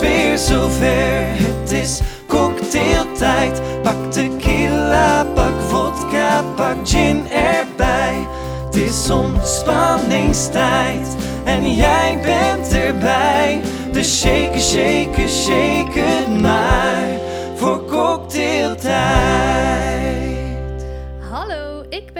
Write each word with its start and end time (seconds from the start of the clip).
weer 0.00 0.38
zover. 0.38 1.26
Het 1.26 1.72
is 1.72 2.00
cocktailtijd. 2.26 3.60
Pak 3.82 4.12
tequila, 4.12 5.24
pak 5.34 5.60
vodka, 5.68 6.44
pak 6.56 6.76
gin 6.84 7.26
erbij. 7.30 8.26
Het 8.64 8.76
is 8.76 9.10
ontspanningstijd 9.10 11.16
en 11.44 11.74
jij 11.74 12.18
bent 12.22 12.72
erbij. 12.72 13.60
Dus 13.92 14.20
shake, 14.20 14.60
shake, 14.60 15.28
shake 15.28 16.26
maar 16.40 17.08
voor 17.56 17.84
cocktailtijd. 17.84 19.69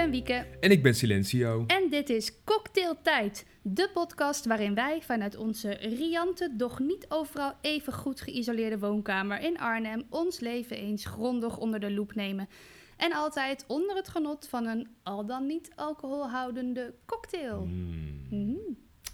Ben 0.01 0.11
Wieke 0.11 0.47
En 0.61 0.71
ik 0.71 0.83
ben 0.83 0.95
Silencio. 0.95 1.65
en 1.67 1.91
dit 1.91 2.11
is 2.11 2.43
Cocktailtijd, 2.45 3.47
de 3.63 3.91
podcast 3.95 4.47
waarin 4.47 4.75
wij 4.75 5.03
vanuit 5.03 5.37
onze 5.37 5.71
riante, 5.71 6.55
doch 6.57 6.79
niet 6.79 7.07
overal 7.09 7.53
even 7.61 7.93
goed 7.93 8.21
geïsoleerde 8.21 8.79
woonkamer 8.79 9.41
in 9.41 9.59
Arnhem 9.59 10.07
ons 10.11 10.41
leven 10.41 10.77
eens 10.77 11.05
grondig 11.05 11.59
onder 11.59 11.81
de 11.81 11.91
loep 11.91 12.15
nemen. 12.15 12.49
En 12.97 13.13
altijd 13.13 13.65
onder 13.67 13.97
het 13.97 14.09
genot 14.09 14.49
van 14.49 14.67
een 14.67 14.89
al 15.03 15.27
dan 15.27 15.47
niet 15.47 15.71
alcoholhoudende 15.75 16.95
cocktail. 17.07 17.65
Mm. 17.65 18.27
Mhm. 18.31 18.57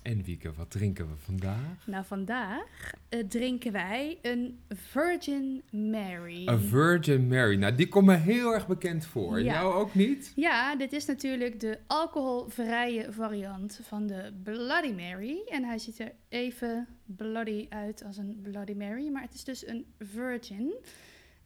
En 0.07 0.23
Wieke, 0.23 0.53
wat 0.53 0.71
drinken 0.71 1.09
we 1.09 1.17
vandaag? 1.17 1.87
Nou, 1.87 2.05
vandaag 2.05 2.93
eh, 3.09 3.25
drinken 3.29 3.73
wij 3.73 4.19
een 4.23 4.61
Virgin 4.69 5.63
Mary. 5.71 6.49
A 6.49 6.59
Virgin 6.59 7.29
Mary. 7.29 7.57
Nou, 7.57 7.75
die 7.75 7.89
komt 7.89 8.07
me 8.07 8.15
heel 8.15 8.55
erg 8.55 8.67
bekend 8.67 9.07
voor. 9.07 9.41
Ja. 9.43 9.53
Jou 9.53 9.75
ook 9.75 9.95
niet? 9.95 10.33
Ja, 10.37 10.77
dit 10.77 10.93
is 10.93 11.07
natuurlijk 11.07 11.61
de 11.61 11.79
alcoholvrije 11.87 13.13
variant 13.13 13.81
van 13.83 14.07
de 14.07 14.33
Bloody 14.43 14.93
Mary. 14.93 15.43
En 15.49 15.65
hij 15.65 15.79
ziet 15.79 15.99
er 15.99 16.13
even 16.29 16.87
bloody 17.05 17.67
uit 17.69 18.05
als 18.05 18.17
een 18.17 18.39
Bloody 18.43 18.73
Mary, 18.73 19.09
maar 19.09 19.23
het 19.23 19.35
is 19.35 19.45
dus 19.45 19.67
een 19.67 19.87
virgin. 19.99 20.75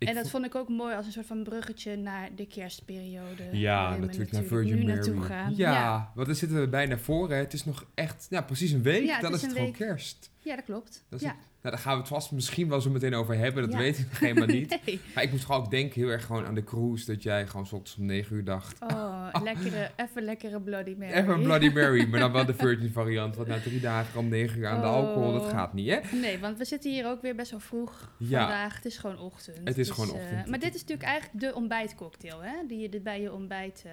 Ik 0.00 0.08
en 0.08 0.14
dat 0.14 0.24
vo- 0.24 0.30
vond 0.30 0.44
ik 0.44 0.54
ook 0.54 0.68
mooi 0.68 0.94
als 0.94 1.06
een 1.06 1.12
soort 1.12 1.26
van 1.26 1.42
bruggetje 1.42 1.96
naar 1.96 2.28
de 2.36 2.46
kerstperiode. 2.46 3.42
Ja, 3.52 3.96
natuurlijk 3.96 4.32
naar 4.32 4.42
Virgin 4.42 4.74
nu 4.74 4.82
Mary. 4.84 4.94
naartoe 4.94 5.22
gaan. 5.22 5.56
Ja, 5.56 5.72
ja. 5.72 6.10
want 6.14 6.26
dan 6.26 6.36
zitten 6.36 6.60
we 6.60 6.68
bijna 6.68 6.98
voor. 6.98 7.30
Hè. 7.30 7.36
Het 7.36 7.52
is 7.52 7.64
nog 7.64 7.86
echt, 7.94 8.26
ja, 8.30 8.40
precies 8.42 8.70
een 8.70 8.82
week. 8.82 9.04
Ja, 9.04 9.20
dan 9.20 9.30
is 9.30 9.36
is 9.36 9.42
het 9.42 9.52
gewoon 9.52 9.66
week. 9.66 9.76
kerst. 9.76 10.30
Ja, 10.42 10.56
dat 10.56 10.64
klopt. 10.64 11.04
Dat 11.08 11.20
ja. 11.20 11.36
Nou, 11.62 11.74
daar 11.74 11.84
gaan 11.84 11.92
we 11.94 11.98
het 11.98 12.08
vast 12.08 12.32
misschien 12.32 12.68
wel 12.68 12.80
zo 12.80 12.90
meteen 12.90 13.14
over 13.14 13.36
hebben. 13.36 13.62
Dat 13.62 13.72
Ja. 13.72 13.78
weet 13.78 13.98
ik 13.98 14.06
nog 14.08 14.18
helemaal 14.18 14.46
niet. 14.58 14.78
Nee. 14.86 15.00
Maar 15.14 15.24
ik 15.24 15.30
moest 15.30 15.44
gewoon 15.44 15.60
ook 15.60 15.70
denken 15.70 16.00
heel 16.00 16.10
erg 16.10 16.24
gewoon 16.24 16.46
aan 16.46 16.54
de 16.54 16.64
cruise. 16.64 17.06
Dat 17.06 17.22
jij 17.22 17.46
gewoon 17.46 17.66
's 17.66 17.72
ochtends 17.72 17.96
om 17.96 18.04
9 18.04 18.36
uur 18.36 18.44
dacht. 18.44 18.80
Oh, 18.82 19.28
lekkere, 19.42 19.90
even 19.96 20.22
lekkere 20.22 20.60
Bloody 20.60 20.94
Mary. 20.98 21.12
Even 21.12 21.34
een 21.34 21.42
Bloody 21.42 21.68
Mary, 21.68 22.06
maar 22.08 22.20
dan 22.20 22.32
wel 22.32 22.44
de 22.46 22.54
Virgin 22.54 22.90
variant. 22.90 23.36
Want 23.36 23.48
na 23.48 23.60
drie 23.60 23.80
dagen 23.80 24.18
om 24.20 24.28
9 24.28 24.58
uur 24.58 24.66
aan 24.68 24.80
de 24.80 24.86
alcohol, 24.86 25.32
dat 25.32 25.42
Oh. 25.42 25.50
gaat 25.50 25.72
niet, 25.72 25.88
hè? 25.90 26.16
Nee, 26.16 26.38
want 26.38 26.58
we 26.58 26.64
zitten 26.64 26.90
hier 26.90 27.06
ook 27.06 27.22
weer 27.22 27.34
best 27.34 27.50
wel 27.50 27.60
vroeg 27.60 28.12
Ja. 28.16 28.40
vandaag. 28.40 28.74
Het 28.76 28.84
is 28.84 28.98
gewoon 28.98 29.18
ochtend. 29.18 29.58
Het 29.64 29.78
is 29.78 29.86
Dus, 29.86 29.90
gewoon 29.96 30.16
eh, 30.16 30.22
ochtend. 30.22 30.46
maar 30.46 30.58
dit 30.58 30.74
is 30.74 30.80
natuurlijk 30.80 31.08
eigenlijk 31.08 31.40
de 31.40 31.54
ontbijtcocktail, 31.54 32.42
hè? 32.42 32.54
Die 32.68 32.78
je 32.78 32.88
dit 32.88 33.02
bij 33.02 33.20
je 33.20 33.32
ontbijt 33.32 33.82
eh, 33.86 33.90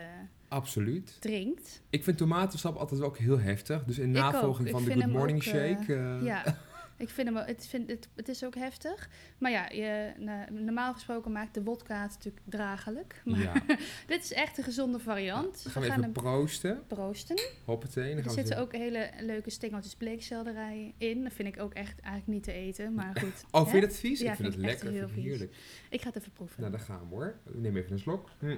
Absoluut. 0.47 1.17
drinkt. 1.19 1.81
Ik 1.89 2.03
vind 2.03 2.17
tomatensap 2.17 2.75
altijd 2.75 3.01
ook 3.01 3.17
heel 3.17 3.39
heftig. 3.39 3.83
Dus 3.83 3.97
in 3.99 4.11
navolging 4.11 4.69
van 4.69 4.83
de 4.85 4.91
Good 4.93 5.05
Morning 5.05 5.37
ook, 5.47 5.53
eh, 5.53 5.77
Shake. 5.77 5.93
eh, 5.95 6.23
Ja, 6.25 6.43
ik 6.97 7.09
vind 7.09 7.27
hem, 7.27 7.35
wel- 7.35 7.45
het, 7.45 7.67
vind, 7.67 7.89
het, 7.89 8.07
het 8.15 8.29
is 8.29 8.43
ook 8.43 8.55
heftig. 8.55 9.09
Maar 9.37 9.51
ja, 9.51 9.69
je, 9.69 10.11
normaal 10.51 10.93
gesproken 10.93 11.31
maakt 11.31 11.53
de 11.53 11.63
wodka 11.63 12.01
het 12.01 12.11
natuurlijk 12.11 12.43
dragelijk. 12.45 13.21
Maar 13.25 13.39
ja. 13.39 13.53
dit 14.07 14.23
is 14.23 14.33
echt 14.33 14.57
een 14.57 14.63
gezonde 14.63 14.99
variant. 14.99 15.63
Dan 15.63 15.71
gaan 15.71 15.81
we 15.81 15.87
gaan 15.87 15.99
even 15.99 16.11
proosten. 16.11 16.83
proosten. 16.87 17.39
Hoppatee. 17.65 18.15
Dan 18.15 18.23
Er 18.23 18.29
zitten 18.29 18.57
ook 18.57 18.71
hele 18.71 19.09
leuke 19.19 19.49
stengeltjes 19.49 19.95
bleekselderij 19.95 20.93
in. 20.97 21.23
Dat 21.23 21.33
vind 21.33 21.47
ik 21.55 21.61
ook 21.61 21.73
echt 21.73 21.99
eigenlijk 21.99 22.27
niet 22.27 22.43
te 22.43 22.51
eten, 22.51 22.93
maar 22.93 23.19
goed. 23.23 23.43
Oh, 23.51 23.61
vind 23.69 23.81
je 23.81 23.87
dat 23.89 23.97
vies? 23.97 24.19
Ja, 24.19 24.31
ik 24.31 24.37
vind, 24.37 24.53
vind 24.53 24.65
het 24.65 24.71
lekker. 24.73 24.91
heel 24.91 24.99
vind 25.09 25.11
vies. 25.11 25.23
heerlijk. 25.23 25.55
Ik 25.89 26.01
ga 26.01 26.07
het 26.07 26.17
even 26.17 26.31
proeven. 26.31 26.59
Nou, 26.59 26.71
daar 26.71 26.81
gaan 26.81 26.99
we 26.99 27.15
hoor. 27.15 27.35
Neem 27.53 27.77
even 27.77 27.91
een 27.91 27.99
slok. 27.99 28.29
Hm. 28.39 28.55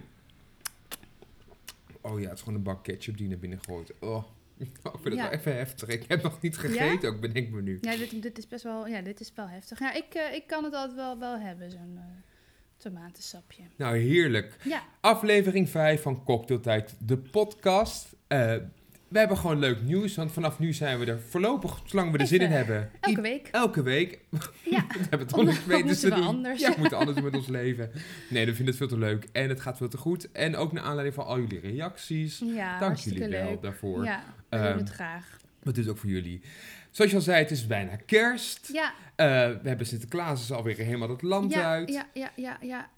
Oh 2.01 2.19
ja, 2.19 2.27
het 2.27 2.37
is 2.37 2.43
gewoon 2.43 2.57
een 2.57 2.63
bak 2.63 2.83
ketchup 2.83 3.17
die 3.17 3.27
naar 3.27 3.37
binnen 3.37 3.59
gooit. 3.61 3.93
Oh. 3.99 4.23
Ik 4.57 4.69
vind 4.81 5.03
het 5.03 5.13
Ja. 5.13 5.23
wel 5.23 5.31
even 5.31 5.55
heftig. 5.55 5.89
Ik 5.89 6.05
heb 6.07 6.23
nog 6.23 6.41
niet 6.41 6.57
gegeten, 6.57 7.09
ook 7.09 7.19
bedenk 7.19 7.49
me 7.49 7.61
nu. 7.61 7.77
Ja, 7.81 7.95
dit, 7.95 8.21
dit 8.21 8.37
is 8.37 8.47
best 8.47 8.63
wel, 8.63 8.87
ja, 8.87 9.01
dit 9.01 9.19
is 9.19 9.31
wel 9.35 9.47
heftig. 9.47 9.79
Ja, 9.79 9.93
ik, 9.93 10.13
eh, 10.13 10.33
ik 10.35 10.47
kan 10.47 10.63
het 10.63 10.73
altijd 10.73 10.95
wel, 10.95 11.19
wel 11.19 11.39
hebben, 11.39 11.71
zo'n 11.71 11.93
eh, 11.97 12.03
tomatensapje. 12.77 13.63
Nou, 13.75 13.97
heerlijk. 13.97 14.55
Ja, 14.63 14.83
Aflevering 15.01 15.69
5 15.69 16.01
van 16.01 16.23
Cocktailtijd, 16.23 16.95
de 16.99 17.17
podcast. 17.17 18.15
Eh, 18.27 18.55
we 19.09 19.19
hebben 19.19 19.37
gewoon 19.37 19.59
leuk 19.59 19.81
nieuws, 19.81 20.15
want 20.15 20.31
vanaf 20.31 20.59
nu 20.59 20.73
zijn 20.73 20.99
we 20.99 21.05
er 21.05 21.19
voorlopig, 21.29 21.79
zolang 21.85 22.11
we 22.11 22.17
er 22.17 22.27
zin 22.27 22.39
in 22.39 22.45
Even, 22.45 22.57
hebben. 22.57 22.91
elke 23.01 23.21
week. 23.21 23.47
Elke 23.51 23.81
week. 23.83 24.19
Ja, 24.63 24.85
we 24.87 24.97
hebben 24.99 25.19
het 25.19 25.29
toch 25.29 25.65
weten 25.65 25.85
moeten 25.85 25.99
te 25.99 26.09
we 26.09 26.15
doen. 26.15 26.25
anders. 26.25 26.61
Ja, 26.61 26.69
we 26.73 26.79
moeten 26.79 26.97
anders 26.97 27.15
doen 27.17 27.25
met 27.25 27.35
ons 27.35 27.47
leven. 27.47 27.91
Nee, 28.29 28.45
we 28.45 28.55
vinden 28.55 28.65
het 28.65 28.75
veel 28.75 28.87
te 28.87 28.97
leuk 28.97 29.27
en 29.31 29.49
het 29.49 29.61
gaat 29.61 29.77
veel 29.77 29.87
te 29.89 29.97
goed. 29.97 30.31
En 30.31 30.55
ook 30.55 30.71
naar 30.71 30.83
aanleiding 30.83 31.15
van 31.15 31.25
al 31.25 31.39
jullie 31.39 31.59
reacties. 31.59 32.41
ja 32.45 32.79
Dank 32.79 32.97
jullie 32.97 33.19
wel 33.27 33.29
leuk. 33.49 33.61
daarvoor. 33.61 34.03
Ja, 34.03 34.23
we 34.49 34.55
Ehm, 34.57 34.67
doen 34.69 34.77
het 34.77 34.89
graag. 34.89 35.37
Dat 35.63 35.77
is 35.77 35.87
ook 35.87 35.97
voor 35.97 36.09
jullie. 36.09 36.41
Zoals 36.91 37.11
je 37.11 37.17
al 37.17 37.23
zei, 37.23 37.37
het 37.41 37.51
is 37.51 37.67
bijna 37.67 37.95
kerst. 38.05 38.69
Ja, 38.73 38.93
Eh, 39.15 39.25
we 39.61 39.67
hebben 39.69 39.85
Sinterklaas 39.87 40.41
is 40.41 40.51
alweer 40.51 40.77
helemaal 40.77 41.09
het 41.09 41.21
land 41.21 41.53
ja, 41.53 41.63
uit. 41.63 41.89
ja, 41.89 42.07
ja, 42.13 42.31
ja, 42.35 42.57
ja, 42.61 42.89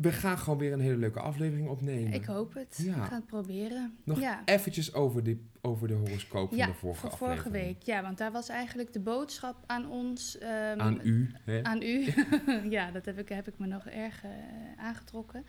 We 0.00 0.12
gaan 0.12 0.38
gewoon 0.38 0.58
weer 0.58 0.72
een 0.72 0.80
hele 0.80 0.96
leuke 0.96 1.20
aflevering 1.20 1.68
opnemen. 1.68 2.12
ik 2.12 2.24
hoop 2.24 2.54
het. 2.54 2.80
Ja. 2.82 2.94
We 2.94 3.00
gaan 3.00 3.18
het 3.18 3.26
proberen. 3.26 3.96
Nog 4.04 4.20
ja. 4.20 4.42
eventjes 4.44 4.94
over 4.94 5.22
de, 5.24 5.38
over 5.60 5.88
de 5.88 5.94
horoscoop 5.94 6.48
van 6.48 6.58
de 6.58 6.74
vorige 6.74 7.00
voor 7.00 7.16
vorige 7.18 7.50
week. 7.50 7.82
Ja, 7.82 8.02
want 8.02 8.18
daar 8.18 8.32
was 8.32 8.48
eigenlijk 8.48 8.92
de 8.92 9.00
boodschap 9.00 9.56
aan 9.66 9.90
ons. 9.90 10.38
ehm, 10.38 10.80
Aan 10.80 11.00
u. 11.02 11.30
Hè? 11.44 11.62
Aan 11.62 11.82
u. 11.82 12.12
ja, 12.76 12.90
dat 12.90 13.04
heb 13.04 13.18
ik, 13.18 13.28
heb 13.28 13.48
ik 13.48 13.58
me 13.58 13.66
nog 13.66 13.86
erg 13.86 14.24
eh, 14.24 14.30
aangetrokken. 14.76 15.44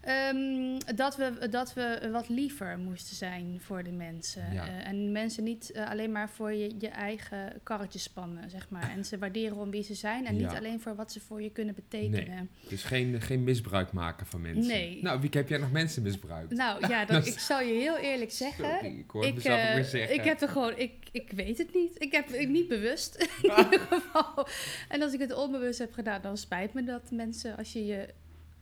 Ehm, 0.00 0.96
dat, 0.96 1.16
we, 1.16 1.48
dat 1.50 1.74
we 1.74 2.08
wat 2.12 2.28
liever 2.28 2.78
moesten 2.78 3.16
zijn 3.16 3.60
voor 3.60 3.82
de 3.82 3.92
mensen. 3.92 4.52
Ja. 4.52 4.66
Eh, 4.66 4.86
en 4.88 5.12
mensen 5.12 5.44
niet 5.44 5.70
eh, 5.70 5.90
alleen 5.90 6.12
maar 6.12 6.30
voor 6.30 6.52
je, 6.52 6.74
je 6.78 6.88
eigen 6.88 7.60
karretje 7.62 7.98
spannen, 7.98 8.50
zeg 8.50 8.68
maar. 8.68 8.90
En 8.90 9.04
ze 9.04 9.18
waarderen 9.18 9.56
om 9.56 9.70
wie 9.70 9.82
ze 9.82 9.94
zijn 9.94 10.26
en 10.26 10.36
niet 10.36 10.46
alleen 10.56 10.80
voor 10.80 10.94
wat 10.94 11.12
ze 11.12 11.20
voor 11.20 11.42
je 11.42 11.50
kunnen 11.50 11.74
betekenen. 11.74 12.50
Dus 12.68 12.82
geen, 12.82 13.20
geen 13.20 13.44
misbruik 13.44 13.92
maken 13.92 14.26
van 14.26 14.40
mensen. 14.40 14.66
Nee. 14.66 14.98
Nou, 15.02 15.20
wie 15.20 15.30
heb 15.32 15.48
jij 15.48 15.58
nog 15.58 15.72
mensen 15.72 16.02
misbruikt? 16.02 16.52
Nou 16.52 16.88
ja, 16.88 17.04
dat, 17.14 17.26
ik 17.26 17.38
zal 17.38 17.60
je 17.60 17.72
heel 17.72 17.96
eerlijk 17.96 18.32
zeggen. 18.32 18.64
Sorry, 18.64 18.98
ik 18.98 19.10
hoor 19.10 19.24
Ik, 19.24 19.34
mezelf 19.34 19.60
ook 19.60 19.66
eh, 19.66 19.74
weer 19.74 19.84
zeggen. 19.84 20.14
ik 20.14 20.24
heb 20.24 20.40
er 20.40 20.48
gewoon, 20.48 20.76
ik, 20.76 20.92
ik 21.12 21.30
weet 21.30 21.58
het 21.58 21.74
niet. 21.74 22.02
Ik 22.02 22.12
heb 22.12 22.28
ik 22.28 22.48
niet 22.48 22.68
bewust 22.68 23.14
in 23.42 23.50
ieder 23.64 23.80
geval. 23.80 24.46
En 24.88 25.02
als 25.02 25.12
ik 25.12 25.20
het 25.20 25.34
onbewust 25.34 25.78
heb 25.78 25.92
gedaan, 25.92 26.22
dan 26.22 26.36
spijt 26.36 26.72
me 26.72 26.84
dat 26.84 27.10
mensen, 27.10 27.56
als 27.56 27.72
je 27.72 27.86
je 27.86 28.08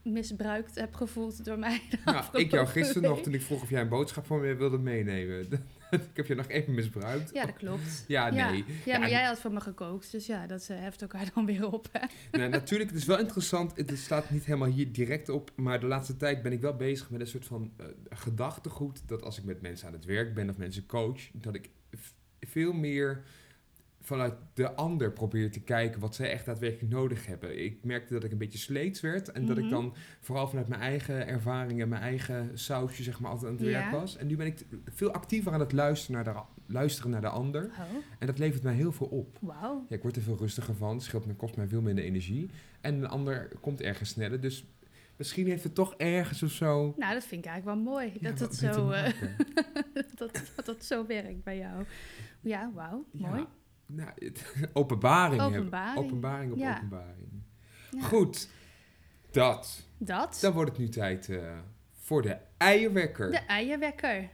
misbruikt 0.02 0.74
hebt 0.74 0.96
gevoeld 0.96 1.44
door 1.44 1.58
mij. 1.58 1.82
Nou, 2.04 2.24
ik 2.32 2.50
jou 2.50 2.66
gisteren 2.66 3.02
nog, 3.02 3.20
toen 3.20 3.34
ik 3.34 3.42
vroeg 3.42 3.62
of 3.62 3.70
jij 3.70 3.80
een 3.80 3.88
boodschap 3.88 4.26
voor 4.26 4.40
me 4.40 4.54
wilde 4.54 4.78
meenemen. 4.78 5.46
ik 5.90 6.00
heb 6.14 6.26
je 6.26 6.34
nog 6.34 6.48
even 6.48 6.74
misbruikt. 6.74 7.30
Ja, 7.32 7.46
dat 7.46 7.56
klopt. 7.56 8.04
Ja, 8.06 8.30
nee. 8.30 8.64
Ja, 8.84 8.98
maar 8.98 9.08
Ja, 9.08 9.18
jij 9.18 9.24
had 9.24 9.40
voor 9.40 9.52
me 9.52 9.60
gekookt, 9.60 10.12
dus 10.12 10.26
ja, 10.26 10.46
dat 10.46 10.68
eh, 10.68 10.78
heft 10.78 11.02
elkaar 11.02 11.30
dan 11.34 11.46
weer 11.46 11.72
op. 11.72 11.88
Hè? 11.92 12.06
Nou, 12.38 12.50
natuurlijk, 12.60 12.90
het 12.90 12.98
is 12.98 13.06
wel 13.06 13.18
interessant. 13.18 13.76
Het 13.76 13.98
staat 13.98 14.30
niet 14.30 14.44
helemaal 14.44 14.68
hier 14.68 14.92
direct 14.92 15.28
op. 15.28 15.50
Maar 15.56 15.80
de 15.80 15.86
laatste 15.86 16.16
tijd 16.16 16.42
ben 16.42 16.52
ik 16.52 16.60
wel 16.60 16.76
bezig 16.76 17.10
met 17.10 17.20
een 17.20 17.26
soort 17.26 17.46
van 17.46 17.72
eh, 17.76 17.86
gedachtegoed. 18.08 19.08
Dat 19.08 19.22
als 19.22 19.38
ik 19.38 19.44
met 19.44 19.60
mensen 19.60 19.86
aan 19.86 19.92
het 19.92 20.04
werk 20.04 20.34
ben 20.34 20.50
of 20.50 20.56
mensen 20.56 20.86
coach, 20.86 21.20
dat 21.32 21.54
ik 21.54 21.70
veel 22.40 22.72
meer 22.72 23.24
vanuit 24.08 24.34
de 24.54 24.74
ander 24.74 25.12
probeer 25.12 25.50
te 25.50 25.60
kijken 25.60 26.00
wat 26.00 26.14
zij 26.14 26.30
echt 26.30 26.44
daadwerkelijk 26.46 26.92
nodig 26.92 27.26
hebben. 27.26 27.64
Ik 27.64 27.84
merkte 27.84 28.12
dat 28.12 28.24
ik 28.24 28.32
een 28.32 28.38
beetje 28.38 28.58
sleets 28.58 29.00
werd. 29.00 29.32
En 29.32 29.46
dat 29.46 29.56
ik 29.58 29.62
Mhm. 29.64 29.72
dan 29.72 29.94
vooral 30.20 30.48
vanuit 30.48 30.68
mijn 30.68 30.80
eigen 30.80 31.26
ervaringen, 31.26 31.88
mijn 31.88 32.02
eigen 32.02 32.58
sausje, 32.58 33.02
zeg 33.02 33.20
maar, 33.20 33.30
altijd 33.30 33.50
aan 33.50 33.56
het 33.56 33.66
werk 33.66 33.84
Ja. 33.84 33.90
was. 33.90 34.16
En 34.16 34.26
nu 34.26 34.36
ben 34.36 34.46
ik 34.46 34.66
veel 34.84 35.10
actiever 35.12 35.52
aan 35.52 35.60
het 35.60 35.72
luisteren 35.72 36.24
naar, 36.24 36.34
de, 36.34 36.40
luisteren 36.72 37.10
naar 37.10 37.20
de 37.20 37.28
ander. 37.28 37.64
Oh, 37.64 37.80
En 38.18 38.26
dat 38.26 38.38
levert 38.38 38.62
mij 38.62 38.74
heel 38.74 38.92
veel 38.92 39.06
op. 39.06 39.38
Ja, 39.46 39.80
ik 39.88 40.02
word 40.02 40.16
er 40.16 40.22
veel 40.22 40.36
rustiger 40.38 40.74
van. 40.74 41.00
Scheelt 41.00 41.26
me, 41.26 41.34
kost 41.34 41.56
mij 41.56 41.68
veel 41.68 41.82
minder 41.82 42.04
energie. 42.04 42.50
En 42.80 42.94
een 42.94 43.08
ander 43.08 43.48
komt 43.60 43.80
ergens 43.80 44.08
sneller. 44.10 44.40
Dus 44.40 44.64
misschien 45.16 45.46
heeft 45.46 45.64
het 45.64 45.74
toch 45.74 45.94
ergens 45.96 46.42
of 46.42 46.50
zo... 46.50 46.94
Nou, 46.96 47.14
dat 47.14 47.24
vind 47.24 47.44
ik 47.44 47.50
eigenlijk 47.50 47.82
wel 47.84 47.92
mooi. 47.92 48.12
ja, 48.20 48.30
dat, 48.30 48.38
het 48.38 48.54
zo, 48.54 48.90
eh, 48.90 49.12
dat, 50.20 50.42
dat 50.64 50.84
zo 50.84 51.06
werkt 51.06 51.44
bij 51.44 51.58
jou. 51.58 51.84
Ja, 52.40 52.70
wauw. 52.74 53.04
Ja, 53.12 53.28
Mooi. 53.28 53.44
Nou, 53.90 54.10
het, 54.14 54.54
openbaring. 54.72 55.40
hebben. 55.40 55.58
Openbaring. 55.60 55.98
Openbaring 55.98 56.52
op 56.52 56.58
Ja. 56.58 56.74
openbaring. 56.76 57.28
Ja. 57.90 58.02
Goed. 58.02 58.48
Dat. 59.30 59.86
Dat. 59.98 60.38
Dan 60.40 60.52
wordt 60.52 60.70
het 60.70 60.78
nu 60.80 60.88
tijd 60.88 61.28
eh, 61.28 61.38
voor 62.02 62.22
de 62.22 62.36
eierwekker. 62.56 63.30
De 63.30 63.36
eierwekker. 63.38 64.28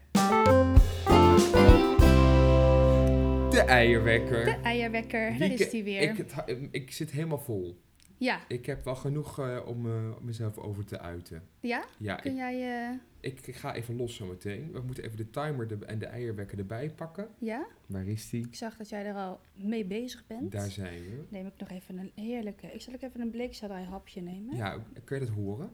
De 3.50 3.64
eierwekker. 3.66 4.44
De 4.44 4.50
eierwekker. 4.62 5.38
Daar 5.38 5.50
is 5.50 5.70
die 5.70 5.84
weer. 5.84 6.00
Ik, 6.02 6.16
het- 6.16 6.34
ik 6.70 6.90
zit 6.92 7.10
helemaal 7.10 7.38
vol. 7.38 7.82
Ja. 8.18 8.38
Ik 8.48 8.66
heb 8.66 8.84
wel 8.84 8.96
genoeg 8.96 9.38
eh, 9.40 9.58
om 9.66 9.86
eh, 9.86 9.92
mezelf 10.20 10.58
over 10.58 10.84
te 10.84 11.00
uiten. 11.00 11.42
Ja? 11.60 11.84
Ja, 11.98 12.14
Kun 12.14 12.30
ik, 12.30 12.36
jij, 12.36 12.82
eh, 12.84 12.90
ik, 13.24 13.46
ik 13.46 13.56
ga 13.56 13.74
even 13.74 13.96
los 13.96 14.14
zometeen. 14.14 14.72
We 14.72 14.80
moeten 14.80 15.04
even 15.04 15.16
de 15.16 15.30
timer 15.30 15.70
er- 15.72 15.82
en 15.82 15.98
de 15.98 16.06
eierwekker 16.06 16.58
erbij 16.58 16.90
pakken. 16.90 17.28
Ja, 17.38 17.66
Waar 17.86 18.06
is 18.06 18.30
die? 18.30 18.46
ik 18.46 18.54
zag 18.54 18.76
dat 18.76 18.88
jij 18.88 19.04
er 19.06 19.14
al 19.14 19.40
mee 19.54 19.84
bezig 19.84 20.26
bent. 20.26 20.52
Daar 20.52 20.70
zijn 20.70 20.98
we. 21.04 21.24
Neem 21.28 21.46
ik 21.46 21.52
nog 21.58 21.70
even 21.70 21.98
een 21.98 22.12
heerlijke... 22.14 22.66
Ik 22.66 22.80
zal 22.80 22.94
ook 22.94 23.02
even 23.02 23.20
een 23.20 23.30
bleekselderij 23.30 23.84
hapje 23.84 24.20
nemen. 24.20 24.56
Ja, 24.56 24.78
kun 25.04 25.18
je 25.20 25.24
dat 25.26 25.34
horen? 25.34 25.72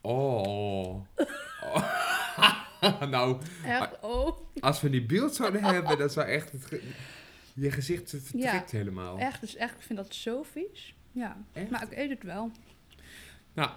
Oh. 0.00 1.00
Oh. 1.62 3.00
nou, 3.10 3.40
Echt, 3.64 4.00
oh. 4.00 4.38
als 4.60 4.80
we 4.80 4.90
die 4.90 5.06
beeld 5.06 5.34
zouden 5.34 5.64
hebben, 5.64 5.98
dat 5.98 6.12
zou 6.12 6.26
echt... 6.26 6.52
Het 6.52 6.82
je 7.54 7.70
gezicht 7.70 8.10
vertrekt 8.10 8.70
helemaal. 8.70 9.18
Echt, 9.18 9.40
dus 9.40 9.56
echt, 9.56 9.74
ik 9.74 9.80
vind 9.82 9.98
dat 9.98 10.14
zo 10.14 10.42
vies. 10.42 10.94
Ja, 11.12 11.44
Echt? 11.52 11.70
maar 11.70 11.82
ik 11.82 11.98
eet 11.98 12.10
het 12.10 12.22
wel. 12.22 12.50
Nou, 13.56 13.70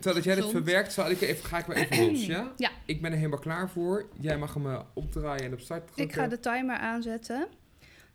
terwijl 0.00 0.24
jij 0.24 0.34
dit 0.34 0.44
Gezond. 0.44 0.50
verwerkt, 0.50 0.92
zal 0.92 1.10
ik 1.10 1.20
even, 1.20 1.44
ga 1.44 1.58
ik 1.58 1.66
maar 1.66 1.76
even 1.76 2.04
los, 2.10 2.26
ja? 2.26 2.52
Ja. 2.56 2.70
Ik 2.86 3.02
ben 3.02 3.10
er 3.10 3.16
helemaal 3.16 3.38
klaar 3.38 3.70
voor. 3.70 4.08
Jij 4.20 4.38
mag 4.38 4.54
hem 4.54 4.66
eh, 4.66 4.80
opdraaien 4.94 5.44
en 5.44 5.52
op 5.52 5.60
start 5.60 5.86
drukken. 5.86 6.04
Ik 6.04 6.12
ga 6.12 6.28
de 6.28 6.40
timer 6.40 6.76
aanzetten. 6.76 7.46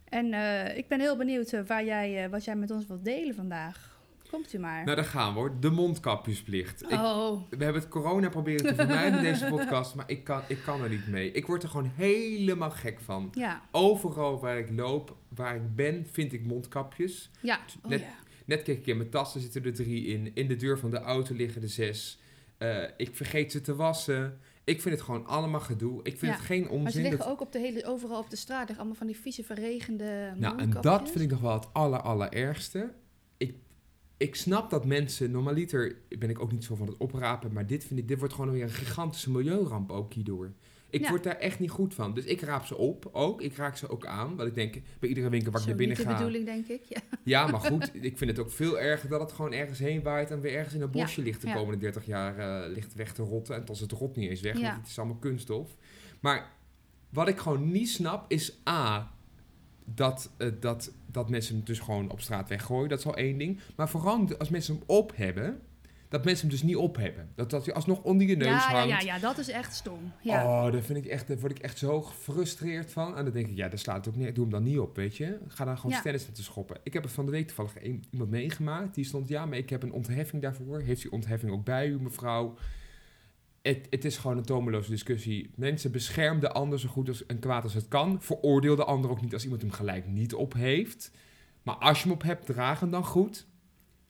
En 0.10 0.34
eh, 0.34 0.78
ik 0.78 0.88
ben 0.88 1.00
heel 1.00 1.18
benieuwd 1.18 1.52
eh, 1.54 1.62
waar 1.68 1.86
jij, 1.86 2.30
wat 2.30 2.44
jij 2.44 2.56
met 2.56 2.72
ons 2.72 2.86
wilt 2.88 3.06
delen 3.06 3.36
vandaag. 3.36 3.92
Komt 4.32 4.54
u 4.54 4.60
maar. 4.60 4.84
Nou, 4.84 4.96
daar 4.96 5.06
gaan 5.06 5.34
we 5.34 5.40
hoor. 5.40 5.60
De 5.60 5.70
mondkapjesplicht. 5.70 6.84
Ik, 6.84 6.92
oh, 6.92 7.42
we 7.50 7.64
hebben 7.64 7.82
het 7.82 7.92
corona 7.92 8.30
proberen 8.30 8.66
te 8.66 8.76
vermijden 8.76 9.18
in 9.18 9.24
deze 9.24 9.46
podcast, 9.46 9.96
maar 9.96 10.10
ik 10.10 10.24
kan, 10.24 10.42
ik 10.48 10.60
kan 10.66 10.84
er 10.84 10.90
niet 10.90 11.08
mee. 11.08 11.32
Ik 11.32 11.46
word 11.48 11.64
er 11.64 11.70
gewoon 11.70 11.92
helemaal 11.96 12.72
gek 12.72 13.00
van. 13.02 13.30
ja. 13.34 13.62
Overal 13.72 14.40
waar 14.40 14.58
ik 14.58 14.70
loop, 14.70 15.16
waar 15.28 15.56
ik 15.56 15.76
ben, 15.76 16.08
vind 16.12 16.34
ik 16.34 16.46
mondkapjes. 16.46 17.30
Ja. 17.42 17.60
Oh, 17.84 17.90
Net- 17.90 18.00
ja. 18.00 18.08
Net 18.46 18.62
keek 18.62 18.78
ik 18.80 18.88
in 18.88 18.98
mijn 18.98 19.10
tas, 19.10 19.36
er 19.36 19.42
zitten 19.42 19.64
er 19.64 19.74
drie 19.74 20.06
in. 20.06 20.32
In 20.34 20.48
de 20.48 20.56
deur 20.56 20.80
van 20.80 20.90
de 20.90 20.98
auto 21.00 21.36
liggen 21.36 21.62
er 21.62 21.70
zes. 21.70 22.20
Eh, 22.58 22.84
ik 22.98 23.10
vergeet 23.16 23.52
ze 23.52 23.62
te 23.62 23.76
wassen. 23.76 24.40
Ik 24.64 24.82
vind 24.82 24.96
het 24.96 25.04
gewoon 25.04 25.26
allemaal 25.26 25.60
gedoe. 25.60 25.98
Ik 26.04 26.18
vind 26.18 26.32
Ja, 26.32 26.38
het 26.38 26.46
geen 26.46 26.62
Maar 26.62 26.70
ze 26.70 26.76
onzin. 26.76 27.02
liggen 27.02 27.20
dat- 27.20 27.28
ook 27.28 27.42
op 27.42 27.52
de 27.52 27.60
hele, 27.60 27.86
overal 27.86 28.20
op 28.20 28.30
de 28.30 28.36
straat. 28.36 28.58
liggen 28.60 28.78
allemaal 28.78 28.96
van 28.96 29.08
die 29.08 29.18
vieze 29.18 29.44
verregende 29.44 30.34
Nou, 30.38 30.60
en 30.60 30.70
dat 30.82 31.10
vind 31.12 31.24
ik 31.24 31.30
nog 31.32 31.40
wel 31.40 31.54
het 31.54 31.68
aller, 31.74 32.00
allerergste. 32.02 32.90
Ik, 34.24 34.30
ik 34.30 34.36
snap 34.36 34.70
dat 34.70 34.86
mensen, 34.86 35.32
normaliter 35.32 35.96
ben 36.20 36.30
ik 36.30 36.40
ook 36.42 36.52
niet 36.52 36.64
zo 36.64 36.76
van 36.76 36.88
het 36.88 36.98
oprapen, 36.98 37.54
maar 37.54 37.68
dit, 37.68 37.84
vind 37.84 38.00
ik, 38.00 38.08
dit 38.08 38.20
wordt 38.20 38.34
gewoon 38.34 38.52
weer 38.52 38.64
een 38.64 38.70
gigantische 38.70 39.32
milieuramp 39.32 39.92
ook 39.92 40.14
hierdoor. 40.14 40.52
Ik 40.90 41.02
Ja. 41.02 41.10
word 41.10 41.24
daar 41.24 41.36
echt 41.36 41.60
niet 41.60 41.70
goed 41.70 41.94
van. 41.94 42.14
Dus 42.14 42.24
ik 42.26 42.42
raap 42.42 42.66
ze 42.66 42.78
op 42.78 43.10
ook. 43.12 43.42
Ik 43.42 43.56
raak 43.56 43.78
ze 43.78 43.90
ook 43.90 44.06
aan. 44.06 44.36
Want 44.36 44.50
ik 44.50 44.56
denk, 44.56 44.74
bij 45.00 45.10
iedere 45.10 45.30
winkel 45.30 45.52
waar 45.52 45.62
ik 45.62 45.68
Zo 45.68 45.74
naar 45.74 45.78
binnen 45.78 45.98
niet 45.98 46.06
de 46.08 46.12
ga... 46.12 46.18
bedoeling, 46.18 46.46
denk 46.46 46.68
ik. 46.68 46.82
Ja. 46.90 47.02
Ja, 47.24 47.48
maar 47.48 47.60
goed, 47.72 47.92
ik 47.94 48.18
vind 48.18 48.30
het 48.30 48.40
ook 48.40 48.52
veel 48.52 48.80
erger 48.80 49.10
dat 49.10 49.20
het 49.22 49.32
gewoon 49.32 49.54
ergens 49.54 49.80
heen 49.80 50.02
waait 50.02 50.32
en 50.32 50.42
weer 50.42 50.54
ergens 50.56 50.74
in 50.76 50.82
een 50.82 50.90
Ja, 50.94 51.02
bosje 51.02 51.22
ligt 51.22 51.42
de 51.42 51.54
komende 51.54 51.78
30 51.80 52.06
jaar 52.06 52.38
eh, 52.38 52.72
ligt 52.74 52.94
weg 52.96 53.14
te 53.14 53.22
rotten. 53.24 53.56
En 53.56 53.66
tot 53.66 53.80
het 53.80 53.92
rot 53.92 54.16
niet 54.16 54.30
eens 54.30 54.42
weg, 54.42 54.54
want 54.62 54.76
het 54.78 54.88
is 54.88 54.98
allemaal 54.98 55.18
kunststof. 55.18 55.76
Maar 56.20 56.52
wat 57.10 57.28
ik 57.28 57.38
gewoon 57.38 57.72
niet 57.72 57.90
snap 57.90 58.26
is 58.32 58.60
A, 58.70 59.12
dat, 59.86 60.32
eh, 60.38 60.48
dat, 60.60 60.92
dat 61.12 61.30
mensen 61.30 61.56
hem 61.56 61.66
dus 61.66 61.80
gewoon 61.80 62.10
op 62.12 62.22
straat 62.22 62.50
weggooien. 62.50 62.90
Dat 62.90 63.00
is 63.00 63.06
al 63.06 63.16
één 63.18 63.38
ding. 63.38 63.60
Maar 63.76 63.90
vooral 63.90 64.28
als 64.38 64.50
mensen 64.50 64.74
hem 64.76 64.84
op 64.88 65.12
hebben, 65.16 65.60
dat 66.10 66.26
mensen 66.26 66.48
hem 66.48 66.56
dus 66.56 66.64
niet 66.68 66.76
op 66.76 66.96
hebben. 66.96 67.30
Dat, 67.36 67.50
dat 67.50 67.66
hij 67.66 67.74
alsnog 67.74 68.02
onder 68.04 68.28
je 68.28 68.36
neus 68.36 68.48
Ja, 68.48 68.54
ja, 68.72 68.78
hangt. 68.78 68.90
ja, 68.90 69.00
ja, 69.14 69.20
dat 69.20 69.38
is 69.38 69.48
echt 69.50 69.74
stom. 69.76 70.12
Ja. 70.22 70.46
Oh, 70.66 70.72
daar, 70.72 70.82
vind 70.82 70.98
ik 70.98 71.06
echt, 71.06 71.28
daar 71.28 71.38
word 71.40 71.52
ik 71.52 71.60
echt 71.60 71.78
zo 71.78 72.02
gefrustreerd 72.02 72.92
van. 72.92 73.18
En 73.18 73.24
dan 73.24 73.34
denk 73.34 73.48
ik, 73.48 73.56
ja, 73.58 73.68
daar 73.70 73.80
slaat 73.80 74.06
het 74.06 74.08
ook 74.16 74.22
niet. 74.22 74.36
Doe 74.36 74.44
hem 74.44 74.54
dan 74.54 74.64
niet 74.64 74.80
op, 74.80 74.96
weet 74.96 75.18
je. 75.18 75.38
Ga 75.48 75.66
dan 75.66 75.78
gewoon 75.78 75.92
Ja. 75.96 76.02
tennis 76.02 76.26
te 76.34 76.44
schoppen. 76.44 76.78
Ik 76.84 76.94
heb 76.94 77.04
er 77.04 77.10
van 77.10 77.26
de 77.26 77.32
week 77.32 77.48
toevallig 77.48 77.84
een- 77.84 78.04
iemand 78.10 78.30
meegemaakt. 78.30 78.96
Die 78.96 79.06
stond, 79.06 79.28
ja, 79.28 79.46
maar 79.46 79.58
ik 79.58 79.70
heb 79.70 79.84
een 79.84 79.94
ontheffing 79.94 80.42
daarvoor. 80.42 80.80
Heeft 80.82 81.04
u 81.04 81.08
ontheffing 81.10 81.52
ook 81.52 81.64
bij 81.64 81.88
u, 81.88 82.02
mevrouw? 82.02 82.56
Het, 83.64 83.88
het 83.90 84.06
is 84.06 84.18
gewoon 84.18 84.38
een 84.38 84.44
tomeloze 84.44 84.90
discussie. 84.90 85.52
Mensen 85.56 85.92
bescherm 85.92 86.40
de 86.40 86.52
ander 86.52 86.80
zo 86.80 86.90
goed 86.90 87.08
als, 87.08 87.26
en 87.26 87.40
kwaad 87.40 87.64
als 87.64 87.74
het 87.74 87.88
kan. 87.88 88.22
Veroordeel 88.22 88.76
de 88.76 88.84
ander 88.84 89.10
ook 89.10 89.22
niet 89.22 89.34
als 89.34 89.44
iemand 89.44 89.62
hem 89.62 89.72
gelijk 89.72 90.08
niet 90.08 90.34
op 90.34 90.54
heeft. 90.54 91.12
Maar 91.62 91.76
als 91.76 91.98
je 91.98 92.04
hem 92.04 92.14
op 92.14 92.24
hebt, 92.24 92.46
draag 92.46 92.80
hem 92.80 92.92
dan 92.92 93.06
goed. 93.06 93.48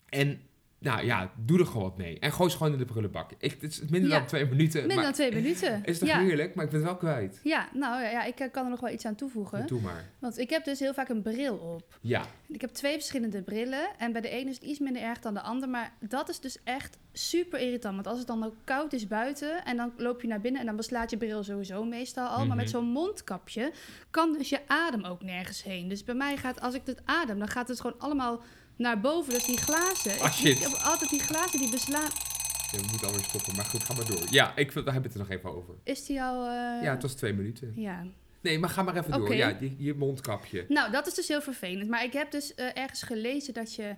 En 0.06 0.42
nou 0.84 1.06
ja, 1.06 1.32
doe 1.36 1.60
er 1.60 1.66
gewoon 1.66 1.84
wat 1.84 1.98
mee. 1.98 2.20
En 2.20 2.32
gooi 2.32 2.50
ze 2.50 2.58
gewoon 2.58 2.72
in 2.72 2.78
de 2.78 2.86
prullenbak. 2.86 3.32
Ik, 3.38 3.52
het 3.62 3.72
is 3.72 3.80
minder 3.90 4.10
Ja. 4.10 4.18
dan 4.18 4.28
twee 4.28 4.46
minuten. 4.46 4.80
Minder 4.80 4.96
maar 4.96 5.06
dan 5.06 5.14
twee 5.14 5.32
minuten. 5.34 5.84
is 5.86 6.00
toch 6.00 6.08
ja. 6.10 6.20
heerlijk? 6.20 6.56
Maar 6.56 6.66
ik 6.66 6.72
ben 6.72 6.80
het 6.80 6.90
wel 6.90 6.98
kwijt. 6.98 7.40
Ja, 7.44 7.68
nou 7.74 8.02
ja, 8.04 8.10
ja, 8.10 8.24
ik 8.24 8.40
eh, 8.40 8.52
kan 8.52 8.64
er 8.64 8.70
nog 8.70 8.80
wel 8.80 8.92
iets 8.92 9.06
aan 9.06 9.16
toevoegen. 9.16 9.68
Doe 9.68 9.82
maar. 9.82 10.10
Want 10.20 10.38
ik 10.38 10.50
heb 10.50 10.64
dus 10.66 10.80
heel 10.80 10.94
vaak 10.94 11.10
een 11.10 11.22
bril 11.22 11.56
op. 11.56 11.98
Ja, 12.02 12.26
Ik 12.48 12.62
heb 12.62 12.70
twee 12.70 12.94
verschillende 12.94 13.42
brillen. 13.42 13.88
En 13.98 14.12
bij 14.12 14.22
de 14.22 14.30
ene 14.30 14.50
is 14.50 14.56
het 14.56 14.64
iets 14.66 14.80
minder 14.80 15.02
erg 15.02 15.20
dan 15.20 15.34
de 15.34 15.42
ander. 15.42 15.70
Maar 15.70 15.94
dat 16.00 16.30
is 16.30 16.40
dus 16.40 16.58
echt 16.64 16.98
super 17.14 17.60
irritant. 17.60 17.94
Want 17.96 18.08
als 18.08 18.18
het 18.18 18.28
dan 18.28 18.44
ook 18.44 18.56
koud 18.64 18.94
is 18.94 19.08
buiten. 19.08 19.66
En 19.66 19.78
dan 19.78 19.94
loop 19.98 20.22
je 20.22 20.28
naar 20.28 20.42
binnen. 20.42 20.62
En 20.62 20.68
dan 20.68 20.76
beslaat 20.76 21.10
je 21.10 21.18
bril 21.18 21.44
sowieso 21.44 21.84
meestal 21.86 22.28
al. 22.28 22.46
Maar 22.46 22.56
met 22.56 22.66
Mhm. 22.66 22.76
zo'n 22.76 22.86
mondkapje 22.86 23.72
kan 24.10 24.34
dus 24.38 24.50
je 24.50 24.60
adem 24.68 25.04
ook 25.04 25.24
nergens 25.24 25.64
heen. 25.64 25.88
Dus 25.88 26.04
bij 26.04 26.16
mij 26.16 26.38
gaat, 26.38 26.62
als 26.62 26.74
ik 26.74 26.82
het 26.86 27.02
adem, 27.06 27.40
dan 27.40 27.48
gaat 27.48 27.68
het 27.68 27.82
gewoon 27.82 28.00
allemaal 28.00 28.42
naar 28.76 29.00
boven. 29.02 29.34
Dus 29.34 29.46
die 29.46 29.58
glazen. 29.58 30.20
Ah, 30.20 30.32
shit. 30.34 30.60
ik 30.62 30.74
altijd 30.76 31.10
die 31.10 31.20
glazen 31.20 31.60
die 31.60 31.70
beslaan. 31.70 32.10
Ja, 32.72 32.80
we 32.80 32.86
moeten 32.90 33.08
alweer 33.08 33.24
stoppen. 33.24 33.56
Maar 33.56 33.66
goed, 33.66 33.84
ga 33.84 33.94
maar 33.94 34.06
door. 34.06 34.22
Ja, 34.30 34.56
ik, 34.56 34.74
daar 34.74 34.84
hebben 34.84 34.94
we 35.02 35.08
het 35.08 35.14
er 35.14 35.20
nog 35.20 35.30
even 35.30 35.56
over. 35.56 35.74
Is 35.84 36.06
die 36.06 36.22
al. 36.24 36.42
eh, 36.46 36.84
Ja, 36.84 36.92
het 36.92 37.02
was 37.02 37.14
twee 37.14 37.34
minuten. 37.34 37.74
ja. 37.76 38.06
Nee, 38.42 38.60
maar 38.60 38.70
ga 38.70 38.82
maar 38.84 38.96
even 38.98 39.12
door. 39.12 39.36
Ja, 39.36 39.58
je, 39.60 39.76
je 39.78 39.94
mondkapje. 39.94 40.66
Nou, 40.68 40.92
dat 40.92 41.08
is 41.08 41.14
dus 41.14 41.28
heel 41.28 41.42
vervelend. 41.42 41.90
Maar 41.90 42.04
ik 42.04 42.14
heb 42.14 42.32
dus 42.32 42.54
eh, 42.56 42.78
ergens 42.78 43.02
gelezen 43.04 43.54
dat 43.54 43.76
je, 43.76 43.96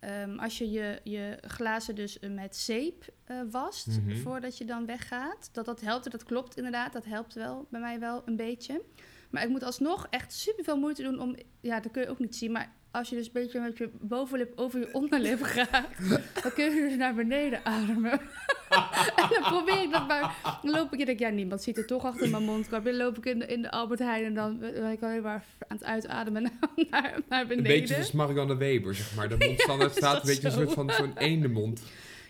ehm, 0.00 0.38
als 0.38 0.58
je 0.58 0.70
je, 0.70 1.00
je 1.04 1.38
glazen 1.46 1.94
dus 1.94 2.18
eh, 2.18 2.30
met 2.30 2.56
zeep 2.56 3.04
wast, 3.50 3.86
Mhm. 3.86 4.16
voordat 4.16 4.58
je 4.58 4.64
dan 4.64 4.86
weggaat, 4.86 5.48
dat 5.52 5.64
dat 5.64 5.80
helpt. 5.80 6.10
Dat 6.10 6.24
klopt 6.24 6.56
inderdaad, 6.56 6.92
dat 6.92 7.04
helpt 7.04 7.34
wel 7.34 7.66
bij 7.70 7.80
mij 7.80 7.98
wel 8.00 8.22
een 8.24 8.36
beetje. 8.36 8.82
Maar 9.30 9.42
ik 9.42 9.48
moet 9.48 9.62
alsnog 9.62 10.06
echt 10.10 10.32
super 10.32 10.64
veel 10.64 10.78
moeite 10.78 11.02
doen 11.02 11.20
om, 11.20 11.36
ja, 11.60 11.80
dat 11.80 11.92
kun 11.92 12.02
je 12.02 12.08
ook 12.08 12.18
niet 12.18 12.36
zien, 12.36 12.52
maar 12.52 12.72
als 12.90 13.08
je 13.08 13.16
dus 13.16 13.26
een 13.26 13.32
beetje 13.32 13.60
met 13.60 13.78
je 13.78 13.88
bovenlip 14.00 14.52
over 14.58 14.80
je 14.80 14.88
onderlip 14.92 15.42
gaat, 15.56 15.88
dan 16.42 16.52
kun 16.54 16.64
je 16.64 16.88
dus 16.88 16.96
naar 16.96 17.14
beneden 17.14 17.60
ademen. 17.64 18.10
en 19.16 19.28
dan 19.30 19.42
probeer 19.42 19.82
ik 19.82 19.92
dat 19.92 20.06
maar. 20.08 20.34
Dan 20.62 20.70
loop 20.70 20.92
ik 20.92 21.00
en 21.00 21.06
denk, 21.06 21.18
ja, 21.18 21.28
niemand 21.28 21.62
ziet 21.62 21.76
er 21.76 21.86
toch 21.86 22.04
achter 22.04 22.30
mijn 22.30 22.42
mondkapje. 22.42 22.90
Dan 22.90 22.98
loop 23.00 23.18
ik 23.18 23.24
in 23.26 23.38
de, 23.38 23.46
in 23.46 23.62
de 23.62 23.70
Albert 23.70 24.00
Heijn 24.00 24.24
en 24.24 24.34
dan 24.34 24.58
ben 24.58 24.90
ik 24.92 25.02
alleen 25.02 25.22
maar 25.22 25.44
aan 25.68 25.76
het 25.76 25.84
uitademen 25.84 26.42
naar, 26.90 27.18
naar 27.28 27.40
Een 27.40 27.48
beneden. 27.48 27.62
beetje 27.62 27.94
zoals 27.94 28.12
Marianne 28.12 28.56
Weber, 28.56 28.94
zeg 28.94 29.14
maar. 29.14 29.28
De 29.28 29.36
mondstandaard 29.38 29.96
staat 29.96 30.14
een 30.14 30.26
beetje 30.26 30.46
een 30.46 30.52
zo? 30.52 30.60
soort 30.60 30.72
van 30.72 30.90
zo'n 30.90 31.12
eendemond. 31.18 31.82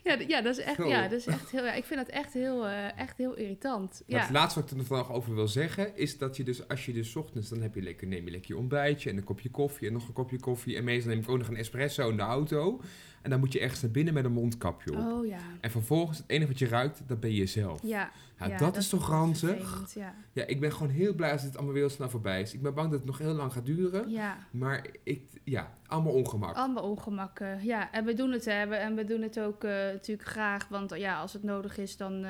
Ja, 0.08 0.25
ja, 0.26 0.43
dat 0.43 0.58
is 0.58 0.64
echt, 0.64 0.76
ja, 0.76 1.02
dat 1.02 1.19
is 1.19 1.26
echt 1.26 1.50
heel, 1.50 1.64
ja, 1.64 1.72
ik 1.72 1.84
vind 1.84 2.06
dat 2.06 2.08
echt 2.08 2.32
heel, 2.32 2.66
eh, 2.66 2.99
echt 2.99 3.16
heel 3.16 3.34
irritant. 3.34 4.02
Ja. 4.06 4.20
Het 4.20 4.31
laatste 4.31 4.60
wat 4.60 4.70
ik 4.70 4.78
er 4.78 4.84
nog 4.87 5.12
over 5.12 5.34
wil 5.34 5.49
zeggen, 5.49 5.96
is 5.96 6.19
dat 6.19 6.37
je 6.37 6.44
dus, 6.44 6.69
als 6.69 6.87
je 6.87 6.93
dus 6.93 7.16
ochtends, 7.16 7.49
dan 7.49 7.60
heb 7.60 7.75
je 7.75 7.82
lekker, 7.82 8.06
neem 8.06 8.25
je 8.25 8.31
lekker 8.31 8.50
je 8.50 8.56
ontbijtje 8.56 9.10
en 9.10 9.16
een 9.16 9.25
kopje 9.25 9.50
koffie 9.50 9.86
en 9.86 9.93
nog 9.93 10.08
een 10.08 10.12
kopje 10.12 10.41
koffie. 10.41 10.77
En 10.77 10.84
meestal 10.84 11.10
neem 11.10 11.22
ik 11.22 11.29
ook 11.29 11.38
nog 11.38 11.48
een 11.48 11.56
espresso 11.56 12.08
in 12.08 12.17
de 12.17 12.22
auto. 12.22 12.81
En 13.22 13.31
dan 13.31 13.38
moet 13.38 13.53
je 13.53 13.60
ergens 13.60 13.82
naar 13.82 13.91
binnen 13.91 14.15
met 14.15 14.24
een 14.24 14.32
mondkapje 14.32 14.93
op. 14.93 15.12
Oh 15.12 15.27
ja. 15.27 15.38
En 15.60 15.70
vervolgens, 15.70 16.19
het 16.19 16.29
enige 16.29 16.48
wat 16.48 16.58
je 16.58 16.69
ruikt, 16.69 17.03
dat 17.06 17.20
ben 17.20 17.34
je 17.34 17.46
zelf. 17.46 17.81
Ja, 17.82 18.10
Ja, 18.47 18.57
dat, 18.57 18.77
is 18.77 18.89
toch 18.89 19.09
ranzig? 19.09 19.85
Ja. 19.95 20.15
Ja, 20.33 20.45
ik 20.47 20.61
ben 20.61 20.73
gewoon 20.73 20.89
heel 20.93 21.15
blij 21.15 21.33
als 21.33 21.43
dit 21.43 21.57
allemaal 21.57 21.75
weer 21.75 21.91
snel 21.91 22.11
voorbij 22.11 22.41
is. 22.41 22.55
Ik 22.55 22.63
ben 22.63 22.75
bang 22.75 22.91
dat 22.91 22.99
het 22.99 23.09
nog 23.09 23.19
heel 23.19 23.33
lang 23.35 23.53
gaat 23.53 23.67
duren. 23.67 24.11
ja, 24.11 24.37
Maar 24.51 24.87
ik, 25.03 25.23
ja, 25.45 25.73
allemaal 25.87 26.13
ongemak. 26.13 26.57
allemaal 26.57 26.91
ongemakken. 26.91 27.65
Ja, 27.65 27.93
en 27.93 28.05
we 28.05 28.15
doen 28.15 28.33
het 28.33 28.45
hebben 28.45 28.81
en 28.81 28.95
we 28.95 29.05
doen 29.05 29.23
het 29.23 29.41
ook 29.41 29.65
eh, 29.65 29.71
natuurlijk 29.73 30.29
graag. 30.29 30.69
Want 30.69 30.95
ja, 30.97 31.21
als 31.21 31.33
het 31.33 31.43
nodig 31.43 31.79
is, 31.79 31.97
dan, 31.97 32.25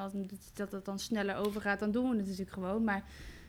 als 0.00 0.12
het- 0.12 0.50
dat 0.54 0.72
het 0.72 0.84
dan 0.84 0.98
sneller 0.98 1.36
overgaat, 1.36 1.78
dan 1.80 1.90
doen 1.90 2.10
we 2.10 2.16
het 2.16 2.24
natuurlijk 2.26 2.50
gewoon. 2.52 2.84
Maar 2.84 3.04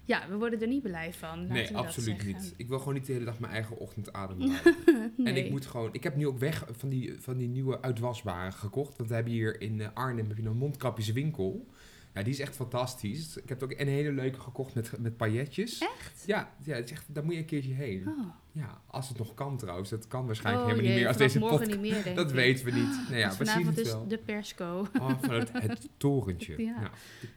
ja, 0.06 0.30
we 0.30 0.36
worden 0.36 0.62
er 0.62 0.68
niet 0.68 0.82
blij 0.84 1.14
van. 1.14 1.48
nee, 1.48 1.78
absoluut 1.78 2.26
niet. 2.26 2.54
Ik 2.58 2.68
wil 2.68 2.80
gewoon 2.80 2.94
niet 2.94 3.06
de 3.06 3.14
hele 3.14 3.26
dag 3.26 3.40
mijn 3.40 3.54
eigen 3.54 3.78
ochtendadem 3.78 4.42
houden. 4.42 4.76
nee. 5.18 5.28
En 5.34 5.46
ik 5.46 5.50
moet 5.52 5.66
gewoon... 5.66 5.90
Ik 5.92 6.04
heb 6.04 6.16
nu 6.16 6.28
ook 6.28 6.38
weg 6.38 6.66
van 6.72 6.90
die, 6.90 7.16
van 7.20 7.38
die 7.38 7.48
nieuwe 7.48 7.82
uitwasbare 7.82 8.52
gekocht. 8.52 8.98
Want 8.98 9.10
we 9.10 9.16
hebben 9.16 9.34
hier 9.34 9.62
in 9.62 9.82
eh, 9.82 9.88
Arnhem 9.94 10.28
heb 10.28 10.38
je 10.38 10.44
een 10.44 10.58
mondkapjeswinkel. 10.58 11.68
Ja, 12.14 12.24
die 12.24 12.34
is 12.34 12.40
echt 12.40 12.56
fantastisch. 12.56 13.38
Ik 13.38 13.50
heb 13.50 13.64
ook 13.64 13.74
een 13.78 13.88
hele 13.88 14.12
leuke 14.12 14.40
gekocht 14.40 14.74
met, 14.74 15.00
met 15.00 15.18
pailletjes. 15.18 15.78
Echt? 15.80 16.24
Ja, 16.26 16.54
ja 16.64 16.76
het 16.76 16.86
is 16.86 16.92
echt, 16.92 17.06
daar 17.08 17.24
moet 17.24 17.34
je 17.34 17.40
een 17.40 17.46
keertje 17.46 17.74
heen. 17.74 18.08
Oh. 18.08 18.26
Ja, 18.52 18.82
als 18.88 19.10
het 19.10 19.18
nog 19.18 19.34
kan 19.34 19.58
trouwens. 19.58 19.90
Dat 19.90 20.08
kan 20.08 20.26
waarschijnlijk 20.26 20.66
Oh 20.66 20.72
helemaal 20.72 20.92
jee, 20.92 20.94
niet 20.94 21.02
meer 21.02 21.08
als 21.08 21.18
deze 21.18 21.40
morgen 21.40 21.58
podcast... 21.58 21.82
niet 21.82 21.92
meer, 21.92 22.04
denk 22.04 22.16
Dat 22.16 22.30
ik. 22.30 22.36
weten 22.36 22.66
we 22.66 22.72
niet. 22.72 23.10
Nou 23.10 23.16
ja, 23.16 23.38
we 23.38 23.46
zien 23.46 23.66
het 23.66 23.78
is 23.78 23.92
wel. 23.92 24.08
de 24.08 24.18
persco. 24.18 24.88
Oh, 25.00 25.10
vanuit 25.22 25.52
het 25.52 25.90
torentje. 25.98 26.56
Ja. 26.64 26.80
Nou, 26.80 26.90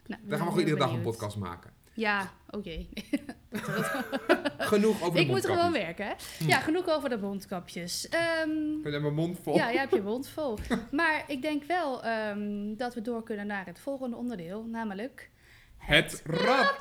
Daar 0.06 0.18
gaan 0.18 0.28
we 0.28 0.36
gewoon 0.36 0.58
iedere 0.58 0.78
dag 0.78 0.92
een 0.92 1.02
podcast 1.02 1.36
maken. 1.36 1.70
Ja, 1.96 2.30
oké. 2.50 2.86
Genoeg 4.58 5.02
over 5.02 5.14
de 5.14 5.20
ik 5.20 5.28
moet 5.28 5.46
gewoon 5.46 5.72
werken, 5.72 6.06
hè? 6.06 6.12
Hm. 6.38 6.48
Ja, 6.48 6.58
genoeg 6.60 6.88
over 6.88 7.08
de 7.08 7.18
mondkapjes. 7.18 8.08
Ehm, 8.08 8.78
Ik 8.84 8.92
heb 8.92 9.02
mijn 9.02 9.14
mond 9.14 9.38
vol. 9.42 9.54
ja, 9.56 9.70
jij 9.72 9.80
hebt 9.80 9.94
je 9.94 10.02
mond 10.02 10.28
vol. 10.28 10.58
Maar 10.90 11.24
ik 11.26 11.42
denk 11.42 11.64
wel 11.64 12.02
ehm, 12.04 12.74
dat 12.76 12.94
we 12.94 13.02
door 13.02 13.22
kunnen 13.22 13.46
naar 13.46 13.66
het 13.66 13.78
volgende 13.78 14.16
onderdeel, 14.16 14.64
namelijk... 14.64 15.30
Het 15.76 16.22
rad. 16.24 16.76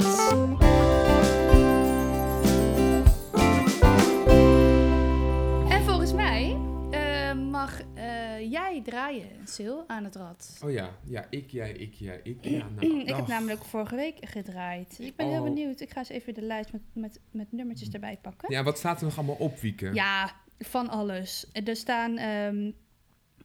Jij 8.49 8.81
draaien, 8.83 9.27
Sil, 9.53 9.77
aan 9.87 10.03
het 10.03 10.15
rad. 10.15 10.59
Oh 10.63 10.71
ja, 10.71 10.89
ja, 11.03 11.25
ik, 11.29 11.49
jij, 11.49 11.71
ik, 11.71 11.93
jij, 11.93 12.19
ik. 12.23 12.37
Ja, 12.41 12.67
nou, 12.75 12.99
ik 12.99 13.15
heb 13.15 13.27
namelijk 13.27 13.63
vorige 13.65 13.95
week 13.95 14.17
gedraaid. 14.21 14.97
Dus 14.97 15.05
ik 15.07 15.15
ben 15.15 15.27
heel 15.27 15.37
Oh. 15.37 15.43
benieuwd. 15.43 15.79
Ik 15.79 15.89
ga 15.91 15.99
eens 15.99 16.09
even 16.09 16.33
de 16.33 16.41
lijst 16.41 16.71
met, 16.71 16.81
met, 16.93 17.19
met 17.31 17.51
nummertjes 17.51 17.89
erbij 17.89 18.17
pakken. 18.21 18.51
Ja, 18.51 18.63
wat 18.63 18.77
staat 18.77 18.99
er 18.99 19.05
nog 19.05 19.17
allemaal 19.17 19.35
op, 19.35 19.59
Wieke? 19.59 19.93
Ja, 19.93 20.31
van 20.59 20.89
alles. 20.89 21.49
Er 21.51 21.75
staan... 21.75 22.17
ehm, 22.17 22.71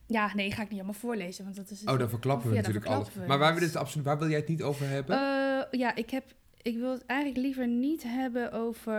ja, 0.07 0.35
nee, 0.35 0.51
ga 0.53 0.63
ik 0.63 0.69
niet 0.69 0.79
allemaal 0.79 1.01
voorlezen, 1.01 1.45
want 1.45 1.57
dat 1.57 1.71
is... 1.71 1.85
Oh, 1.85 1.99
dan 1.99 2.09
verklappen 2.09 2.49
we 2.49 2.55
Ja, 2.55 2.61
natuurlijk 2.61 2.87
alles. 2.87 3.15
we 3.15 3.27
Maar 3.27 3.39
waar, 3.39 3.61
het 3.61 3.77
absoluut, 3.77 4.07
waar 4.07 4.19
wil 4.19 4.29
jij 4.29 4.39
het 4.39 4.49
niet 4.49 4.63
over 4.63 4.89
hebben? 4.89 5.17
Eh, 5.17 5.79
ja, 5.81 5.95
ik 5.95 6.11
heb... 6.11 6.25
Ik 6.63 6.77
wil 6.77 6.91
het 6.93 7.07
eigenlijk 7.07 7.41
liever 7.41 7.69
niet 7.69 8.03
hebben 8.03 8.53
over... 8.53 8.93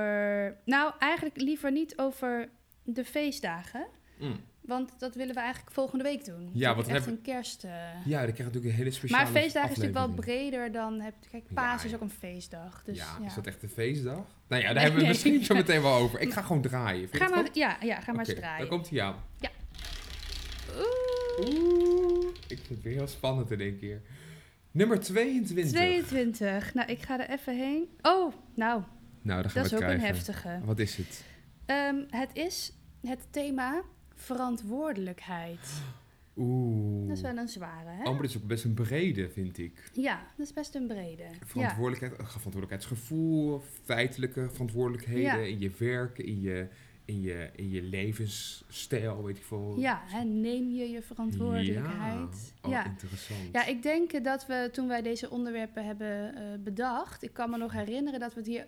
Nou, 0.65 0.93
eigenlijk 0.99 1.41
liever 1.41 1.71
niet 1.71 1.97
over 1.97 2.49
de 2.83 3.05
feestdagen. 3.05 3.87
Mm. 4.19 4.39
Want 4.71 4.91
dat 4.97 5.15
willen 5.15 5.35
we 5.35 5.41
eigenlijk 5.41 5.71
volgende 5.73 6.03
week 6.03 6.25
doen. 6.25 6.49
Ja, 6.53 6.75
want 6.75 6.87
echt 6.87 7.07
een 7.07 7.21
kerst... 7.21 7.63
eh, 7.63 7.71
Ja, 8.05 8.17
dan 8.17 8.33
krijg 8.33 8.37
je 8.37 8.43
natuurlijk 8.43 8.71
een 8.71 8.77
hele 8.77 8.91
speciale 8.91 9.23
maar 9.23 9.31
feestdagen 9.31 9.69
is 9.71 9.77
natuurlijk 9.77 10.05
wel 10.05 10.15
breder 10.15 10.71
dan... 10.71 10.99
Heb, 11.01 11.13
kijk, 11.31 11.43
Ja, 11.47 11.53
paas 11.53 11.83
is 11.83 11.89
ja. 11.89 11.95
ook 11.95 12.01
een 12.01 12.09
feestdag. 12.09 12.83
Dus, 12.83 12.97
ja, 12.97 13.17
ja, 13.19 13.25
is 13.25 13.33
dat 13.33 13.47
echt 13.47 13.63
een 13.63 13.69
feestdag? 13.69 14.25
Nou 14.47 14.61
ja, 14.61 14.61
daar 14.61 14.73
Nee, 14.73 14.83
hebben 14.83 15.01
we 15.01 15.07
misschien 15.07 15.45
zo 15.45 15.53
meteen 15.55 15.81
wel 15.81 15.93
over. 15.95 16.19
Ik 16.19 16.33
ga 16.33 16.41
gewoon 16.41 16.61
draaien. 16.61 17.09
Vind 17.09 17.23
Ga 17.23 17.29
maar, 17.29 17.39
goed? 17.39 17.55
ja, 17.55 17.77
ja, 17.81 17.99
ga 17.99 18.11
maar 18.11 18.25
eens 18.29 18.37
draaien. 18.39 18.59
Dan 18.59 18.67
komt 18.77 18.89
hij 18.89 19.01
aan. 19.01 19.15
Oeh, 20.77 21.49
Oeh, 21.49 22.27
ik 22.47 22.57
vind 22.57 22.69
het 22.69 22.81
weer 22.81 22.93
heel 22.93 23.07
spannend 23.07 23.51
in 23.51 23.59
één 23.61 23.79
keer. 23.79 24.01
Nummer 24.71 24.99
22. 24.99 25.71
22. 25.73 26.73
Nou, 26.73 26.89
ik 26.91 27.01
ga 27.01 27.19
er 27.19 27.29
even 27.29 27.57
heen. 27.57 27.89
Oh, 28.01 28.33
nou, 28.55 28.83
Nou, 29.21 29.41
dat 29.41 29.55
is 29.55 29.69
we 29.71 29.75
ook 29.75 29.81
het 29.83 29.91
een 29.91 29.99
heftige. 29.99 30.59
Wat 30.63 30.79
is 30.79 30.95
het? 30.97 31.23
Ehm, 31.65 31.95
het 32.09 32.29
is 32.33 32.73
het 33.01 33.19
thema 33.31 33.81
verantwoordelijkheid. 34.21 35.81
Oeh. 36.37 37.07
Dat 37.07 37.15
is 37.17 37.21
wel 37.23 37.37
een 37.37 37.47
zware, 37.47 37.89
hè? 37.89 37.99
Oh, 38.03 38.11
maar 38.11 38.21
dat 38.21 38.29
is 38.29 38.37
ook 38.37 38.47
best 38.47 38.63
een 38.63 38.73
brede, 38.73 39.29
vind 39.29 39.57
ik. 39.57 39.89
Ja, 39.93 40.21
dat 40.37 40.45
is 40.47 40.53
best 40.53 40.75
een 40.75 40.87
brede. 40.87 41.23
Ja. 41.23 41.45
Verantwoordelijkheid, 41.45 42.11
eh, 42.13 42.25
verantwoordelijkheidsgevoel, 42.25 43.61
feitelijke 43.83 44.49
verantwoordelijkheden 44.51 45.21
Ja. 45.21 45.35
in 45.37 45.59
je 45.59 45.71
werk, 45.77 46.17
in 46.17 46.41
je, 46.41 46.67
in, 47.05 47.21
je, 47.21 47.49
in 47.55 47.69
je 47.69 47.81
levensstijl, 47.81 49.23
weet 49.23 49.37
ik 49.37 49.43
veel. 49.43 49.75
Ja, 49.79 50.01
hè, 50.05 50.23
neem 50.23 50.69
je 50.69 50.89
je 50.89 51.01
verantwoordelijkheid. 51.01 52.53
Ja. 52.61 52.67
Oh, 52.67 52.71
ja. 52.71 52.85
interessant. 52.85 53.39
Ja, 53.51 53.65
ik 53.65 53.83
denk 53.83 54.23
dat 54.23 54.45
we 54.47 54.69
toen 54.71 54.87
wij 54.87 55.01
deze 55.01 55.29
onderwerpen 55.29 55.85
hebben 55.85 56.35
eh, 56.35 56.43
bedacht, 56.63 57.23
ik 57.23 57.33
kan 57.33 57.49
me 57.49 57.57
nog 57.57 57.71
herinneren 57.71 58.19
dat 58.19 58.33
we 58.33 58.39
het 58.39 58.49
hier 58.49 58.67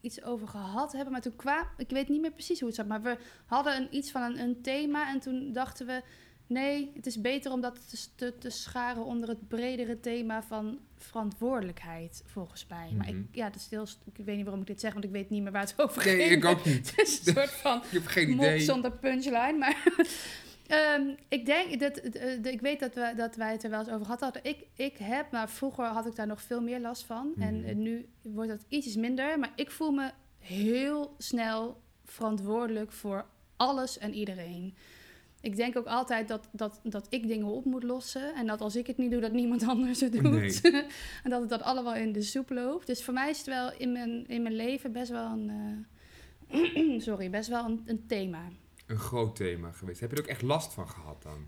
iets 0.00 0.22
over 0.22 0.48
gehad 0.48 0.92
hebben, 0.92 1.12
maar 1.12 1.20
toen 1.22 1.36
kwam, 1.36 1.64
ik 1.76 1.90
weet 1.90 2.08
niet 2.08 2.20
meer 2.20 2.32
precies 2.32 2.58
hoe 2.58 2.68
het 2.68 2.76
zat, 2.76 2.86
maar 2.86 3.02
we 3.02 3.16
hadden 3.46 3.76
een, 3.76 3.88
iets 3.90 4.10
van 4.10 4.22
een, 4.22 4.38
een 4.38 4.60
thema 4.62 5.10
en 5.12 5.20
toen 5.20 5.52
dachten 5.52 5.86
we, 5.86 6.02
nee, 6.46 6.90
het 6.94 7.06
is 7.06 7.20
beter 7.20 7.52
om 7.52 7.60
dat 7.60 7.88
te, 7.90 8.06
te, 8.14 8.38
te 8.38 8.50
scharen 8.50 9.04
onder 9.04 9.28
het 9.28 9.48
bredere 9.48 10.00
thema 10.00 10.42
van 10.42 10.78
verantwoordelijkheid, 10.96 12.22
volgens 12.26 12.66
mij. 12.68 12.90
Maar 12.96 13.08
ik, 13.08 13.14
Mhm. 13.14 13.22
ja, 13.32 13.46
dat 13.50 13.54
is 13.60 13.66
heel, 13.70 13.86
ik 14.14 14.24
weet 14.24 14.34
niet 14.36 14.44
waarom 14.44 14.60
ik 14.60 14.66
dit 14.66 14.80
zeg, 14.80 14.92
want 14.92 15.04
ik 15.04 15.10
weet 15.10 15.30
niet 15.30 15.42
meer 15.42 15.52
waar 15.52 15.60
het 15.62 15.74
over 15.82 16.04
Nee, 16.06 16.16
ging. 16.28 16.30
ik 16.30 16.44
ook 16.44 16.64
niet. 16.64 16.90
Het 16.96 17.08
is 17.08 17.26
een 17.26 17.32
soort 17.34 17.50
van 17.50 17.76
Ik 17.82 17.90
heb 17.90 18.06
geen 18.06 18.30
idee. 18.30 18.60
zonder 18.60 18.92
punchline. 18.92 19.52
Maar 19.58 19.76
ehm, 20.68 21.14
ik 21.28 21.46
denk 21.46 21.80
dat 21.80 21.96
eh, 21.96 22.42
de- 22.42 22.52
ik 22.52 22.60
weet 22.60 22.80
dat, 22.80 22.94
we, 22.94 23.12
dat 23.16 23.36
wij 23.36 23.52
het 23.52 23.64
er 23.64 23.70
wel 23.70 23.78
eens 23.78 23.88
over 23.88 24.04
gehad 24.04 24.20
hadden. 24.20 24.44
Ik, 24.44 24.66
ik 24.74 24.96
heb, 24.96 25.30
maar 25.30 25.50
vroeger 25.50 25.84
had 25.84 26.06
ik 26.06 26.14
daar 26.16 26.26
nog 26.26 26.42
veel 26.42 26.60
meer 26.62 26.80
last 26.80 27.04
van. 27.04 27.32
En 27.38 27.56
Mhm. 27.58 27.68
eh, 27.68 27.74
nu 27.76 28.08
wordt 28.22 28.50
dat 28.50 28.64
ietsjes 28.68 28.96
minder. 28.96 29.38
Maar 29.38 29.52
ik 29.56 29.70
voel 29.70 29.90
me 29.90 30.10
heel 30.38 31.14
snel 31.18 31.80
verantwoordelijk 32.04 32.92
voor 32.92 33.26
alles 33.56 33.98
en 33.98 34.14
iedereen. 34.14 34.74
Ik 35.40 35.56
denk 35.56 35.76
ook 35.76 35.86
altijd 35.86 36.28
dat, 36.28 36.48
dat, 36.52 36.80
dat 36.82 37.06
ik 37.10 37.26
dingen 37.28 37.46
op 37.46 37.64
moet 37.64 37.82
lossen. 37.82 38.34
En 38.34 38.46
dat 38.46 38.60
als 38.60 38.76
ik 38.76 38.86
het 38.86 38.96
niet 38.96 39.10
doe, 39.10 39.20
dat 39.20 39.32
niemand 39.32 39.62
anders 39.68 40.00
het 40.00 40.12
doet. 40.12 40.22
Nee. 40.22 40.60
en 41.24 41.30
dat 41.30 41.40
het 41.40 41.48
dat 41.50 41.62
allemaal 41.62 41.94
in 41.94 42.12
de 42.12 42.22
soep 42.22 42.50
loopt. 42.50 42.86
Dus 42.86 43.04
voor 43.04 43.14
mij 43.14 43.30
is 43.30 43.36
het 43.38 43.46
wel 43.46 43.72
in 43.72 43.92
mijn, 43.92 44.26
in 44.26 44.42
mijn 44.42 44.54
leven 44.56 44.92
best 44.92 45.10
wel 45.10 45.30
een... 45.30 45.50
eh, 46.48 47.00
sorry, 47.08 47.30
best 47.30 47.48
wel 47.48 47.64
een, 47.64 47.82
een 47.86 48.06
thema. 48.06 48.42
Een 48.88 48.98
groot 48.98 49.36
thema 49.36 49.72
geweest. 49.72 50.00
Heb 50.00 50.10
je 50.10 50.16
er 50.16 50.22
ook 50.22 50.28
echt 50.28 50.42
last 50.42 50.72
van 50.72 50.88
gehad 50.88 51.22
dan? 51.22 51.46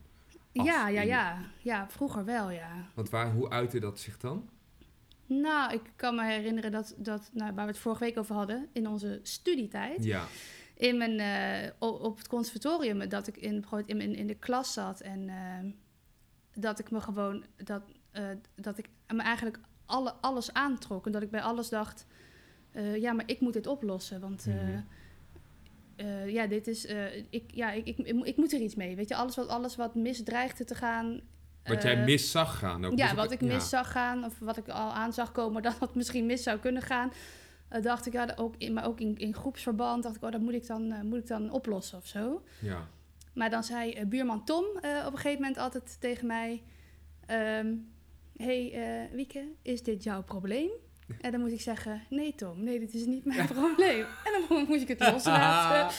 Ja, 0.52 0.88
ja, 0.88 1.00
ja. 1.02 1.38
Ja, 1.58 1.88
vroeger 1.88 2.24
wel, 2.24 2.50
ja. 2.50 2.86
Want 2.94 3.10
waar, 3.10 3.32
hoe 3.32 3.50
uitte 3.50 3.78
dat 3.78 3.98
zich 4.00 4.18
dan? 4.18 4.48
Nou, 5.26 5.72
ik 5.72 5.92
kan 5.96 6.14
me 6.14 6.24
herinneren 6.24 6.72
dat, 6.72 6.94
dat 6.96 7.30
nou, 7.32 7.54
waar 7.54 7.64
we 7.64 7.70
het 7.70 7.80
vorige 7.80 8.04
week 8.04 8.18
over 8.18 8.34
hadden, 8.34 8.68
in 8.72 8.88
onze 8.88 9.20
studietijd, 9.22 10.04
Ja. 10.04 10.24
in 10.74 10.96
mijn, 10.98 11.18
eh, 11.20 11.70
op 11.78 12.16
het 12.16 12.28
conservatorium, 12.28 13.08
dat 13.08 13.26
ik 13.26 13.36
in, 13.36 13.64
in, 13.86 14.00
in, 14.00 14.14
in 14.14 14.26
de 14.26 14.34
klas 14.34 14.72
zat 14.72 15.00
en 15.00 15.28
eh, 15.28 15.70
dat 16.54 16.78
ik 16.78 16.90
me 16.90 17.00
gewoon, 17.00 17.44
dat, 17.56 17.82
eh, 18.10 18.28
dat 18.54 18.78
ik 18.78 18.88
me 19.06 19.22
eigenlijk 19.22 19.58
alle, 19.86 20.12
alles 20.12 20.52
aantrok 20.52 21.06
en 21.06 21.12
dat 21.12 21.22
ik 21.22 21.30
bij 21.30 21.42
alles 21.42 21.68
dacht, 21.68 22.06
ja, 22.96 23.12
maar 23.12 23.28
ik 23.28 23.40
moet 23.40 23.52
dit 23.52 23.66
oplossen, 23.66 24.20
want... 24.20 24.46
Mhm. 24.46 24.80
Eh, 26.00 26.28
ja, 26.28 26.46
dit 26.46 26.66
is. 26.66 26.86
eh, 26.86 27.16
ik, 27.30 27.44
ja, 27.54 27.70
ik, 27.72 27.86
ik, 27.86 27.98
ik, 27.98 28.14
moet- 28.14 28.26
ik 28.26 28.36
moet 28.36 28.52
er 28.52 28.60
iets 28.60 28.74
mee. 28.74 28.96
Weet 28.96 29.08
je, 29.08 29.14
alles 29.14 29.36
wat, 29.36 29.48
alles 29.48 29.76
wat 29.76 29.94
mis 29.94 30.22
dreigde 30.22 30.64
te 30.64 30.74
gaan. 30.74 31.20
Wat 31.64 31.82
jij 31.82 31.96
eh, 31.98 32.04
mis 32.04 32.30
zag 32.30 32.58
gaan. 32.58 32.84
Ook. 32.84 32.98
ja, 32.98 33.06
Dus 33.06 33.16
wat 33.16 33.30
ik 33.30 33.40
ja. 33.40 33.46
mis 33.46 33.68
zag 33.68 33.90
gaan, 33.92 34.24
of 34.24 34.38
wat 34.38 34.56
ik 34.56 34.68
al 34.68 34.92
aan 34.92 35.12
zag 35.12 35.32
komen 35.32 35.62
dat 35.68 35.78
het 35.80 35.94
misschien 35.94 36.26
mis 36.26 36.42
zou 36.42 36.58
kunnen 36.58 36.82
gaan. 36.82 37.12
dacht 37.82 38.06
ik, 38.06 38.12
ja, 38.12 38.26
dat 38.26 38.38
ook 38.38 38.54
in, 38.58 38.72
maar 38.72 38.86
ook 38.86 39.00
in, 39.00 39.18
in 39.18 39.34
groepsverband, 39.34 40.02
dacht 40.02 40.16
ik, 40.16 40.22
oh, 40.22 40.30
dat 40.30 40.40
moet 40.40 40.54
ik 40.54 40.66
dan, 40.66 41.06
moet 41.06 41.18
ik 41.18 41.26
dan 41.26 41.50
oplossen 41.50 41.98
of 41.98 42.06
zo. 42.06 42.42
Ja. 42.60 42.88
Maar 43.34 43.50
dan 43.50 43.64
zei 43.64 44.06
buurman 44.06 44.44
Tom 44.44 44.64
op 45.06 45.12
een 45.12 45.16
gegeven 45.18 45.40
moment 45.40 45.58
altijd 45.58 45.96
tegen 46.00 46.26
mij: 46.26 46.62
ehm, 47.26 47.74
hey, 48.36 49.08
Wieke, 49.12 49.48
is 49.62 49.82
dit 49.82 50.02
jouw 50.02 50.22
probleem? 50.22 50.70
En 51.20 51.30
dan 51.30 51.40
moet 51.40 51.52
ik 51.52 51.60
zeggen: 51.60 52.02
Nee, 52.08 52.34
Tom, 52.34 52.64
nee, 52.64 52.78
dit 52.78 52.94
is 52.94 53.04
niet 53.06 53.24
mijn 53.24 53.46
probleem. 53.46 54.04
En 54.26 54.32
dan 54.48 54.64
moest 54.68 54.82
ik 54.82 54.88
het 54.88 55.00
loslaten. 55.10 55.96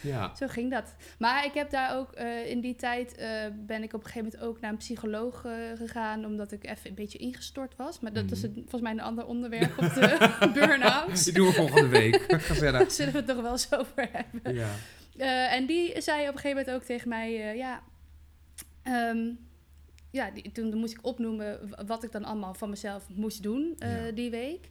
ja. 0.00 0.34
Zo 0.34 0.46
ging 0.46 0.70
dat. 0.70 0.94
Maar 1.18 1.44
ik 1.44 1.54
heb 1.54 1.70
daar 1.70 1.96
ook 1.96 2.12
eh, 2.12 2.50
in 2.50 2.60
die 2.60 2.76
tijd 2.76 3.14
eh, 3.16 3.28
ben 3.66 3.82
ik 3.82 3.92
op 3.92 4.00
een 4.04 4.06
gegeven 4.10 4.28
moment 4.32 4.42
ook 4.50 4.60
naar 4.60 4.70
een 4.70 4.76
psycholoog 4.76 5.44
eh, 5.44 5.52
gegaan, 5.76 6.24
omdat 6.24 6.52
ik 6.52 6.64
even 6.66 6.88
een 6.88 6.94
beetje 6.94 7.18
ingestort 7.18 7.76
was. 7.76 8.00
Maar 8.00 8.12
dat 8.12 8.30
is 8.30 8.38
Mhm. 8.42 8.46
een- 8.46 8.54
volgens 8.54 8.82
mij 8.82 8.92
een 8.92 9.00
ander 9.00 9.26
onderwerp 9.26 9.78
op 9.78 9.94
de 9.94 10.50
burn-out. 10.54 11.24
Die 11.24 11.32
doen 11.32 11.46
we 11.46 11.52
volgende 11.52 11.88
week. 11.88 12.24
Gezellig. 12.42 12.80
Daar 12.80 12.90
zullen 12.90 13.12
we 13.12 13.18
het 13.18 13.26
nog 13.26 13.40
wel 13.40 13.50
eens 13.52 13.72
over 13.74 14.08
hebben. 14.12 14.54
Ja. 14.54 15.48
En 15.48 15.66
die 15.66 16.00
zei 16.02 16.20
op 16.20 16.34
een 16.34 16.40
gegeven 16.40 16.56
moment 16.56 16.70
ook 16.70 16.82
tegen 16.82 17.08
mij, 17.08 17.56
ja, 17.56 17.82
ehm, 18.82 19.30
ja 20.10 20.30
die, 20.30 20.52
toen 20.52 20.76
moest 20.76 20.92
ik 20.92 21.06
opnoemen 21.06 21.74
wat 21.86 22.02
ik 22.02 22.12
dan 22.12 22.24
allemaal 22.24 22.54
van 22.54 22.70
mezelf 22.70 23.08
moest 23.14 23.42
doen 23.42 23.74
eh, 23.78 24.06
Ja. 24.06 24.12
die 24.12 24.30
week. 24.30 24.68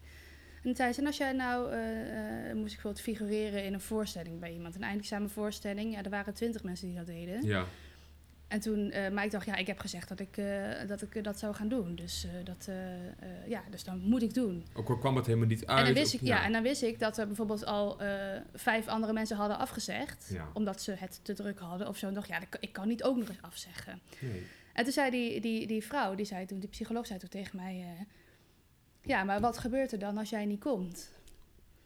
En 0.57 0.63
toen 0.63 0.75
zei 0.75 0.93
ze, 0.93 0.99
en 0.99 1.07
als 1.07 1.17
jij 1.17 1.31
nou, 1.31 1.71
eh, 1.71 2.49
eh, 2.49 2.55
moest 2.55 2.73
ik 2.73 2.81
bijvoorbeeld 2.81 3.01
figureren 3.03 3.63
in 3.63 3.73
een 3.73 3.81
voorstelling 3.81 4.39
bij 4.39 4.53
iemand, 4.53 4.75
een 4.75 4.83
eindexamenvoorstelling. 4.83 5.93
Ja, 5.93 6.03
er 6.03 6.09
waren 6.09 6.33
twintig 6.33 6.63
mensen 6.63 6.87
die 6.87 6.95
dat 6.95 7.05
deden. 7.05 7.45
Ja. 7.45 7.65
En 8.47 8.59
toen, 8.59 8.91
eh, 8.91 9.11
maar 9.11 9.25
ik 9.25 9.31
dacht, 9.31 9.45
ja, 9.45 9.55
ik 9.55 9.67
heb 9.67 9.79
gezegd 9.79 10.09
dat 10.09 10.19
ik, 10.19 10.41
dat, 10.87 11.01
ik 11.01 11.23
dat 11.23 11.39
zou 11.39 11.55
gaan 11.55 11.67
doen. 11.67 11.95
Dus, 11.95 12.27
dat, 12.43 12.69
ja, 13.47 13.63
dus 13.69 13.83
dan 13.83 13.99
moet 13.99 14.21
ik 14.21 14.33
doen. 14.33 14.65
Ook 14.73 14.89
al 14.89 14.97
kwam 14.97 15.15
het 15.15 15.25
helemaal 15.25 15.47
niet 15.47 15.65
uit. 15.65 15.79
en, 15.79 15.85
dan 15.85 15.93
wist 15.93 16.13
ik, 16.13 16.21
ja. 16.21 16.43
en 16.43 16.51
dan 16.51 16.63
wist 16.63 16.81
ik 16.81 16.99
dat 16.99 17.17
er 17.17 17.27
bijvoorbeeld 17.27 17.65
al 17.65 17.97
vijf 18.53 18.87
andere 18.87 19.13
mensen 19.13 19.37
hadden 19.37 19.57
afgezegd. 19.57 20.29
Ja. 20.33 20.47
Omdat 20.53 20.81
ze 20.81 20.91
het 20.91 21.19
te 21.23 21.33
druk 21.33 21.59
hadden 21.59 21.87
of 21.87 21.97
zo. 21.97 22.07
En 22.07 22.13
dacht, 22.13 22.27
ja, 22.27 22.39
ik 22.59 22.73
kan 22.73 22.87
niet 22.87 23.03
ook 23.03 23.17
nog 23.17 23.27
eens 23.27 23.41
afzeggen. 23.41 23.99
Nee. 24.19 24.45
En 24.77 24.83
toen 24.83 24.93
zei 24.93 25.11
die, 25.11 25.41
die, 25.41 25.67
die 25.67 25.83
vrouw, 25.83 26.15
die, 26.15 26.25
zei 26.25 26.45
toen, 26.45 26.59
die 26.59 26.69
psycholoog 26.69 27.05
zei 27.07 27.19
toen 27.19 27.29
tegen 27.29 27.55
mij... 27.55 27.79
eh, 27.79 28.05
ja, 29.01 29.23
maar 29.23 29.39
wat 29.39 29.57
gebeurt 29.57 29.91
er 29.91 29.99
dan 29.99 30.17
als 30.17 30.29
jij 30.29 30.45
niet 30.45 30.59
komt? 30.59 31.11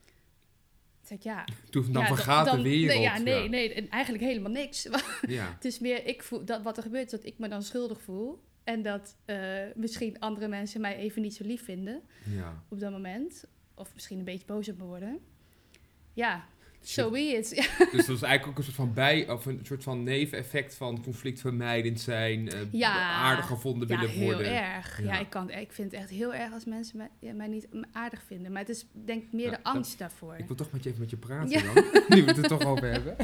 Toen 0.04 1.06
zei 1.06 1.18
ik, 1.18 1.24
ja... 1.24 1.44
Toen 1.70 1.92
dan 1.92 2.02
ja, 2.02 2.08
vergaat 2.08 2.46
dan- 2.46 2.56
de 2.56 2.62
wereld. 2.62 2.92
Nee, 2.94 3.00
ja, 3.00 3.18
nee, 3.18 3.48
nee, 3.48 3.74
en 3.74 3.88
eigenlijk 3.88 4.24
helemaal 4.24 4.50
niks. 4.50 4.88
Ja. 5.26 5.52
Het 5.54 5.64
is 5.64 5.78
meer, 5.78 6.06
ik 6.06 6.22
voel, 6.22 6.44
dat 6.44 6.62
wat 6.62 6.76
er 6.76 6.82
gebeurt, 6.82 7.04
is 7.04 7.10
dat 7.10 7.24
ik 7.24 7.38
me 7.38 7.48
dan 7.48 7.62
schuldig 7.62 8.02
voel. 8.02 8.42
En 8.64 8.82
dat 8.82 9.16
eh, 9.24 9.62
misschien 9.74 10.18
andere 10.18 10.48
mensen 10.48 10.80
mij 10.80 10.96
even 10.96 11.22
niet 11.22 11.34
zo 11.34 11.44
lief 11.44 11.64
vinden 11.64 12.02
ja. 12.24 12.62
op 12.68 12.80
dat 12.80 12.92
moment. 12.92 13.44
Of 13.74 13.94
misschien 13.94 14.18
een 14.18 14.24
beetje 14.24 14.46
boos 14.46 14.68
op 14.68 14.78
me 14.78 14.84
worden. 14.84 15.20
Ja, 16.12 16.44
so 16.82 17.10
be 17.10 17.18
it. 17.20 17.50
Ja, 17.54 17.84
Dus 17.96 18.06
dat 18.06 18.16
is 18.16 18.22
eigenlijk 18.22 18.46
ook 18.46 18.58
een 18.58 18.64
soort 18.64 18.76
van 18.76 18.92
bij, 18.94 19.30
of 19.30 19.46
een 19.46 19.60
soort 19.62 19.82
van 19.82 20.02
neveneffect 20.02 20.74
van 20.74 21.02
conflictvermijdend 21.02 22.00
zijn, 22.00 22.48
eh, 22.48 22.58
Ja. 22.70 23.10
aardig 23.12 23.46
gevonden 23.46 23.88
ja 23.88 23.96
willen 23.98 24.10
heel 24.10 24.24
worden. 24.32 24.62
erg. 24.62 24.98
Ja. 25.02 25.12
Ja. 25.12 25.18
ik, 25.18 25.30
kan, 25.30 25.50
ik 25.50 25.72
vind 25.72 25.90
het 25.92 26.00
echt 26.00 26.10
heel 26.10 26.34
erg 26.34 26.52
als 26.52 26.64
mensen 26.64 26.96
mij, 26.96 27.08
ja, 27.20 27.32
mij 27.32 27.46
niet 27.48 27.66
aardig 27.92 28.22
vinden. 28.26 28.52
Maar 28.52 28.60
het 28.60 28.70
is 28.70 28.86
denk 28.92 29.22
ik 29.22 29.32
meer 29.32 29.44
Ja, 29.44 29.50
de 29.50 29.60
dat- 29.62 29.72
angst 29.74 29.98
daarvoor. 29.98 30.36
Ik 30.38 30.46
wil 30.46 30.56
toch 30.56 30.72
met 30.72 30.82
je 30.82 30.88
even 30.88 31.00
met 31.00 31.10
je 31.10 31.16
praten 31.16 31.50
Ja. 31.50 31.62
dan, 31.74 31.84
nu 32.18 32.22
we 32.24 32.28
het 32.30 32.38
er 32.38 32.48
toch 32.48 32.64
over 32.64 32.90
hebben. 32.92 33.16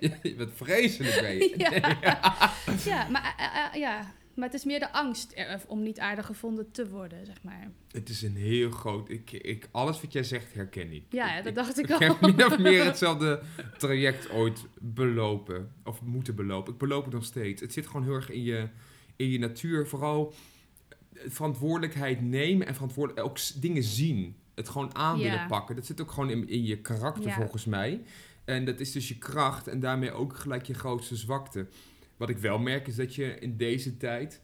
je 0.22 0.34
bent 0.36 0.50
vreselijk, 0.54 1.14
je. 1.20 1.54
Ja. 1.56 2.52
ja, 2.84 3.08
maar 3.08 3.34
eh, 3.38 3.64
eh, 3.74 3.80
ja, 3.80 4.12
Maar 4.38 4.46
het 4.48 4.56
is 4.58 4.64
meer 4.64 4.78
de 4.78 4.92
angst 4.92 5.32
er- 5.36 5.60
om 5.66 5.82
niet 5.82 5.98
aardig 5.98 6.26
gevonden 6.26 6.70
te 6.70 6.88
worden, 6.88 7.26
zeg 7.26 7.42
maar. 7.42 7.70
Het 7.90 8.08
is 8.08 8.22
een 8.22 8.36
heel 8.36 8.70
groot... 8.70 9.08
Ik, 9.10 9.30
ik, 9.32 9.68
alles 9.70 10.00
wat 10.00 10.12
jij 10.12 10.22
zegt 10.22 10.54
herken 10.54 10.92
ik. 10.92 11.02
Ja, 11.10 11.28
ik, 11.30 11.36
dat 11.38 11.46
ik- 11.46 11.54
dacht 11.54 11.78
ik 11.78 11.84
ik 11.88 11.90
al. 11.92 11.98
heb 11.98 12.20
min 12.20 12.46
of 12.46 12.58
meer 12.58 12.84
hetzelfde 12.84 13.42
traject 13.78 14.30
ooit 14.30 14.64
belopen. 14.80 15.72
Of 15.84 16.02
moeten 16.02 16.34
belopen. 16.34 16.72
Ik 16.72 16.78
beloop 16.78 17.04
het 17.04 17.14
nog 17.14 17.24
steeds. 17.24 17.60
Het 17.60 17.72
zit 17.72 17.86
gewoon 17.86 18.02
heel 18.02 18.14
erg 18.14 18.30
in 18.30 18.42
je, 18.42 18.68
in 19.16 19.28
je 19.30 19.38
natuur. 19.38 19.86
Vooral 19.88 20.34
verantwoordelijkheid 21.26 22.20
nemen 22.22 22.66
en 22.66 22.74
verantwoordelijk 22.74 23.26
ook 23.26 23.38
dingen 23.60 23.82
zien. 23.82 24.36
Het 24.54 24.68
gewoon 24.68 24.94
aan 24.96 25.18
Ja. 25.18 25.30
willen 25.30 25.46
pakken. 25.46 25.76
Dat 25.76 25.86
zit 25.86 26.00
ook 26.00 26.10
gewoon 26.10 26.30
in, 26.30 26.48
in 26.48 26.64
je 26.64 26.78
karakter 26.78 27.26
Ja. 27.26 27.34
volgens 27.34 27.64
mij. 27.64 28.02
En 28.44 28.64
dat 28.64 28.80
is 28.80 28.92
dus 28.92 29.08
je 29.08 29.18
kracht 29.18 29.68
en 29.68 29.80
daarmee 29.80 30.12
ook 30.12 30.36
gelijk 30.36 30.66
je 30.66 30.74
grootste 30.74 31.16
zwakte. 31.16 31.66
Wat 32.18 32.28
ik 32.28 32.38
wel 32.38 32.58
merk 32.58 32.86
is 32.86 32.96
dat 32.96 33.14
je 33.14 33.38
in 33.38 33.56
deze 33.56 33.96
tijd... 33.96 34.40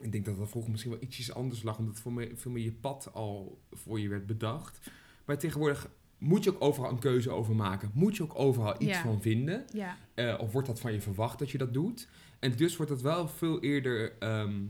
Ik 0.00 0.12
denk 0.12 0.24
dat 0.24 0.38
dat 0.38 0.48
vroeger 0.48 0.70
misschien 0.70 0.92
wel 0.92 1.02
ietsjes 1.02 1.32
anders 1.34 1.62
lag... 1.62 1.78
omdat 1.78 2.00
veel 2.00 2.10
meer, 2.10 2.30
veel 2.34 2.50
meer 2.50 2.64
je 2.64 2.72
pad 2.72 3.10
al 3.12 3.60
voor 3.70 4.00
je 4.00 4.08
werd 4.08 4.26
bedacht. 4.26 4.90
Maar 5.24 5.38
tegenwoordig 5.38 5.90
moet 6.18 6.44
je 6.44 6.50
ook 6.50 6.62
overal 6.62 6.90
een 6.90 6.98
keuze 6.98 7.30
over 7.30 7.54
maken. 7.54 7.90
Moet 7.94 8.16
je 8.16 8.22
ook 8.22 8.38
overal 8.38 8.74
iets 8.82 8.90
Ja. 8.96 9.02
van 9.02 9.22
vinden. 9.22 9.64
Ja, 9.72 9.96
Eh, 10.14 10.36
of 10.40 10.52
wordt 10.52 10.68
dat 10.68 10.80
van 10.80 10.92
je 10.92 11.00
verwacht 11.00 11.38
dat 11.38 11.50
je 11.50 11.58
dat 11.58 11.74
doet? 11.74 12.08
En 12.38 12.56
dus 12.56 12.76
wordt 12.76 12.92
dat 12.92 13.02
wel 13.02 13.28
veel 13.28 13.60
eerder 13.62 14.18
ehm, 14.18 14.60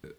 eh, 0.00 0.10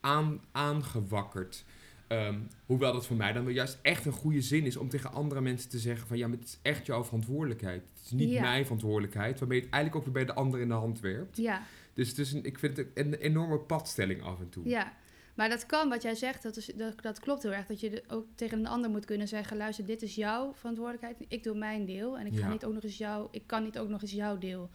aan, 0.00 0.40
aangewakkerd. 0.52 1.64
Ehm, 2.06 2.38
hoewel 2.66 2.92
dat 2.92 3.06
voor 3.06 3.16
mij 3.16 3.32
dan 3.32 3.44
wel 3.44 3.54
juist 3.54 3.78
echt 3.82 4.04
een 4.06 4.12
goede 4.12 4.40
zin 4.40 4.64
is 4.66 4.76
om 4.76 4.88
tegen 4.88 5.12
andere 5.12 5.40
mensen 5.40 5.70
te 5.70 5.78
zeggen 5.78 6.08
van 6.08 6.18
ja, 6.18 6.26
maar 6.28 6.38
het 6.38 6.46
is 6.46 6.58
echt 6.62 6.86
jouw 6.86 7.04
verantwoordelijkheid. 7.04 7.82
Het 7.94 8.04
is 8.04 8.10
niet 8.10 8.30
Ja. 8.30 8.40
mijn 8.40 8.62
verantwoordelijkheid, 8.64 9.38
waarmee 9.38 9.58
je 9.58 9.64
het 9.64 9.72
eigenlijk 9.74 10.06
ook 10.06 10.12
weer 10.14 10.24
bij 10.24 10.34
de 10.34 10.40
ander 10.40 10.60
in 10.60 10.68
de 10.68 10.74
hand 10.74 11.00
werpt. 11.00 11.36
ja, 11.36 11.62
Dus 11.94 12.08
het 12.08 12.18
is 12.18 12.32
een, 12.32 12.44
ik 12.44 12.58
vind 12.58 12.76
het 12.76 12.86
een 12.94 13.14
enorme 13.14 13.58
padstelling 13.58 14.22
af 14.22 14.40
en 14.40 14.48
toe. 14.48 14.68
ja. 14.68 14.92
Maar 15.34 15.48
dat 15.48 15.66
kan, 15.66 15.88
wat 15.88 16.02
jij 16.02 16.14
zegt, 16.14 16.42
dat, 16.42 16.56
is, 16.56 16.66
dat, 16.66 17.02
dat 17.02 17.20
klopt 17.20 17.42
heel 17.42 17.52
erg. 17.52 17.66
Dat 17.66 17.80
je 17.80 18.02
ook 18.08 18.26
tegen 18.34 18.58
een 18.58 18.66
ander 18.66 18.90
moet 18.90 19.04
kunnen 19.04 19.28
zeggen... 19.28 19.56
luister, 19.56 19.84
dit 19.86 20.02
is 20.02 20.14
jouw 20.14 20.52
verantwoordelijkheid. 20.54 21.16
Ik 21.28 21.42
doe 21.42 21.56
mijn 21.56 21.84
deel. 21.86 22.18
En 22.18 22.26
ik, 22.26 22.32
ga 22.34 22.38
Ja. 22.46 22.52
niet 22.52 22.64
ook 22.64 22.72
nog 22.72 22.82
eens 22.82 22.98
jou, 22.98 23.28
ik 23.30 23.42
kan 23.46 23.62
niet 23.62 23.78
ook 23.78 23.88
nog 23.88 24.02
eens 24.02 24.12
jouw 24.12 24.38
deel. 24.38 24.70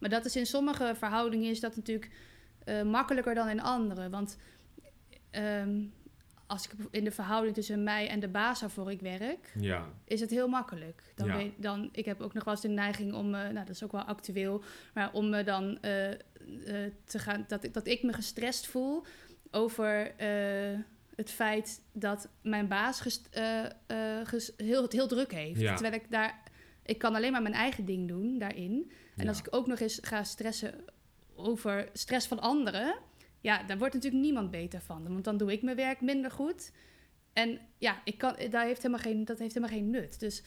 Maar 0.00 0.10
dat 0.10 0.24
is 0.24 0.36
in 0.36 0.46
sommige 0.46 0.92
verhoudingen 0.96 1.50
is 1.50 1.60
dat 1.60 1.76
natuurlijk 1.76 2.10
eh, 2.64 2.82
makkelijker 2.82 3.34
dan 3.34 3.48
in 3.48 3.60
andere. 3.60 4.08
Want 4.08 4.36
ehm, 5.30 5.80
als 6.50 6.64
ik 6.68 6.70
in 6.90 7.04
de 7.04 7.10
verhouding 7.10 7.54
tussen 7.54 7.82
mij 7.82 8.08
en 8.08 8.20
de 8.20 8.28
baas 8.28 8.60
waarvoor 8.60 8.90
ik 8.90 9.00
werk... 9.00 9.52
Ja, 9.60 9.86
is 10.04 10.20
het 10.20 10.30
heel 10.30 10.48
makkelijk. 10.48 11.02
Dan 11.14 11.26
Ja. 11.26 11.36
weet, 11.36 11.52
dan, 11.56 11.88
ik 11.92 12.04
heb 12.04 12.20
ook 12.20 12.32
nog 12.34 12.44
wel 12.44 12.52
eens 12.54 12.62
de 12.62 12.68
neiging 12.68 13.14
om, 13.14 13.34
eh, 13.34 13.40
nou 13.42 13.54
dat 13.54 13.68
is 13.68 13.84
ook 13.84 13.92
wel 13.92 14.02
actueel, 14.02 14.62
maar 14.94 15.12
om 15.12 15.28
me 15.30 15.44
dan 15.44 15.78
eh, 15.80 16.10
eh, 16.12 16.16
te 17.04 17.18
gaan, 17.18 17.44
dat, 17.48 17.64
ik- 17.64 17.74
dat 17.74 17.86
ik 17.86 18.02
me 18.02 18.12
gestrest 18.12 18.66
voel 18.66 19.04
over 19.50 20.12
het 21.16 21.30
feit 21.30 21.80
dat 21.92 22.28
mijn 22.42 22.68
baas 22.68 23.00
gest- 23.00 23.28
ges- 24.24 24.52
heel, 24.56 24.82
het 24.82 24.92
heel 24.92 25.08
druk 25.08 25.32
heeft. 25.32 25.60
Ja. 25.60 25.74
Terwijl 25.74 25.94
ik 26.02 26.10
daar, 26.10 26.42
ik 26.82 26.98
kan 26.98 27.14
alleen 27.14 27.32
maar 27.32 27.42
mijn 27.42 27.54
eigen 27.54 27.84
ding 27.84 28.08
doen 28.08 28.38
daarin. 28.38 28.90
En 29.16 29.28
als 29.28 29.38
ik 29.38 29.46
ook 29.50 29.66
nog 29.66 29.78
eens 29.78 29.98
ga 30.02 30.24
stressen 30.24 30.74
over 31.34 31.88
stress 31.92 32.26
van 32.26 32.40
anderen, 32.40 32.94
ja, 33.40 33.62
daar 33.62 33.78
wordt 33.78 33.94
natuurlijk 33.94 34.22
niemand 34.22 34.50
beter 34.50 34.80
van. 34.80 35.08
Want 35.08 35.24
dan 35.24 35.36
doe 35.36 35.52
ik 35.52 35.62
mijn 35.62 35.76
werk 35.76 36.00
minder 36.00 36.30
goed. 36.30 36.72
En 37.32 37.58
ja, 37.78 38.00
ik 38.04 38.18
kan, 38.18 38.36
daar 38.50 38.64
heeft 38.66 38.82
helemaal 38.82 39.02
geen, 39.04 39.24
dat 39.24 39.38
heeft 39.38 39.54
helemaal 39.54 39.76
geen 39.76 39.90
nut. 39.90 40.20
Dus 40.20 40.42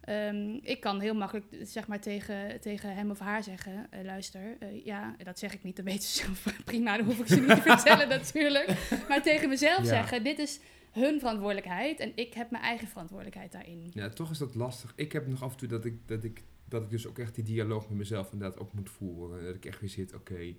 ehm, 0.00 0.58
ik 0.62 0.80
kan 0.80 1.00
heel 1.00 1.14
makkelijk 1.14 1.46
zeg 1.62 1.86
maar, 1.86 2.00
tegen, 2.00 2.60
tegen 2.60 2.94
hem 2.94 3.10
of 3.10 3.18
haar 3.18 3.42
zeggen: 3.42 3.86
eh, 3.90 4.04
luister, 4.04 4.56
eh, 4.58 4.84
ja, 4.84 5.16
dat 5.22 5.38
zeg 5.38 5.54
ik 5.54 5.62
niet, 5.62 5.76
dat 5.76 5.84
weten 5.84 6.02
ze 6.02 6.22
zelf 6.24 6.56
prima, 6.64 6.96
dan 6.96 7.06
hoef 7.06 7.18
ik 7.18 7.26
ze 7.26 7.40
niet 7.40 7.48
te 7.48 7.62
vertellen 7.76 8.08
natuurlijk. 8.08 8.76
Maar 9.08 9.22
tegen 9.22 9.48
mezelf 9.48 9.78
Ja. 9.78 9.84
zeggen: 9.84 10.24
dit 10.24 10.38
is 10.38 10.60
hun 10.90 11.18
verantwoordelijkheid 11.18 12.00
en 12.00 12.12
ik 12.14 12.34
heb 12.34 12.50
mijn 12.50 12.62
eigen 12.62 12.88
verantwoordelijkheid 12.88 13.52
daarin. 13.52 13.90
Ja, 13.94 14.08
toch 14.08 14.30
is 14.30 14.38
dat 14.38 14.54
lastig. 14.54 14.92
Ik 14.96 15.12
heb 15.12 15.26
nog 15.26 15.42
af 15.42 15.52
en 15.52 15.58
toe 15.58 15.68
dat 15.68 15.84
ik, 15.84 16.08
dat 16.08 16.24
ik, 16.24 16.42
dat 16.68 16.82
ik 16.82 16.90
dus 16.90 17.06
ook 17.06 17.18
echt 17.18 17.34
die 17.34 17.44
dialoog 17.44 17.88
met 17.88 17.98
mezelf 17.98 18.32
inderdaad 18.32 18.58
ook 18.58 18.72
moet 18.72 18.90
voeren. 18.90 19.44
Dat 19.44 19.54
ik 19.54 19.64
echt 19.64 19.80
weer 19.80 19.88
zit, 19.90 20.14
oké, 20.14 20.54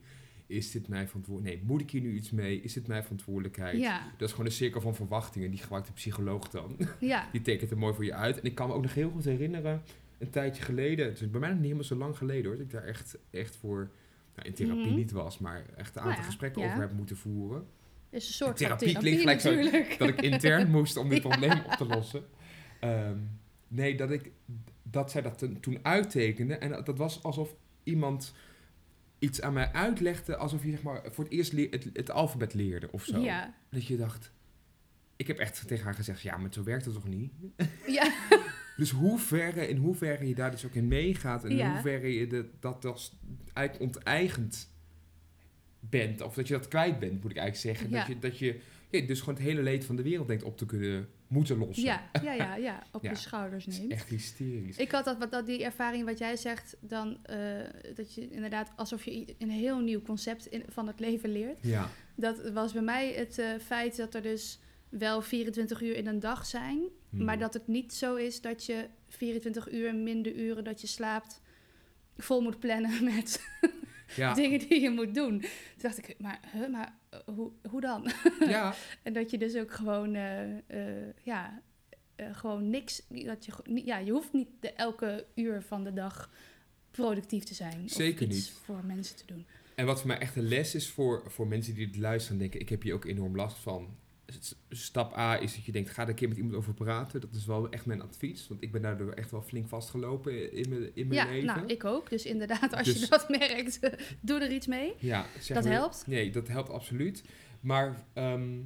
is 0.51 0.71
dit 0.71 0.87
mijn 0.87 1.07
verantwoordelijkheid? 1.07 1.63
Nee, 1.67 1.71
moet 1.77 1.81
ik 1.81 1.91
hier 1.91 2.01
nu 2.01 2.13
iets 2.15 2.31
mee? 2.31 2.61
Is 2.61 2.73
dit 2.73 2.87
mijn 2.87 3.03
verantwoordelijkheid? 3.03 3.77
Ja, 3.79 4.11
Dat 4.17 4.27
is 4.27 4.31
gewoon 4.31 4.45
een 4.45 4.51
cirkel 4.55 4.81
van 4.81 4.95
verwachtingen. 4.95 5.49
Die 5.51 5.59
gebruikt 5.59 5.87
de 5.87 5.93
psycholoog 5.93 6.49
dan. 6.49 6.77
ja, 6.99 7.27
Die 7.31 7.41
tekent 7.41 7.71
er 7.71 7.77
mooi 7.77 7.93
voor 7.93 8.05
je 8.05 8.13
uit. 8.13 8.39
En 8.39 8.43
ik 8.45 8.55
kan 8.55 8.67
me 8.67 8.73
ook 8.73 8.81
nog 8.81 8.93
heel 8.93 9.09
goed 9.09 9.25
herinneren, 9.25 9.81
een 10.17 10.29
tijdje 10.29 10.63
geleden, 10.63 11.05
het 11.05 11.21
is 11.21 11.29
bij 11.29 11.39
mij 11.39 11.49
nog 11.49 11.57
niet 11.57 11.65
helemaal 11.65 11.85
zo 11.87 11.95
lang 11.95 12.17
geleden 12.17 12.45
hoor, 12.45 12.55
dat 12.55 12.65
ik 12.65 12.71
daar 12.71 12.83
echt, 12.83 13.17
echt 13.29 13.55
voor, 13.55 13.89
nou, 14.35 14.47
in 14.47 14.53
therapie 14.53 14.85
Mhm. 14.85 14.95
niet 14.95 15.11
was, 15.11 15.37
maar 15.39 15.65
echt 15.75 15.95
een 15.95 16.01
Nou 16.01 16.07
aantal 16.07 16.21
ja, 16.23 16.29
gesprekken 16.29 16.63
over 16.63 16.79
heb 16.79 16.91
moeten 16.93 17.17
voeren. 17.17 17.65
is 18.09 18.27
een 18.27 18.33
soort 18.33 18.57
Therapie 18.57 18.91
van 18.91 19.01
klinkt 19.01 19.21
therapie 19.21 19.49
gelijk 19.51 19.85
zo- 19.91 19.97
dat 19.97 20.07
ik 20.09 20.21
intern 20.21 20.69
moest 20.77 20.97
om 20.97 21.09
dit 21.09 21.21
probleem 21.21 21.51
op 21.65 21.71
te 21.71 21.85
lossen. 21.85 22.23
Ehm, 22.79 23.17
nee, 23.67 23.95
dat, 23.97 24.11
ik, 24.11 24.31
dat 24.83 25.11
zij 25.11 25.21
dat 25.21 25.45
toen- 25.61 25.79
uittekende. 25.81 26.55
En 26.55 26.83
dat 26.83 26.97
was 26.97 27.23
alsof 27.23 27.55
iemand 27.83 28.33
iets 29.21 29.41
aan 29.41 29.53
mij 29.53 29.71
uitlegde... 29.71 30.35
alsof 30.35 30.63
je 30.63 30.69
zeg 30.69 30.81
maar, 30.81 31.01
voor 31.11 31.23
het 31.23 31.33
eerst 31.33 31.51
het, 31.51 31.89
het 31.93 32.11
alfabet 32.11 32.53
leerde 32.53 32.91
of 32.91 33.03
zo. 33.03 33.19
Ja, 33.19 33.53
Dat 33.69 33.85
je 33.85 33.97
dacht... 33.97 34.31
Ik 35.15 35.27
heb 35.27 35.37
echt 35.37 35.67
tegen 35.67 35.85
haar 35.85 35.93
gezegd... 35.93 36.21
ja, 36.21 36.37
maar 36.37 36.53
zo 36.53 36.63
werkt 36.63 36.85
het 36.85 36.93
toch 36.93 37.07
niet? 37.07 37.31
ja, 37.87 38.13
Dus 38.77 38.89
hoe 38.89 39.19
verre, 39.19 39.67
in 39.67 39.77
hoeverre 39.77 40.27
je 40.27 40.35
daar 40.35 40.51
dus 40.51 40.65
ook 40.65 40.73
in 40.73 40.87
meegaat... 40.87 41.43
en 41.43 41.49
in 41.49 41.69
hoeverre 41.69 42.13
je 42.13 42.27
de, 42.27 42.49
dat 42.59 42.85
als 42.85 43.19
eigenlijk 43.53 43.95
onteigend 43.95 44.69
bent... 45.79 46.21
of 46.21 46.33
dat 46.33 46.47
je 46.47 46.53
dat 46.53 46.67
kwijt 46.67 46.99
bent, 46.99 47.21
moet 47.21 47.31
ik 47.31 47.37
eigenlijk 47.37 47.77
zeggen. 47.77 47.89
Ja. 47.89 47.97
Dat 47.97 48.07
je, 48.07 48.19
dat 48.19 48.39
je 48.39 48.59
ja, 48.89 49.05
dus 49.05 49.19
gewoon 49.19 49.35
het 49.35 49.43
hele 49.43 49.61
leed 49.61 49.85
van 49.85 49.95
de 49.95 50.03
wereld 50.03 50.27
denkt 50.27 50.43
op 50.43 50.57
te 50.57 50.65
kunnen 50.65 51.07
moeten 51.31 51.57
lossen. 51.57 51.83
ja, 51.83 52.09
ja, 52.23 52.33
ja, 52.33 52.55
ja, 52.55 52.83
op 52.91 53.03
Ja. 53.03 53.09
je 53.09 53.15
schouders 53.15 53.65
neemt. 53.65 53.91
echt 53.91 54.09
hysterisch. 54.09 54.77
Ik 54.77 54.91
had 54.91 55.05
dat, 55.05 55.17
wat- 55.17 55.31
dat, 55.31 55.45
die 55.45 55.63
ervaring 55.63 56.05
wat 56.05 56.17
jij 56.17 56.35
zegt, 56.37 56.75
dan 56.79 57.25
eh, 57.25 57.37
dat 57.95 58.13
je 58.13 58.29
inderdaad 58.29 58.71
alsof 58.75 59.03
je 59.05 59.35
een 59.37 59.49
heel 59.49 59.79
nieuw 59.79 60.01
concept 60.01 60.45
in, 60.45 60.63
van 60.67 60.87
het 60.87 60.99
leven 60.99 61.31
leert. 61.31 61.57
Ja, 61.61 61.89
Dat 62.15 62.49
was 62.51 62.73
bij 62.73 62.81
mij 62.81 63.13
het 63.13 63.37
eh, 63.39 63.47
feit 63.65 63.97
dat 63.97 64.13
er 64.15 64.21
dus 64.21 64.59
wel 64.89 65.21
24 65.21 65.81
uur 65.81 65.95
in 65.95 66.07
een 66.07 66.19
dag 66.19 66.45
zijn, 66.45 66.79
Hmm. 67.09 67.23
maar 67.25 67.39
dat 67.39 67.53
het 67.53 67.67
niet 67.67 67.93
zo 67.93 68.15
is 68.15 68.41
dat 68.41 68.65
je 68.65 68.85
24 69.07 69.71
uur 69.71 69.95
minder 69.95 70.35
uren 70.35 70.63
dat 70.63 70.81
je 70.81 70.87
slaapt 70.87 71.41
vol 72.17 72.41
moet 72.41 72.59
plannen 72.59 73.03
met 73.13 73.49
ja, 74.15 74.33
dingen 74.41 74.59
die 74.59 74.81
je 74.81 74.89
moet 74.89 75.15
doen. 75.15 75.39
Toen 75.39 75.49
dacht 75.81 75.97
ik, 75.97 76.15
maar, 76.19 76.39
huh, 76.51 76.69
maar 76.69 76.97
hoe, 77.25 77.51
hoe 77.69 77.81
dan? 77.81 78.11
ja, 78.39 78.75
En 79.03 79.13
dat 79.13 79.31
je 79.31 79.37
dus 79.37 79.55
ook 79.55 79.71
gewoon, 79.71 80.15
eh, 80.15 80.57
eh, 80.67 81.13
ja, 81.23 81.61
eh, 82.15 82.35
gewoon 82.35 82.69
niks. 82.69 83.03
Dat 83.07 83.45
je, 83.45 83.81
ja, 83.85 83.97
je 83.97 84.11
hoeft 84.11 84.33
niet 84.33 84.47
de, 84.59 84.73
elke 84.73 85.25
uur 85.35 85.61
van 85.61 85.83
de 85.83 85.93
dag 85.93 86.31
productief 86.91 87.43
te 87.43 87.53
zijn. 87.53 87.89
Zeker 87.89 88.27
of 88.27 88.33
iets 88.33 88.49
niet. 88.49 88.59
voor 88.63 88.85
mensen 88.85 89.15
te 89.15 89.25
doen. 89.25 89.45
En 89.75 89.85
wat 89.85 89.99
voor 89.99 90.07
mij 90.07 90.19
echt 90.19 90.35
een 90.35 90.47
les 90.47 90.75
is 90.75 90.89
voor, 90.89 91.23
voor 91.31 91.47
mensen 91.47 91.73
die 91.73 91.85
het 91.85 91.97
luisteren 91.97 92.37
en 92.37 92.41
denken... 92.41 92.59
ik 92.59 92.69
heb 92.69 92.81
hier 92.81 92.93
ook 92.93 93.05
enorm 93.05 93.35
last 93.35 93.57
van. 93.57 93.97
Stap 94.69 95.17
A 95.17 95.39
is 95.41 95.55
dat 95.55 95.65
je 95.65 95.71
denkt, 95.71 95.89
ga 95.89 96.01
er 96.03 96.09
een 96.09 96.15
keer 96.15 96.27
met 96.27 96.37
iemand 96.37 96.55
over 96.55 96.73
praten. 96.73 97.21
Dat 97.21 97.33
is 97.35 97.45
wel 97.45 97.69
echt 97.69 97.85
mijn 97.85 98.01
advies. 98.01 98.47
Want 98.47 98.61
ik 98.61 98.71
ben 98.71 98.81
daardoor 98.81 99.11
echt 99.11 99.31
wel 99.31 99.41
flink 99.41 99.67
vastgelopen 99.67 100.53
in 100.53 100.69
mijn, 100.69 100.91
in 100.95 101.07
mijn 101.07 101.25
Ja, 101.27 101.31
leven. 101.33 101.45
nou, 101.47 101.65
ik 101.65 101.85
ook. 101.85 102.09
Dus 102.09 102.25
inderdaad, 102.25 102.73
als 102.75 102.87
Dus- 102.87 102.99
je 103.01 103.07
dat 103.09 103.29
merkt, 103.39 103.79
doe 104.21 104.39
er 104.39 104.51
iets 104.51 104.67
mee. 104.67 104.93
Ja, 104.99 105.25
Dat 105.47 105.63
maar- 105.63 105.73
helpt? 105.73 106.03
Nee, 106.07 106.31
dat 106.31 106.47
helpt 106.47 106.69
absoluut. 106.69 107.23
Maar 107.61 108.05
ehm, 108.13 108.59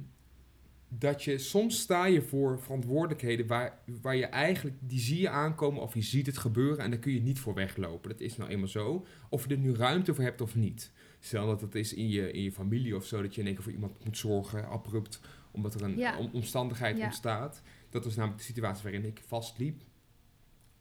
dat 0.88 1.24
je 1.24 1.38
soms 1.38 1.80
sta 1.80 2.06
je 2.06 2.22
voor 2.22 2.60
verantwoordelijkheden 2.60 3.46
waar, 3.46 3.78
waar 4.02 4.16
je 4.16 4.26
eigenlijk, 4.26 4.76
die 4.80 5.00
zie 5.00 5.20
je 5.20 5.28
aankomen 5.28 5.82
of 5.82 5.94
je 5.94 6.02
ziet 6.02 6.26
het 6.26 6.38
gebeuren 6.38 6.78
en 6.84 6.90
daar 6.90 6.98
kun 6.98 7.12
je 7.12 7.20
niet 7.22 7.38
voor 7.38 7.54
weglopen. 7.54 8.10
Dat 8.10 8.20
is 8.20 8.36
nou 8.36 8.50
eenmaal 8.50 8.68
zo. 8.68 9.06
Of 9.30 9.48
je 9.48 9.54
er 9.54 9.60
nu 9.60 9.74
ruimte 9.74 10.14
voor 10.14 10.24
hebt 10.24 10.40
of 10.40 10.54
niet. 10.54 10.92
Stel 11.20 11.46
dat 11.46 11.60
het 11.60 11.74
is 11.74 11.94
in 11.94 12.08
je, 12.08 12.30
in 12.32 12.42
je 12.42 12.52
familie 12.52 12.96
of 12.96 13.06
zo, 13.06 13.22
dat 13.22 13.34
je 13.34 13.40
in 13.40 13.46
één 13.46 13.54
keer 13.54 13.64
voor 13.64 13.72
iemand 13.72 14.04
moet 14.04 14.18
zorgen, 14.18 14.68
abrupt, 14.68 15.20
omdat 15.56 15.74
er 15.74 15.82
een 15.82 15.96
Ja. 15.98 16.18
omstandigheid 16.32 16.98
ontstaat. 17.00 17.62
Dat 17.90 18.04
was 18.04 18.14
namelijk 18.16 18.38
de 18.40 18.46
situatie 18.46 18.82
waarin 18.82 19.04
ik 19.04 19.22
vastliep. 19.26 19.82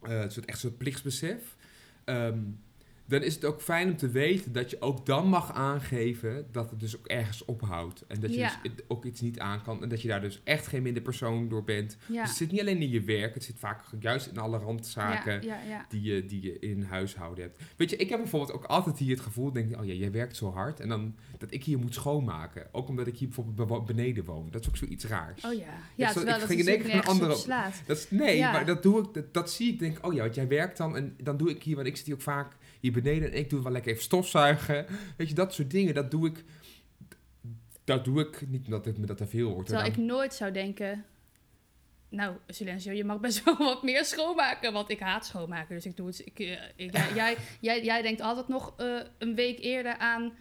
Eh 0.02 0.20
het 0.20 0.34
soort 0.34 0.46
echt 0.46 0.60
zo'n 0.60 0.78
plichtsbesef. 0.78 1.56
Ehm, 2.04 2.40
dan 3.08 3.22
is 3.22 3.36
het 3.36 3.46
ook 3.46 3.62
fijn 3.62 3.90
om 3.90 3.98
te 3.98 4.10
weten 4.10 4.52
dat 4.52 4.70
je 4.70 4.82
ook 4.82 5.06
dan 5.06 5.28
mag 5.28 5.54
aangeven 5.54 6.48
dat 6.52 6.70
het 6.70 6.80
dus 6.80 6.98
ook 6.98 7.08
ergens 7.08 7.46
ophoudt. 7.46 8.04
En 8.08 8.20
dat 8.20 8.34
je 8.34 8.40
Ja. 8.40 8.60
dus 8.64 8.72
ook 8.88 9.06
iets 9.06 9.22
niet 9.22 9.40
aan 9.40 9.64
kan. 9.64 9.84
En 9.84 9.90
dat 9.90 10.02
je 10.02 10.08
daar 10.08 10.22
dus 10.22 10.42
echt 10.44 10.68
geen 10.68 10.82
minder 10.84 11.02
persoon 11.04 11.50
door 11.50 11.64
bent. 11.64 11.98
Ja, 12.06 12.20
Dus 12.22 12.30
het 12.30 12.38
zit 12.38 12.52
niet 12.52 12.60
alleen 12.60 12.82
in 12.82 12.90
je 12.90 13.02
werk, 13.02 13.34
het 13.34 13.44
zit 13.44 13.56
vaak 13.60 13.84
juist 14.00 14.28
in 14.28 14.38
alle 14.38 14.58
randzaken 14.58 15.42
ja, 15.42 15.86
die, 15.90 16.02
je, 16.02 16.26
die 16.26 16.42
je 16.42 16.60
in 16.60 16.84
huishouden 16.84 17.44
hebt. 17.44 17.62
Weet 17.76 17.90
je, 17.90 17.96
ik 17.96 18.10
heb 18.10 18.20
bijvoorbeeld 18.20 18.52
ook 18.54 18.64
altijd 18.66 18.98
hier 18.98 19.12
het 19.16 19.24
gevoel, 19.24 19.52
denk 19.52 19.70
ik, 19.72 19.80
oh 19.80 19.86
ja, 19.86 19.94
jij 19.94 20.12
werkt 20.12 20.36
zo 20.36 20.52
hard. 20.52 20.80
En 20.80 20.90
dan 20.90 21.16
dat 21.38 21.54
ik 21.54 21.64
hier 21.64 21.80
moet 21.80 21.94
schoonmaken. 21.94 22.68
Ook 22.72 22.88
omdat 22.88 23.08
ik 23.08 23.18
hier 23.18 23.28
bijvoorbeeld 23.28 23.86
beneden 23.86 24.24
woon. 24.26 24.48
Dat 24.52 24.62
is 24.62 24.68
ook 24.68 24.78
zoiets 24.78 25.06
raars. 25.06 25.46
Oh 25.46 25.54
ja. 25.54 25.60
dat- 25.60 25.66
Ja, 25.96 26.08
ik 26.08 26.14
terwijl 26.14 26.38
dat 26.40 26.48
ging 26.48 26.60
is 26.60 26.66
in 26.66 26.72
één 26.74 26.82
keer 26.82 26.94
een 26.96 27.04
andere-. 27.04 27.36
Dat 27.86 27.98
is, 27.98 28.10
nee, 28.10 28.40
maar 28.52 28.66
dat 28.66 28.84
doe 28.84 29.00
ik, 29.04 29.14
dat, 29.14 29.34
dat 29.34 29.52
zie 29.52 29.74
ik, 29.74 29.80
denk 29.80 29.98
ik, 29.98 30.06
oh 30.06 30.14
ja, 30.14 30.22
want 30.22 30.36
jij 30.36 30.48
werkt 30.48 30.78
dan 30.78 30.96
en 30.96 31.16
dan 31.24 31.38
doe 31.38 31.50
ik 31.50 31.64
hier, 31.64 31.76
want 31.76 31.88
ik 31.88 31.96
zit 31.98 32.06
hier 32.06 32.16
ook 32.16 32.22
vaak 32.22 32.56
hier 32.86 33.04
beneden 33.04 33.32
en 33.32 33.38
ik 33.38 33.50
doe 33.50 33.64
wel 33.64 33.72
lekker 33.72 33.92
even 33.92 34.04
stofzuigen. 34.04 34.86
Weet 35.18 35.30
je, 35.30 35.36
dat 35.36 35.54
soort 35.54 35.72
dingen, 35.72 35.94
dat 35.94 36.12
doe 36.12 36.28
ik, 36.28 36.44
dat 37.84 38.06
doe 38.06 38.22
ik 38.22 38.48
niet 38.48 38.66
omdat 38.66 38.86
het 38.86 38.98
me 38.98 39.06
dat 39.06 39.18
te 39.18 39.28
veel 39.28 39.52
wordt. 39.54 39.68
Terwijl 39.70 39.90
ik 39.90 39.98
nooit 39.98 40.34
zou 40.34 40.52
denken... 40.52 41.06
Nou, 42.10 42.36
Silencio, 42.48 42.92
je 42.92 43.04
mag 43.04 43.20
best 43.20 43.44
wel 43.46 43.58
wat 43.58 43.84
meer 43.84 44.06
schoonmaken. 44.06 44.74
Want 44.74 44.90
ik 44.90 45.00
haat 45.00 45.26
schoonmaken, 45.26 45.76
dus 45.76 45.86
ik 45.86 45.98
doe 45.98 46.08
het... 46.08 46.22
Ik, 46.26 46.40
eh, 46.40 46.52
ik- 46.76 46.92
jij, 46.94 47.14
jij, 47.22 47.38
jij, 47.60 47.84
jij 47.84 48.02
denkt 48.02 48.22
altijd 48.22 48.48
nog 48.48 48.74
eh, 48.78 49.00
een 49.18 49.36
week 49.36 49.60
eerder 49.60 49.98
aan... 49.98 50.34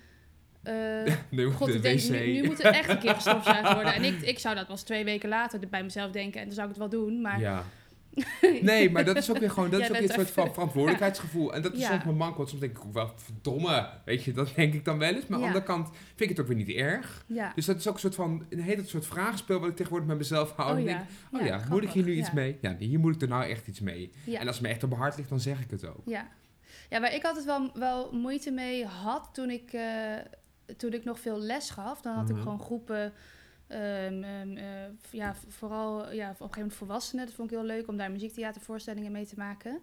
eh, 0.62 0.74
Nee, 1.30 1.46
God, 1.46 1.66
de 1.68 1.74
ik 1.74 1.82
denk, 1.82 2.02
nu, 2.02 2.32
nu 2.32 2.44
moet 2.44 2.62
het 2.62 2.74
echt 2.74 2.88
een 2.88 2.98
keer 2.98 3.14
gestofzuigd 3.14 3.72
worden. 3.72 3.94
En 3.94 4.04
ik, 4.04 4.20
ik 4.20 4.38
zou 4.38 4.54
dat 4.54 4.66
pas 4.66 4.82
twee 4.82 5.04
weken 5.04 5.28
later 5.28 5.68
bij 5.68 5.82
mezelf 5.82 6.10
denken. 6.12 6.40
En 6.40 6.46
dan 6.46 6.54
zou 6.54 6.68
ik 6.68 6.74
het 6.78 6.90
wel 6.90 7.00
doen. 7.00 7.20
Maar 7.20 7.40
Ja. 7.40 7.64
Nee, 8.62 8.90
maar 8.90 9.04
dat 9.04 9.16
is 9.16 9.30
ook 9.30 9.38
weer 9.38 9.50
gewoon, 9.50 9.70
dat 9.70 9.80
is 9.80 9.90
ook 9.90 9.96
iets 9.98 10.14
soort 10.14 10.30
van 10.30 10.52
verantwoordelijkheidsgevoel. 10.52 11.54
En 11.54 11.62
dat 11.62 11.72
is 11.72 11.80
Ja. 11.80 11.88
soms 11.90 12.04
mijn 12.04 12.16
manko. 12.16 12.36
Want 12.36 12.48
soms 12.48 12.60
denk 12.60 12.76
ik 12.78 12.82
wel, 12.92 13.12
verdomme, 13.16 13.88
weet 14.04 14.24
je, 14.24 14.32
dat 14.32 14.52
denk 14.56 14.74
ik 14.74 14.84
dan 14.84 14.98
wel 14.98 15.14
eens. 15.14 15.26
Maar 15.26 15.34
aan 15.38 15.40
de 15.40 15.46
andere 15.46 15.64
kant 15.64 15.88
vind 15.88 16.20
ik 16.20 16.28
het 16.28 16.40
ook 16.40 16.46
weer 16.46 16.56
niet 16.56 16.68
erg. 16.68 17.24
Dus 17.54 17.64
dat 17.66 17.76
is 17.76 17.88
ook 17.88 17.94
een 17.94 18.00
soort 18.00 18.14
van, 18.14 18.46
een 18.50 18.60
hele 18.60 18.84
soort 18.84 19.06
vragenspel 19.06 19.60
wat 19.60 19.68
ik 19.68 19.76
tegenwoordig 19.76 20.08
met 20.08 20.18
mezelf 20.18 20.52
hou. 20.56 20.72
oh 20.72 20.78
En 20.78 20.84
denk, 20.84 21.00
oh 21.32 21.46
ja, 21.46 21.64
moet 21.68 21.82
ik 21.82 21.90
hier 21.90 22.04
nu 22.04 22.12
iets 22.14 22.32
mee? 22.32 22.58
Ja, 22.60 22.76
hier 22.78 22.98
moet 22.98 23.14
ik 23.14 23.22
er 23.22 23.28
nou 23.28 23.44
echt 23.44 23.66
iets 23.66 23.80
mee. 23.80 24.12
Ja. 24.24 24.40
En 24.40 24.46
als 24.46 24.56
het 24.56 24.66
me 24.66 24.72
echt 24.72 24.82
op 24.82 24.88
mijn 24.88 25.00
hart 25.00 25.16
ligt, 25.16 25.28
dan 25.28 25.40
zeg 25.40 25.60
ik 25.60 25.70
het 25.70 25.86
ook. 25.86 26.02
Ja. 26.04 26.28
ja, 26.90 27.00
waar 27.00 27.14
ik 27.14 27.24
altijd 27.24 27.44
wel, 27.44 27.70
wel 27.74 28.12
moeite 28.12 28.50
mee 28.50 28.84
had 28.86 29.28
toen 29.32 29.50
ik, 29.50 29.72
eh, 29.72 29.82
toen 30.76 30.92
ik 30.92 31.04
nog 31.04 31.20
veel 31.20 31.38
les 31.40 31.70
gaf. 31.70 32.00
Dan 32.00 32.14
had 32.14 32.28
Mhm. 32.28 32.36
ik 32.36 32.42
gewoon 32.42 32.60
groepen, 32.60 33.12
ehm, 33.74 34.22
ehm, 34.22 34.56
eh, 34.56 34.90
ja, 35.10 35.34
vooral 35.48 36.12
ja, 36.12 36.24
op 36.24 36.30
een 36.30 36.36
gegeven 36.36 36.60
moment 36.60 36.74
volwassenen. 36.74 37.24
Dat 37.26 37.34
vond 37.34 37.50
ik 37.50 37.56
heel 37.56 37.66
leuk 37.66 37.88
om 37.88 37.96
daar 37.96 38.10
muziektheatervoorstellingen 38.10 39.12
mee 39.12 39.26
te 39.26 39.34
maken. 39.36 39.78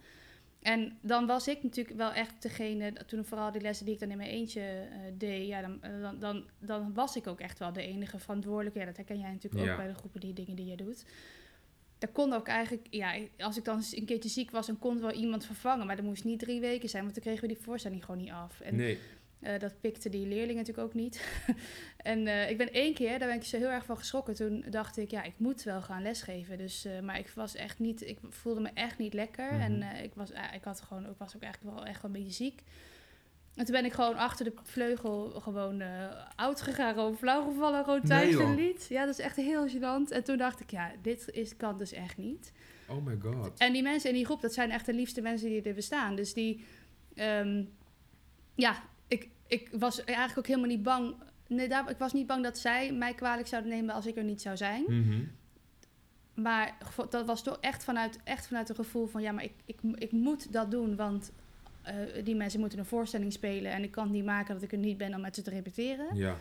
En 0.61 0.97
dan 1.01 1.25
was 1.25 1.47
ik 1.47 1.63
natuurlijk 1.63 1.97
wel 1.97 2.11
echt 2.13 2.41
degene, 2.41 2.93
toen 3.05 3.25
vooral 3.25 3.51
die 3.51 3.61
lessen 3.61 3.85
die 3.85 3.93
ik 3.93 3.99
dan 3.99 4.11
in 4.11 4.17
mijn 4.17 4.29
eentje 4.29 4.61
eh, 4.61 4.97
deed, 5.17 5.47
ja, 5.47 5.61
dan, 5.61 5.83
eh, 5.83 6.01
dan, 6.01 6.19
dan, 6.19 6.43
dan 6.59 6.93
was 6.93 7.15
ik 7.15 7.27
ook 7.27 7.39
echt 7.39 7.59
wel 7.59 7.73
de 7.73 7.81
enige 7.81 8.19
verantwoordelijke. 8.19 8.79
Ja, 8.79 8.85
dat 8.85 8.97
herken 8.97 9.19
jij 9.19 9.31
natuurlijk 9.31 9.63
Ja. 9.65 9.71
ook 9.71 9.77
bij 9.77 9.87
de 9.87 9.93
groepen 9.93 10.19
die 10.19 10.33
dingen 10.33 10.55
die 10.55 10.65
je 10.65 10.75
doet. 10.75 11.05
Daar 11.97 12.11
kon 12.11 12.33
ook 12.33 12.47
eigenlijk, 12.47 12.87
ja, 12.89 13.13
als 13.37 13.57
ik 13.57 13.63
dan 13.63 13.75
eens 13.75 13.95
een 13.95 14.05
keertje 14.05 14.29
ziek 14.29 14.51
was, 14.51 14.67
dan 14.67 14.79
kon 14.79 14.99
wel 15.01 15.11
iemand 15.11 15.45
vervangen. 15.45 15.85
Maar 15.85 15.95
dat 15.95 16.05
moest 16.05 16.23
niet 16.23 16.39
drie 16.39 16.59
weken 16.59 16.89
zijn, 16.89 17.03
want 17.03 17.15
dan 17.15 17.23
kregen 17.23 17.41
we 17.47 17.53
die 17.53 17.63
voorstelling 17.63 18.05
gewoon 18.05 18.21
niet 18.21 18.31
af. 18.31 18.59
En 18.61 18.75
Nee. 18.75 18.99
Eh, 19.41 19.59
dat 19.59 19.81
pikte 19.81 20.09
die 20.09 20.27
leerlingen 20.27 20.55
natuurlijk 20.55 20.87
ook 20.87 20.93
niet. 20.93 21.43
en 21.97 22.27
eh, 22.27 22.49
ik 22.49 22.57
ben 22.57 22.71
één 22.71 22.93
keer, 22.93 23.19
daar 23.19 23.27
ben 23.27 23.37
ik 23.37 23.43
zo 23.43 23.57
heel 23.57 23.69
erg 23.69 23.85
van 23.85 23.97
geschrokken. 23.97 24.35
Toen 24.35 24.65
dacht 24.69 24.97
ik, 24.97 25.11
ja, 25.11 25.23
ik 25.23 25.33
moet 25.37 25.63
wel 25.63 25.81
gaan 25.81 26.01
lesgeven. 26.01 26.57
Dus, 26.57 26.85
eh, 26.85 26.99
maar 26.99 27.19
ik 27.19 27.29
was 27.35 27.55
echt 27.55 27.79
niet, 27.79 28.01
ik 28.07 28.17
voelde 28.29 28.61
me 28.61 28.69
echt 28.73 28.97
niet 28.97 29.13
lekker. 29.13 29.53
Mhm. 29.53 29.61
En 29.61 30.03
ik, 30.03 30.11
was, 30.13 30.31
ik, 30.31 30.63
had 30.63 30.81
gewoon, 30.81 31.09
ik 31.09 31.17
was 31.17 31.35
ook 31.35 31.41
eigenlijk 31.41 31.75
wel 31.75 31.85
echt 31.85 32.01
wel 32.01 32.11
een 32.11 32.17
beetje 32.17 32.43
ziek. 32.43 32.63
En 33.55 33.65
toen 33.65 33.75
ben 33.75 33.85
ik 33.85 33.93
gewoon 33.93 34.15
achter 34.15 34.45
de 34.45 34.53
vleugel 34.63 35.29
gewoon 35.29 35.83
oud 36.35 36.61
gegaan, 36.61 36.93
gewoon 36.93 37.17
flauw 37.17 37.43
gevallen, 37.43 37.83
gewoon 37.83 37.99
Nee, 38.03 38.07
thuis 38.07 38.35
een 38.35 38.55
lied. 38.55 38.85
Ja, 38.89 39.05
dat 39.05 39.19
is 39.19 39.25
echt 39.25 39.35
heel 39.35 39.67
gênant. 39.69 40.09
En 40.09 40.23
toen 40.23 40.37
dacht 40.37 40.59
ik, 40.59 40.71
ja, 40.71 40.91
dit 41.01 41.29
is, 41.31 41.57
kan 41.57 41.77
dus 41.77 41.91
echt 41.91 42.17
niet. 42.17 42.53
Oh 42.87 43.05
my 43.05 43.17
god. 43.21 43.57
En 43.57 43.73
die 43.73 43.81
mensen 43.81 44.09
in 44.09 44.15
die 44.15 44.25
groep, 44.25 44.41
dat 44.41 44.53
zijn 44.53 44.71
echt 44.71 44.85
de 44.85 44.93
liefste 44.93 45.21
mensen 45.21 45.49
die 45.49 45.61
er 45.61 45.73
bestaan. 45.73 46.15
Dus 46.15 46.33
die, 46.33 46.65
ehm, 47.15 47.63
ja, 48.55 48.83
ik, 49.51 49.69
was 49.71 50.03
eigenlijk 50.03 50.37
ook 50.37 50.47
helemaal 50.47 50.69
niet 50.69 50.83
bang. 50.83 51.15
Nee, 51.47 51.67
daar, 51.67 51.89
ik 51.89 51.97
was 51.97 52.13
niet 52.13 52.27
bang 52.27 52.43
dat 52.43 52.57
zij 52.57 52.93
mij 52.93 53.13
kwalijk 53.13 53.47
zouden 53.47 53.71
nemen 53.71 53.95
als 53.95 54.05
ik 54.05 54.17
er 54.17 54.23
niet 54.23 54.41
zou 54.41 54.57
zijn. 54.57 54.83
Mhm. 54.87 55.23
Maar 56.33 56.77
dat 57.09 57.25
was 57.25 57.43
toch 57.43 57.57
echt 57.61 57.83
vanuit, 57.83 58.19
echt 58.23 58.47
vanuit 58.47 58.69
een 58.69 58.75
gevoel 58.75 59.07
van, 59.07 59.21
ja, 59.21 59.31
maar 59.31 59.43
ik, 59.43 59.53
ik, 59.65 59.79
ik 59.95 60.11
moet 60.11 60.53
dat 60.53 60.71
doen, 60.71 60.95
want 60.95 61.31
eh, 61.81 61.95
die 62.23 62.35
mensen 62.35 62.59
moeten 62.59 62.79
een 62.79 62.85
voorstelling 62.85 63.33
spelen 63.33 63.71
en 63.71 63.83
ik 63.83 63.91
kan 63.91 64.03
het 64.03 64.13
niet 64.13 64.25
maken 64.25 64.53
dat 64.53 64.63
ik 64.63 64.71
er 64.71 64.77
niet 64.77 64.97
ben 64.97 65.13
om 65.15 65.21
met 65.21 65.35
ze 65.35 65.41
te 65.41 65.49
repeteren. 65.49 66.15
Ja. 66.15 66.35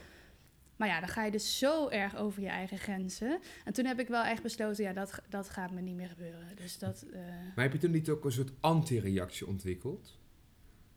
Maar 0.76 0.88
ja, 0.88 1.00
dan 1.00 1.08
ga 1.08 1.24
je 1.24 1.30
dus 1.30 1.58
zo 1.58 1.88
erg 1.88 2.16
over 2.16 2.42
je 2.42 2.48
eigen 2.48 2.78
grenzen. 2.78 3.38
En 3.64 3.72
toen 3.72 3.84
heb 3.84 4.00
ik 4.00 4.08
wel 4.08 4.22
echt 4.22 4.42
besloten, 4.42 4.84
ja, 4.84 4.92
dat, 4.92 5.22
dat 5.28 5.48
gaat 5.48 5.70
me 5.70 5.80
niet 5.80 5.96
meer 5.96 6.08
gebeuren. 6.08 6.48
Dus 6.54 6.78
dat... 6.78 7.04
eh, 7.12 7.20
Maar 7.54 7.64
heb 7.64 7.72
je 7.72 7.78
toen 7.78 7.90
niet 7.90 8.08
ook 8.08 8.24
een 8.24 8.32
soort 8.32 8.52
anti-reactie 8.60 9.46
ontwikkeld? 9.46 10.18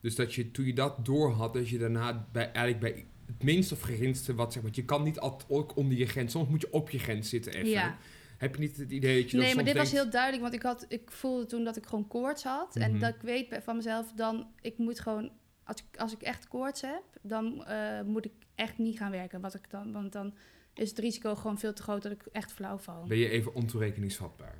Dus 0.03 0.15
dat 0.15 0.33
je 0.33 0.51
toen 0.51 0.65
je 0.65 0.73
dat 0.73 1.05
door 1.05 1.31
had, 1.31 1.53
dat 1.53 1.69
je 1.69 1.77
daarna 1.77 2.27
bij, 2.31 2.51
eigenlijk 2.51 2.79
bij 2.79 3.05
het 3.25 3.43
minste 3.43 3.73
of 3.73 3.81
geringste 3.81 4.35
wat 4.35 4.53
zeg 4.53 4.63
maar, 4.63 4.71
je 4.75 4.85
kan 4.85 5.03
niet 5.03 5.19
altijd 5.19 5.49
ook 5.49 5.75
onder 5.75 5.97
je 5.97 6.05
grens, 6.05 6.31
soms 6.31 6.49
moet 6.49 6.61
je 6.61 6.71
op 6.73 6.89
je 6.89 6.99
grens 6.99 7.29
zitten 7.29 7.53
even. 7.53 7.69
Ja. 7.69 7.97
Heb 8.37 8.55
je 8.55 8.61
niet 8.61 8.77
het 8.77 8.91
idee 8.91 9.21
dat 9.21 9.31
je 9.31 9.37
Nee, 9.37 9.55
maar 9.55 9.63
dit 9.63 9.77
was 9.77 9.91
heel 9.91 10.09
duidelijk, 10.09 10.41
want 10.41 10.53
ik, 10.53 10.61
had, 10.61 10.85
ik 10.89 11.11
voelde 11.11 11.45
toen 11.45 11.63
dat 11.63 11.77
ik 11.77 11.85
gewoon 11.85 12.07
koorts 12.07 12.43
had. 12.43 12.75
En 12.75 12.91
Mhm. 12.91 12.99
dat 12.99 13.15
ik 13.15 13.21
weet 13.21 13.59
van 13.63 13.75
mezelf, 13.75 14.11
dan, 14.15 14.47
ik 14.61 14.77
moet 14.77 14.99
gewoon, 14.99 15.31
als 15.63 15.77
ik, 15.91 15.97
als 15.99 16.13
ik 16.13 16.21
echt 16.21 16.47
koorts 16.47 16.81
heb, 16.81 17.03
dan 17.21 17.65
eh, 17.65 18.01
moet 18.01 18.25
ik 18.25 18.31
echt 18.55 18.77
niet 18.77 18.97
gaan 18.97 19.11
werken. 19.11 19.41
Wat 19.41 19.53
ik 19.53 19.69
dan, 19.69 19.91
want 19.91 20.11
dan 20.11 20.33
is 20.75 20.89
het 20.89 20.99
risico 20.99 21.35
gewoon 21.35 21.59
veel 21.59 21.73
te 21.73 21.81
groot 21.83 22.01
dat 22.01 22.11
ik 22.11 22.25
echt 22.31 22.51
flauw 22.51 22.77
val. 22.77 23.03
ben 23.07 23.17
je 23.17 23.29
even 23.29 23.53
ontoerekeningsvatbaar? 23.55 24.55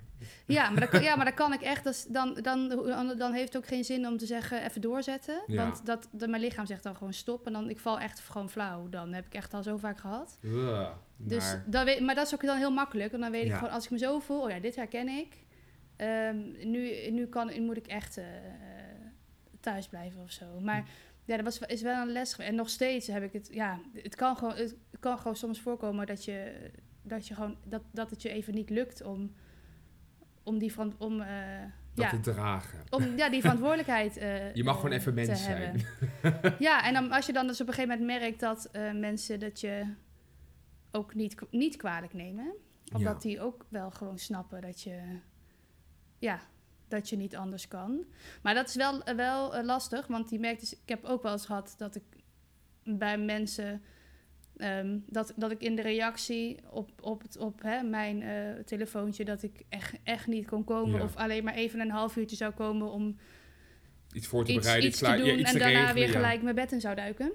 Ja, 0.45 0.69
maar 0.69 0.79
dat, 0.79 0.89
kan- 0.89 1.01
ja, 1.03 1.15
maar 1.15 1.25
dat 1.25 1.33
kan 1.33 1.53
ik 1.53 1.61
echt. 1.61 1.83
Dat 1.83 1.93
is- 1.93 2.05
dan, 2.09 2.33
dan, 2.41 2.69
dan, 2.69 3.17
dan 3.17 3.33
heeft 3.33 3.53
het 3.53 3.57
ook 3.63 3.67
geen 3.67 3.83
zin 3.83 4.07
om 4.07 4.17
te 4.17 4.25
zeggen 4.25 4.63
even 4.63 4.81
doorzetten. 4.81 5.43
Ja. 5.47 5.63
Want 5.63 5.85
dat, 5.85 6.09
dat, 6.11 6.29
mijn 6.29 6.41
lichaam 6.41 6.65
zegt 6.65 6.83
dan 6.83 6.95
gewoon 6.95 7.13
stop. 7.13 7.45
En 7.47 7.53
dan 7.53 7.69
ik 7.69 7.79
val 7.79 7.99
echt 7.99 8.19
gewoon 8.19 8.49
flauw. 8.49 8.89
Dan 8.89 9.13
heb 9.13 9.25
ik 9.25 9.33
echt 9.33 9.53
al 9.53 9.63
zo 9.63 9.77
vaak 9.77 9.99
gehad. 9.99 10.37
Ugh, 10.43 10.89
Dus 11.17 11.43
maar- 11.43 11.63
dan 11.67 11.85
weet, 11.85 11.99
maar 11.99 12.15
dat 12.15 12.25
is 12.27 12.33
ook 12.33 12.41
dan 12.45 12.57
heel 12.57 12.71
makkelijk. 12.71 13.11
Want 13.11 13.23
dan 13.23 13.31
weet 13.31 13.45
ik 13.45 13.53
gewoon, 13.53 13.73
als 13.73 13.85
ik 13.85 13.91
me 13.91 13.97
zo 13.97 14.19
voel, 14.19 14.41
oh 14.41 14.49
ja, 14.49 14.59
dit 14.59 14.75
herken 14.75 15.07
ik. 15.07 15.35
Ehm, 15.95 16.37
nu, 16.69 17.09
nu, 17.11 17.25
kan, 17.27 17.47
nu 17.47 17.61
moet 17.61 17.77
ik 17.77 17.87
echt 17.87 18.17
eh, 18.17 18.25
thuis 19.59 19.87
blijven 19.87 20.21
of 20.21 20.31
zo. 20.31 20.59
Maar 20.59 20.79
Hm. 20.81 20.85
Ja, 21.25 21.35
dat 21.35 21.45
was, 21.45 21.59
is 21.59 21.81
wel 21.81 22.01
een 22.01 22.11
les. 22.11 22.37
En 22.37 22.55
nog 22.55 22.69
steeds 22.69 23.07
heb 23.07 23.23
ik 23.23 23.33
het, 23.33 23.49
ja, 23.51 23.79
het 23.93 24.15
kan 24.15 24.37
gewoon, 24.37 24.55
het 24.55 24.75
kan 24.99 25.17
gewoon 25.17 25.35
soms 25.35 25.61
voorkomen 25.61 26.07
dat 26.07 26.25
je, 26.25 26.69
dat 27.01 27.27
je 27.27 27.33
gewoon, 27.33 27.57
dat, 27.65 27.81
dat 27.91 28.09
het 28.09 28.21
je 28.21 28.29
even 28.29 28.53
niet 28.53 28.69
lukt 28.69 29.01
om, 29.01 29.33
om 30.43 30.57
die 30.57 30.73
van, 30.73 30.95
om, 30.97 31.21
eh, 31.21 31.61
dat 31.93 32.05
ja, 32.05 32.09
te 32.09 32.19
dragen. 32.19 32.79
om 32.89 33.17
ja, 33.17 33.29
die 33.29 33.41
verantwoordelijkheid 33.41 34.17
eh, 34.17 34.53
Je 34.55 34.63
mag 34.63 34.75
gewoon 34.75 34.91
eh, 34.91 34.97
even 34.97 35.13
mens 35.13 35.43
zijn. 35.43 35.81
Ja, 36.59 36.85
en 36.85 36.93
dan, 36.93 37.11
als 37.11 37.25
je 37.25 37.33
dan 37.33 37.47
dus 37.47 37.61
op 37.61 37.67
een 37.67 37.73
gegeven 37.73 37.97
moment 37.97 38.21
merkt 38.21 38.39
dat 38.39 38.69
mensen 38.93 39.39
dat 39.39 39.59
je 39.59 39.93
ook 40.91 41.15
niet, 41.15 41.35
niet 41.51 41.75
kwalijk 41.75 42.13
nemen. 42.13 42.53
Omdat 42.93 43.21
die 43.21 43.41
ook 43.41 43.65
wel 43.69 43.91
gewoon 43.91 44.17
snappen 44.17 44.61
dat 44.61 44.81
je, 44.81 44.99
ja, 46.19 46.39
dat 46.93 47.09
je 47.09 47.17
niet 47.17 47.35
anders 47.35 47.67
kan. 47.67 48.05
Maar 48.41 48.53
dat 48.53 48.67
is 48.67 48.75
wel, 48.75 49.03
eh, 49.03 49.15
wel 49.15 49.55
eh, 49.55 49.63
lastig, 49.63 50.07
want 50.07 50.29
die 50.29 50.39
merkt 50.39 50.59
dus, 50.59 50.73
ik 50.73 50.89
heb 50.89 51.03
ook 51.03 51.23
wel 51.23 51.31
eens 51.31 51.45
gehad 51.45 51.75
dat 51.77 51.95
ik 51.95 52.03
bij 52.83 53.17
mensen, 53.17 53.81
ehm, 54.57 54.97
dat, 55.05 55.33
dat 55.35 55.51
ik 55.51 55.61
in 55.61 55.75
de 55.75 55.81
reactie 55.81 56.59
op, 56.69 56.91
op, 57.01 57.21
het, 57.21 57.37
op 57.37 57.61
hè, 57.61 57.83
mijn 57.83 58.21
eh, 58.21 58.63
telefoontje, 58.65 59.25
dat 59.25 59.43
ik 59.43 59.61
echt, 59.69 59.95
echt 60.03 60.27
niet 60.27 60.47
kon 60.47 60.63
komen. 60.63 60.99
Ja. 60.99 61.05
Of 61.05 61.15
alleen 61.15 61.43
maar 61.43 61.53
even 61.53 61.79
een 61.79 61.91
half 61.91 62.15
uurtje 62.15 62.35
zou 62.35 62.53
komen 62.53 62.91
om 62.91 63.17
Iets 64.13 64.27
voor 64.27 64.45
te 64.45 64.51
iets, 64.51 64.61
bereiden, 64.61 64.89
iets 64.89 64.99
te 64.99 65.05
ja, 65.05 65.17
doen 65.17 65.39
iets 65.39 65.49
en 65.49 65.53
te 65.53 65.59
daarna 65.59 65.79
regelen, 65.79 65.95
weer 65.95 66.07
ja. 66.07 66.19
gelijk 66.19 66.41
mijn 66.41 66.55
bed 66.55 66.71
in 66.71 66.81
zou 66.81 66.95
duiken. 66.95 67.31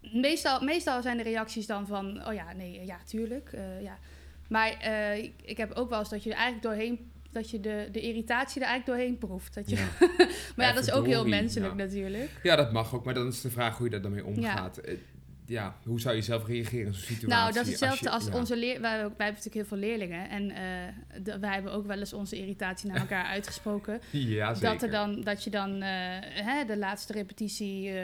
Meestal, 0.00 0.60
meestal 0.60 1.02
zijn 1.02 1.16
de 1.16 1.22
reacties 1.22 1.66
dan 1.66 1.86
van, 1.86 2.26
oh 2.26 2.34
ja, 2.34 2.52
nee, 2.52 2.84
ja, 2.84 2.98
tuurlijk. 3.04 3.50
ja. 3.80 3.98
Maar 4.48 4.88
ik, 5.18 5.32
ik 5.44 5.56
heb 5.56 5.72
ook 5.72 5.88
wel 5.88 5.98
eens 5.98 6.08
dat 6.08 6.22
je 6.22 6.30
er 6.30 6.36
eigenlijk 6.36 6.64
doorheen, 6.64 7.12
dat 7.32 7.50
je 7.50 7.60
de, 7.60 7.88
de 7.92 8.00
irritatie 8.00 8.60
er 8.62 8.66
eigenlijk 8.66 8.98
doorheen 8.98 9.18
proeft. 9.18 9.54
Dat 9.54 9.70
je, 9.70 9.76
Ja. 9.76 9.88
maar 10.56 10.66
ja, 10.66 10.72
dat 10.72 10.82
is 10.86 10.92
ook 10.92 11.06
heel 11.06 11.26
menselijk 11.28 11.72
ja. 11.72 11.84
natuurlijk. 11.84 12.30
Ja, 12.42 12.56
dat 12.56 12.72
mag 12.72 12.94
ook, 12.94 13.04
maar 13.04 13.14
dan 13.14 13.26
is 13.26 13.40
de 13.40 13.50
vraag 13.50 13.76
hoe 13.76 13.86
je 13.86 13.92
daar 13.92 14.02
dan 14.02 14.12
mee 14.12 14.24
omgaat. 14.24 14.78
Eh, 14.78 14.96
Ja, 15.46 15.76
hoe 15.84 16.00
zou 16.00 16.14
je 16.14 16.22
zelf 16.22 16.46
reageren 16.46 16.86
in 16.86 16.92
zo'n 16.94 17.02
situatie? 17.02 17.28
Nou, 17.28 17.52
dat 17.52 17.62
is 17.64 17.70
hetzelfde 17.70 18.10
als, 18.10 18.24
je- 18.24 18.30
ja. 18.30 18.36
onze 18.38 18.56
leer... 18.56 18.80
Wij, 18.80 18.90
hebben 18.90 19.10
ook- 19.10 19.16
wij 19.18 19.26
hebben 19.26 19.42
natuurlijk 19.44 19.70
heel 19.70 19.78
veel 19.78 19.88
leerlingen. 19.88 20.28
En 20.30 20.50
eh, 20.50 21.22
de- 21.22 21.38
wij 21.38 21.52
hebben 21.52 21.72
ook 21.72 21.86
wel 21.86 21.98
eens 21.98 22.12
onze 22.12 22.36
irritatie 22.36 22.88
naar 22.90 23.00
elkaar 23.00 23.24
uitgesproken. 23.36 24.00
Ja, 24.10 24.54
zeker. 24.54 24.72
Dat, 24.72 24.82
er 24.82 24.90
dan, 24.90 25.20
dat 25.20 25.44
je 25.44 25.50
dan 25.50 25.82
eh, 25.82 25.88
hè, 26.20 26.64
de 26.64 26.76
laatste 26.76 27.12
repetitie, 27.12 27.88
eh, 27.88 27.94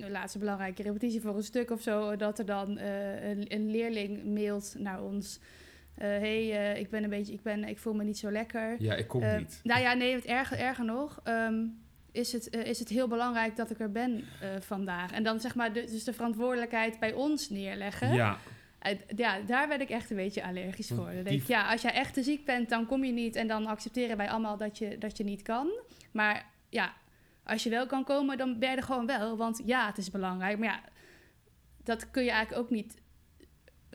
de 0.00 0.10
laatste 0.10 0.38
belangrijke 0.38 0.82
repetitie 0.82 1.20
voor 1.20 1.36
een 1.36 1.42
stuk 1.42 1.70
of 1.70 1.82
zo, 1.82 2.16
dat 2.16 2.38
er 2.38 2.46
dan 2.46 2.78
eh, 2.78 3.28
een, 3.30 3.44
een 3.48 3.70
leerling 3.70 4.24
mailt 4.24 4.74
naar 4.78 5.02
ons. 5.02 5.38
Hé, 6.00 6.06
hey, 6.48 6.72
eh, 6.72 6.80
ik 6.80 6.90
ben 6.90 7.04
een 7.04 7.10
beetje, 7.10 7.32
ik, 7.32 7.42
ben, 7.42 7.64
ik 7.64 7.78
voel 7.78 7.94
me 7.94 8.04
niet 8.04 8.18
zo 8.18 8.30
lekker. 8.30 8.76
Ja, 8.82 8.94
ik 8.94 9.08
kom 9.08 9.22
Eh, 9.22 9.36
niet. 9.38 9.60
Nou 9.62 9.80
ja, 9.80 9.92
nee, 9.94 10.14
het 10.14 10.24
erger, 10.24 10.58
erger 10.58 10.84
nog. 10.84 11.20
ehm, 11.24 11.64
is, 12.12 12.32
het, 12.32 12.48
eh, 12.50 12.66
is 12.66 12.78
het 12.78 12.88
heel 12.88 13.08
belangrijk 13.08 13.56
dat 13.56 13.70
ik 13.70 13.80
er 13.80 13.92
ben 13.92 14.24
eh, 14.40 14.48
vandaag. 14.60 15.12
En 15.12 15.22
dan 15.22 15.40
zeg 15.40 15.54
maar 15.54 15.72
de, 15.72 15.84
dus 15.84 16.04
de 16.04 16.12
verantwoordelijkheid 16.12 16.98
bij 16.98 17.12
ons 17.12 17.50
neerleggen. 17.50 18.12
Ja, 18.14 18.38
Eh, 18.78 18.92
ja, 19.16 19.40
daar 19.40 19.68
werd 19.68 19.80
ik 19.80 19.90
echt 19.90 20.10
een 20.10 20.16
beetje 20.16 20.44
allergisch 20.44 20.88
voor. 20.88 21.04
Dan 21.14 21.22
denk 21.24 21.40
ik, 21.40 21.46
ja, 21.46 21.70
als 21.72 21.82
jij 21.82 21.92
echt 21.92 22.14
te 22.14 22.22
ziek 22.22 22.44
bent, 22.44 22.68
dan 22.68 22.86
kom 22.86 23.04
je 23.04 23.12
niet. 23.12 23.36
En 23.36 23.46
dan 23.48 23.66
accepteren 23.66 24.16
wij 24.16 24.28
allemaal 24.30 24.56
dat 24.56 24.78
je, 24.78 24.98
dat 24.98 25.16
je 25.16 25.24
niet 25.24 25.42
kan. 25.42 25.68
Maar 26.12 26.46
ja, 26.68 26.92
als 27.44 27.62
je 27.62 27.70
wel 27.70 27.86
kan 27.86 28.04
komen, 28.04 28.38
dan 28.38 28.58
ben 28.58 28.70
je 28.70 28.76
er 28.76 28.82
gewoon 28.82 29.06
wel. 29.06 29.36
Want 29.36 29.62
ja, 29.64 29.86
het 29.86 29.98
is 29.98 30.10
belangrijk. 30.10 30.58
Maar 30.58 30.68
ja, 30.68 30.80
dat 31.84 32.10
kun 32.10 32.24
je 32.24 32.30
eigenlijk 32.30 32.62
ook 32.64 32.70
niet 32.70 32.94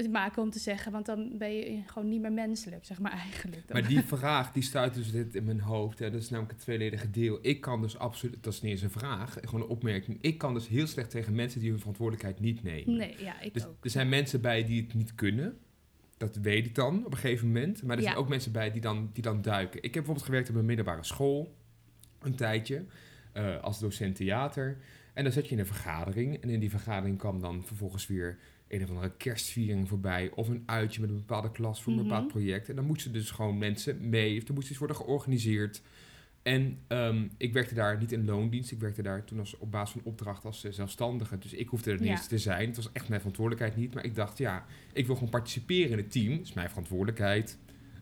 maken 0.10 0.42
om 0.42 0.50
te 0.50 0.60
zeggen, 0.60 0.92
want 0.92 1.06
dan 1.06 1.38
ben 1.38 1.54
je 1.56 1.82
gewoon 1.86 2.10
niet 2.10 2.22
meer 2.22 2.32
menselijk, 2.32 2.86
zeg 2.86 3.00
maar 3.00 3.12
eigenlijk. 3.30 3.68
Dan. 3.68 3.80
Maar 3.82 3.90
die 3.90 4.02
vraag, 4.02 4.52
die 4.52 4.64
stuit 4.64 4.94
dus 4.94 5.12
dit 5.12 5.36
in 5.36 5.44
mijn 5.44 5.60
hoofd. 5.60 6.00
Hè. 6.00 6.12
Dat 6.12 6.22
is 6.22 6.30
namelijk 6.30 6.54
het 6.54 6.62
tweeledige 6.62 7.10
deel. 7.10 7.40
Ik 7.42 7.62
kan 7.62 7.82
dus 7.82 7.98
absoluut, 7.98 8.44
dat 8.44 8.54
is 8.54 8.62
niet 8.62 8.72
eens 8.72 8.82
een 8.82 8.90
vraag, 8.90 9.34
gewoon 9.42 9.62
een 9.62 9.68
opmerking. 9.68 10.18
Ik 10.22 10.38
kan 10.38 10.54
dus 10.54 10.68
heel 10.68 10.88
slecht 10.88 11.10
tegen 11.10 11.36
mensen 11.36 11.60
die 11.60 11.70
hun 11.70 11.80
verantwoordelijkheid 11.80 12.40
niet 12.40 12.64
nemen. 12.64 12.96
Nee, 12.98 13.16
ja, 13.20 13.42
ik 13.42 13.54
Dus 13.54 13.66
ook. 13.66 13.76
er 13.82 13.90
zijn 13.90 14.10
mensen 14.10 14.42
bij 14.42 14.64
die 14.66 14.82
het 14.82 14.94
niet 14.94 15.16
kunnen. 15.16 15.58
Dat 16.18 16.36
weet 16.36 16.66
ik 16.66 16.76
dan 16.76 17.06
op 17.06 17.12
een 17.12 17.18
gegeven 17.18 17.48
moment. 17.48 17.84
Maar 17.84 17.96
er 17.96 18.02
Ja. 18.02 18.08
zijn 18.08 18.20
ook 18.22 18.30
mensen 18.30 18.52
bij 18.52 18.72
die 18.72 18.82
dan, 18.82 19.10
die 19.14 19.24
dan 19.24 19.42
duiken. 19.42 19.78
Ik 19.78 19.84
heb 19.84 19.94
bijvoorbeeld 19.94 20.26
gewerkt 20.26 20.50
op 20.50 20.56
een 20.56 20.66
middelbare 20.66 21.04
school. 21.04 21.56
Een 22.22 22.36
tijdje. 22.36 22.86
Eh, 23.32 23.62
als 23.62 23.80
docent 23.80 24.16
theater. 24.16 24.78
En 25.14 25.24
dan 25.24 25.34
zat 25.34 25.46
je 25.46 25.52
in 25.52 25.60
een 25.60 25.66
vergadering. 25.66 26.38
En 26.42 26.50
in 26.50 26.60
die 26.60 26.70
vergadering 26.70 27.18
kwam 27.18 27.40
dan 27.42 27.64
vervolgens 27.66 28.08
weer 28.08 28.38
een 28.68 28.84
of 28.84 28.90
andere 28.90 29.12
kerstviering 29.18 29.88
voorbij. 29.90 30.32
Of 30.36 30.48
een 30.48 30.64
uitje 30.66 31.02
met 31.02 31.10
een 31.10 31.16
bepaalde 31.16 31.52
klas 31.52 31.82
voor 31.84 31.94
een 31.94 32.00
Mhm. 32.00 32.08
bepaald 32.08 32.28
project. 32.28 32.70
En 32.70 32.76
dan 32.76 32.86
moesten 32.86 33.14
dus 33.14 33.32
gewoon 33.32 33.58
mensen 33.58 34.10
mee. 34.10 34.42
Of 34.42 34.48
er 34.48 34.54
moest 34.54 34.70
iets 34.70 34.78
worden 34.80 34.96
georganiseerd. 34.98 35.82
En 36.44 36.78
ehm, 36.88 37.28
ik 37.38 37.54
werkte 37.54 37.74
daar 37.74 37.98
niet 37.98 38.12
in 38.12 38.26
loondienst. 38.26 38.72
Ik 38.72 38.80
werkte 38.80 39.02
daar 39.02 39.24
toen 39.24 39.40
als, 39.40 39.58
op 39.58 39.72
basis 39.72 39.92
van 39.92 40.02
opdracht 40.12 40.46
als 40.46 40.64
eh, 40.64 40.72
zelfstandige. 40.72 41.38
Dus 41.38 41.54
ik 41.54 41.68
hoefde 41.68 41.92
er 41.92 42.00
niet 42.00 42.08
Ja. 42.08 42.28
te 42.28 42.38
zijn. 42.38 42.68
Het 42.68 42.76
was 42.76 42.92
echt 42.92 43.08
mijn 43.08 43.20
verantwoordelijkheid 43.20 43.78
niet. 43.82 43.94
Maar 43.94 44.06
ik 44.06 44.16
dacht, 44.16 44.38
ja, 44.38 44.66
ik 44.94 45.06
wil 45.06 45.16
gewoon 45.16 45.30
participeren 45.30 45.92
in 45.92 45.98
het 45.98 46.12
team. 46.12 46.38
Dat 46.38 46.46
is 46.46 46.54
mijn 46.54 46.70
verantwoordelijkheid. 46.70 47.58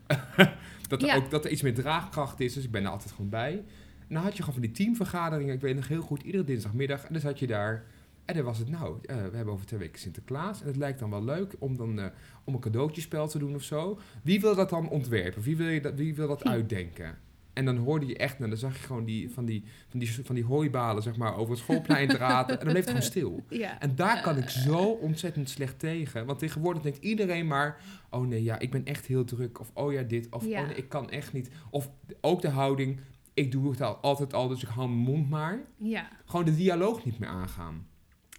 dat, 0.88 1.02
er 1.02 1.06
Ja. 1.08 1.14
ook, 1.16 1.30
dat 1.30 1.44
er 1.44 1.50
iets 1.50 1.62
meer 1.62 1.74
draagkracht 1.74 2.40
is. 2.40 2.52
Dus 2.54 2.64
ik 2.64 2.70
ben 2.70 2.84
er 2.84 2.90
altijd 2.90 3.10
gewoon 3.12 3.30
bij. 3.30 3.62
En 4.10 4.16
dan 4.16 4.24
had 4.24 4.36
je 4.36 4.42
gewoon 4.42 4.54
van 4.60 4.62
die 4.62 4.72
teamvergaderingen. 4.72 5.54
Ik 5.54 5.60
weet 5.60 5.74
nog 5.76 5.88
heel 5.88 6.02
goed, 6.02 6.22
iedere 6.22 6.44
dinsdagmiddag. 6.44 7.04
En 7.04 7.12
dan 7.12 7.20
zat 7.22 7.38
je 7.38 7.46
daar. 7.46 7.84
En 8.24 8.34
dan 8.34 8.44
was 8.44 8.58
het, 8.58 8.68
nou, 8.68 8.98
eh, 9.02 9.16
we 9.16 9.36
hebben 9.36 9.54
over 9.54 9.66
twee 9.66 9.80
weken 9.80 10.00
Sinterklaas. 10.00 10.60
En 10.60 10.66
het 10.66 10.76
lijkt 10.76 10.98
dan 10.98 11.10
wel 11.10 11.24
leuk 11.24 11.54
om 11.58 11.76
dan 11.76 11.98
eh, 11.98 12.06
om 12.44 12.54
een 12.54 12.60
cadeautjespel 12.60 13.28
te 13.28 13.38
doen 13.38 13.54
of 13.54 13.62
zo. 13.62 13.98
Wie 14.22 14.40
wil 14.40 14.54
dat 14.54 14.70
dan 14.70 14.88
ontwerpen? 14.88 15.42
Wie 15.42 15.56
wil, 15.56 15.68
je 15.68 15.80
dat, 15.80 15.94
wie 15.94 16.14
wil 16.14 16.28
dat 16.28 16.42
Hm. 16.42 16.48
uitdenken? 16.48 17.18
En 17.52 17.64
dan 17.64 17.76
hoorde 17.76 18.06
je 18.06 18.16
echt, 18.16 18.38
nou, 18.38 18.50
dan 18.50 18.58
zag 18.58 18.76
je 18.76 18.82
gewoon 18.86 19.04
die, 19.04 19.30
van, 19.30 19.44
die, 19.44 19.64
van, 19.88 19.98
die, 20.00 20.24
van 20.24 20.34
die 20.34 20.44
hooibalen, 20.44 21.02
zeg 21.02 21.16
maar, 21.16 21.36
over 21.36 21.50
het 21.50 21.58
schoolplein 21.62 22.08
draten. 22.18 22.58
en 22.58 22.64
dan 22.64 22.72
bleef 22.72 22.84
het 22.84 22.86
gewoon 22.86 23.02
stil. 23.02 23.44
Ja. 23.48 23.80
En 23.80 23.94
daar 23.94 24.22
kan 24.22 24.36
ik 24.36 24.48
zo 24.48 24.78
ontzettend 24.78 25.50
slecht 25.50 25.78
tegen. 25.78 26.26
Want 26.26 26.38
tegenwoordig 26.38 26.82
denkt 26.82 26.98
iedereen 26.98 27.46
maar... 27.46 27.80
oh 28.10 28.26
nee, 28.26 28.42
ja, 28.42 28.58
ik 28.58 28.70
ben 28.70 28.84
echt 28.84 29.06
heel 29.06 29.24
druk. 29.24 29.60
Of 29.60 29.70
oh 29.74 29.92
ja, 29.92 30.02
dit. 30.02 30.26
Of 30.30 30.44
Ja. 30.46 30.60
oh 30.60 30.66
nee, 30.66 30.76
ik 30.76 30.88
kan 30.88 31.10
echt 31.10 31.32
niet. 31.32 31.50
Of 31.70 31.90
ook 32.20 32.40
de 32.42 32.48
houding... 32.48 33.00
ik 33.40 33.52
doe 33.52 33.70
het 33.70 33.80
al, 33.80 33.94
altijd 33.96 34.34
al, 34.34 34.48
dus 34.48 34.62
ik 34.62 34.68
hou 34.68 34.88
mijn 34.88 35.00
mond 35.00 35.30
maar. 35.30 35.60
Ja. 35.76 36.08
Gewoon 36.26 36.44
de 36.44 36.56
dialoog 36.56 37.04
niet 37.04 37.18
meer 37.18 37.28
aangaan. 37.28 37.86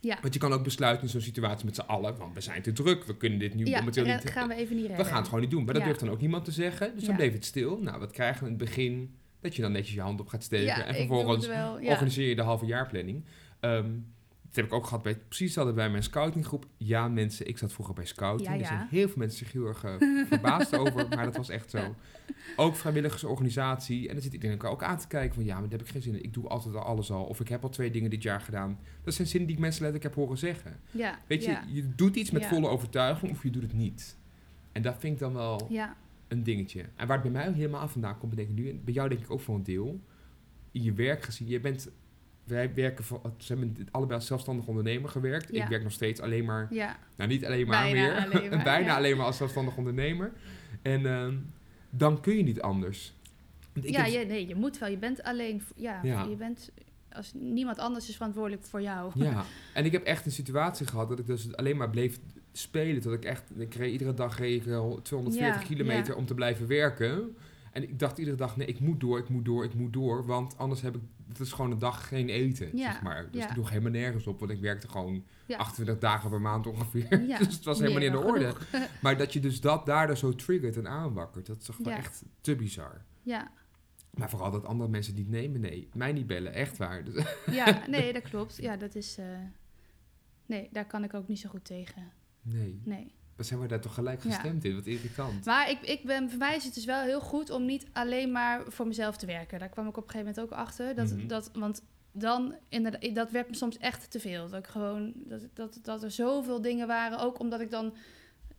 Ja. 0.02 0.18
Want 0.22 0.34
je 0.34 0.40
kan 0.40 0.54
ook 0.54 0.64
besluiten 0.64 1.04
in 1.04 1.10
zo'n 1.10 1.22
situatie 1.22 1.66
met 1.66 1.76
z'n 1.76 1.82
allen... 1.82 2.18
want 2.18 2.34
we 2.34 2.42
zijn 2.42 2.62
te 2.62 2.74
druk, 2.74 3.04
we 3.04 3.18
kunnen 3.18 3.40
dit 3.40 3.54
nu 3.54 3.66
Ja, 3.66 3.78
momenteel 3.80 4.06
niet... 4.06 4.30
gaan 4.30 4.48
we 4.48 4.54
even 4.54 4.74
niet 4.76 4.82
we 4.82 4.88
redden. 4.88 5.06
gaan 5.06 5.18
het 5.18 5.26
gewoon 5.26 5.42
niet 5.42 5.52
doen. 5.52 5.64
Maar 5.64 5.74
dat 5.74 5.82
Ja. 5.82 5.88
durft 5.88 6.04
dan 6.04 6.10
ook 6.14 6.22
niemand 6.22 6.46
te 6.46 6.52
zeggen. 6.52 6.96
Dus 6.96 7.04
dan 7.04 7.16
bleef 7.16 7.34
het 7.34 7.46
stil. 7.46 7.80
Nou, 7.82 8.00
wat 8.00 8.12
krijgen 8.12 8.40
we 8.44 8.50
in 8.50 8.56
het 8.56 8.64
begin? 8.66 9.16
Dat 9.42 9.56
je 9.56 9.62
dan 9.62 9.72
netjes 9.72 9.96
je 9.96 10.02
hand 10.02 10.20
op 10.20 10.28
gaat 10.28 10.44
steken. 10.44 10.86
En 10.86 10.96
vervolgens 10.96 11.48
wel. 11.48 11.74
Organiseer 11.74 12.30
je 12.30 12.36
de 12.36 12.42
halve 12.42 12.66
jaarplanning. 12.66 13.26
Ehm, 13.60 13.90
dat 14.52 14.64
heb 14.64 14.66
ik 14.66 14.74
ook 14.74 14.86
gehad 14.86 15.04
bij, 15.04 15.16
precies 15.16 15.46
hetzelfde 15.46 15.74
bij 15.74 15.90
mijn 15.90 16.04
scoutinggroep. 16.04 16.66
Ja, 16.78 17.08
mensen, 17.08 17.48
ik 17.48 17.58
zat 17.58 17.74
vroeger 17.74 17.96
bij 17.96 18.06
scouting. 18.06 18.50
Ja, 18.50 18.60
Er 18.60 18.66
zijn 18.66 18.88
heel 18.90 19.08
veel 19.08 19.18
mensen 19.18 19.38
zich 19.38 19.52
heel 19.52 19.66
erg 19.66 19.84
eh, 19.84 19.94
verbaasd 20.28 20.78
over, 20.78 21.08
maar 21.10 21.26
dat 21.26 21.38
was 21.38 21.50
echt 21.50 21.70
zo. 21.70 21.96
Ook 22.56 22.76
vrijwilligersorganisatie. 22.76 24.08
En 24.08 24.14
dan 24.14 24.24
zit 24.24 24.34
iedereen 24.34 24.56
elkaar 24.56 24.72
ook 24.72 24.84
aan 24.84 24.98
te 24.98 25.08
kijken 25.08 25.36
van, 25.36 25.44
ja, 25.44 25.60
maar 25.60 25.70
daar 25.70 25.80
heb 25.80 25.88
ik 25.88 25.94
geen 25.94 26.02
zin 26.02 26.16
in. 26.16 26.24
Ik 26.24 26.34
doe 26.34 26.48
altijd 26.48 26.76
al 26.76 26.82
alles 26.82 27.12
al. 27.12 27.24
Of 27.24 27.40
ik 27.40 27.48
heb 27.48 27.64
al 27.64 27.70
twee 27.70 27.92
dingen 27.92 28.10
dit 28.10 28.24
jaar 28.24 28.42
gedaan. 28.42 28.80
Dat 29.04 29.14
zijn 29.14 29.28
zinnen 29.28 29.48
die 29.48 29.56
ik 29.56 29.62
mensen 29.62 29.82
letterlijk 29.84 30.16
heb 30.16 30.24
horen 30.24 30.38
zeggen. 30.38 30.80
Ja. 30.92 31.20
Weet 31.28 31.44
je, 31.44 31.58
je 31.68 31.96
doet 31.96 32.16
iets 32.16 32.32
met 32.32 32.46
volle 32.46 32.68
overtuiging 32.68 33.32
of 33.32 33.44
je 33.44 33.50
doet 33.50 33.62
het 33.62 33.74
niet. 33.74 34.18
En 34.72 34.82
dat 34.82 34.96
vind 35.00 35.14
ik 35.14 35.20
dan 35.20 35.34
wel 35.34 35.68
een 36.28 36.44
dingetje. 36.44 36.86
En 36.96 37.08
waar 37.08 37.22
het 37.22 37.32
bij 37.32 37.44
mij 37.44 37.54
helemaal 37.54 37.88
vandaan 37.88 38.18
komt, 38.18 38.36
denk 38.36 38.50
ik 38.50 38.56
nu, 38.56 38.70
en 38.70 38.84
bij 38.84 38.94
jou 38.94 39.10
denk 39.10 39.22
ik 39.22 39.32
ook 39.32 39.42
voor 39.42 39.56
een 39.56 39.64
deel, 39.64 40.00
in 40.72 40.84
je 40.84 40.94
werk 40.94 41.24
gezien, 41.24 41.48
je 41.48 41.60
bent, 41.60 41.90
wij 42.44 42.74
werken 42.74 43.04
voor, 43.04 43.22
ze 43.38 43.54
hebben 43.54 43.88
allebei 43.92 44.20
als 44.20 44.28
zelfstandig 44.28 44.66
ondernemer 44.68 45.10
gewerkt. 45.10 45.50
Ja. 45.52 45.64
Ik 45.64 45.70
werk 45.70 45.84
nog 45.84 45.92
steeds 45.92 46.20
alleen 46.22 46.46
maar, 46.46 46.68
Ja. 46.74 46.98
nou 47.16 47.30
niet 47.30 47.46
alleen 47.46 47.68
maar 47.68 47.84
Bijna 47.84 48.02
meer, 48.02 48.26
alleen 48.26 48.50
maar, 48.56 48.64
bijna 48.64 48.88
ja. 48.88 48.96
alleen 48.96 49.18
maar 49.18 49.26
als 49.26 49.38
zelfstandig 49.38 49.78
ondernemer. 49.78 50.32
En 50.82 51.06
ehm, 51.06 51.36
dan 51.90 52.22
kun 52.22 52.38
je 52.38 52.44
niet 52.44 52.62
anders. 52.62 53.14
Ik 53.74 53.90
ja, 53.90 54.06
je, 54.06 54.26
nee, 54.26 54.48
je 54.48 54.56
moet 54.56 54.78
wel. 54.78 54.90
Je 54.90 54.98
bent 54.98 55.24
alleen. 55.24 55.62
Ja, 55.76 56.02
je 56.04 56.36
bent. 56.36 56.72
Als 57.12 57.32
niemand 57.34 57.78
anders 57.80 58.10
is 58.10 58.16
verantwoordelijk 58.16 58.64
voor 58.64 58.82
jou. 58.82 59.12
Ja, 59.16 59.44
en 59.74 59.86
ik 59.86 59.92
heb 59.92 60.04
echt 60.04 60.26
een 60.26 60.32
situatie 60.32 60.88
gehad 60.88 61.10
dat 61.10 61.20
ik 61.20 61.26
dus 61.26 61.56
alleen 61.56 61.78
maar 61.78 61.90
bleef 61.90 62.20
spelen. 62.52 63.02
Dat 63.02 63.14
ik 63.14 63.26
echt, 63.26 63.44
ik 63.58 63.74
reed, 63.74 63.92
iedere 63.92 64.14
dag 64.14 64.38
reed 64.38 64.62
ik 64.62 64.68
eh, 64.68 64.92
240 65.02 65.62
Ja, 65.62 65.68
kilometer 65.68 66.16
om 66.16 66.26
te 66.26 66.34
blijven 66.34 66.68
werken. 66.68 67.36
En 67.72 67.84
ik 67.84 68.00
dacht 68.00 68.18
iedere 68.18 68.38
dag, 68.38 68.58
nee, 68.58 68.68
ik 68.68 68.80
moet 68.80 69.00
door, 69.00 69.18
ik 69.20 69.30
moet 69.30 69.46
door, 69.46 69.64
ik 69.64 69.74
moet 69.74 69.94
door. 69.94 70.26
Want 70.26 70.58
anders 70.58 70.82
heb 70.82 70.96
ik, 70.96 71.02
het 71.38 71.48
is 71.48 71.52
gewoon 71.52 71.72
een 71.72 71.80
dag 71.80 72.08
geen 72.08 72.30
eten, 72.30 72.78
Ja, 72.78 72.92
zeg 72.92 73.02
maar. 73.02 73.32
Dus 73.32 73.42
ja. 73.44 73.50
ik 73.50 73.56
doe 73.56 73.70
helemaal 73.70 73.92
nergens 73.92 74.28
op, 74.28 74.40
want 74.40 74.52
ik 74.52 74.60
werkte 74.60 74.88
gewoon 74.88 75.26
Ja. 75.46 75.58
28 75.58 75.98
dagen 75.98 76.30
per 76.30 76.42
maand 76.42 76.68
ongeveer. 76.68 77.10
Dus 77.38 77.56
het 77.56 77.64
was 77.64 77.80
helemaal 77.80 78.00
niet 78.00 78.08
in 78.14 78.20
de 78.20 78.26
orde. 78.28 78.54
Maar 79.02 79.18
dat 79.18 79.34
je 79.34 79.40
dus 79.40 79.62
dat 79.62 79.86
daardoor 79.86 80.18
zo 80.18 80.36
triggert 80.36 80.78
en 80.78 80.88
aanwakkert, 80.88 81.46
dat 81.46 81.58
is 81.60 81.66
toch 81.66 81.78
wel 81.78 81.94
echt 81.94 82.24
te 82.42 82.56
bizar. 82.56 83.02
Ja. 83.22 83.52
Maar 84.12 84.30
vooral 84.30 84.52
dat 84.52 84.66
andere 84.66 84.90
mensen 84.90 85.16
niet 85.16 85.30
nemen, 85.30 85.62
nee. 85.62 85.90
Mij 85.94 86.12
niet 86.14 86.28
bellen, 86.28 86.54
echt 86.54 86.78
waar. 86.78 87.04
Dus, 87.04 87.24
ja, 87.52 87.82
nee, 87.88 88.14
dat 88.14 88.22
klopt. 88.24 88.58
Ja, 88.62 88.78
dat 88.78 88.96
is. 88.96 89.18
eh, 89.18 89.26
nee, 90.46 90.70
daar 90.72 90.86
kan 90.88 91.04
ik 91.04 91.14
ook 91.14 91.28
niet 91.28 91.40
zo 91.40 91.50
goed 91.50 91.66
tegen. 91.66 92.12
nee. 92.42 92.82
Nee. 92.84 93.14
Dan 93.42 93.50
zijn 93.50 93.62
we 93.62 93.68
daar 93.68 93.80
toch 93.82 93.94
gelijk 93.94 94.24
Ja. 94.24 94.30
gestemd 94.32 94.64
in, 94.66 94.76
wat 94.76 94.86
irritant. 94.86 95.46
Maar 95.46 95.70
ik, 95.70 95.80
ik 95.82 96.04
ben, 96.04 96.30
voor 96.30 96.38
mij 96.40 96.56
is 96.56 96.64
het 96.64 96.74
dus 96.74 96.86
wel 96.86 97.02
heel 97.04 97.20
goed 97.22 97.50
om 97.50 97.66
niet 97.66 97.86
alleen 97.94 98.32
maar 98.32 98.62
voor 98.68 98.88
mezelf 98.88 99.18
te 99.18 99.26
werken. 99.26 99.60
Daar 99.60 99.70
kwam 99.70 99.88
ik 99.88 99.98
op 99.98 100.04
een 100.04 100.10
gegeven 100.10 100.34
moment 100.36 100.52
ook 100.54 100.60
achter. 100.60 100.96
Dat, 100.96 101.10
Mhm. 101.16 101.28
dat, 101.28 101.50
want 101.54 101.84
dan, 102.12 102.56
inderdaad, 102.70 103.16
dat 103.16 103.32
werd 103.32 103.50
me 103.50 103.56
soms 103.56 103.78
echt 103.78 104.12
te 104.12 104.20
veel. 104.20 104.50
Dat 104.50 104.60
ik 104.60 104.68
gewoon, 104.68 105.14
dat, 105.16 105.42
dat, 105.54 105.80
dat 105.82 106.04
er 106.04 106.12
zoveel 106.12 106.62
dingen 106.62 106.88
waren. 106.88 107.20
Ook 107.20 107.40
omdat 107.40 107.62
ik 107.62 107.70
dan 107.72 107.94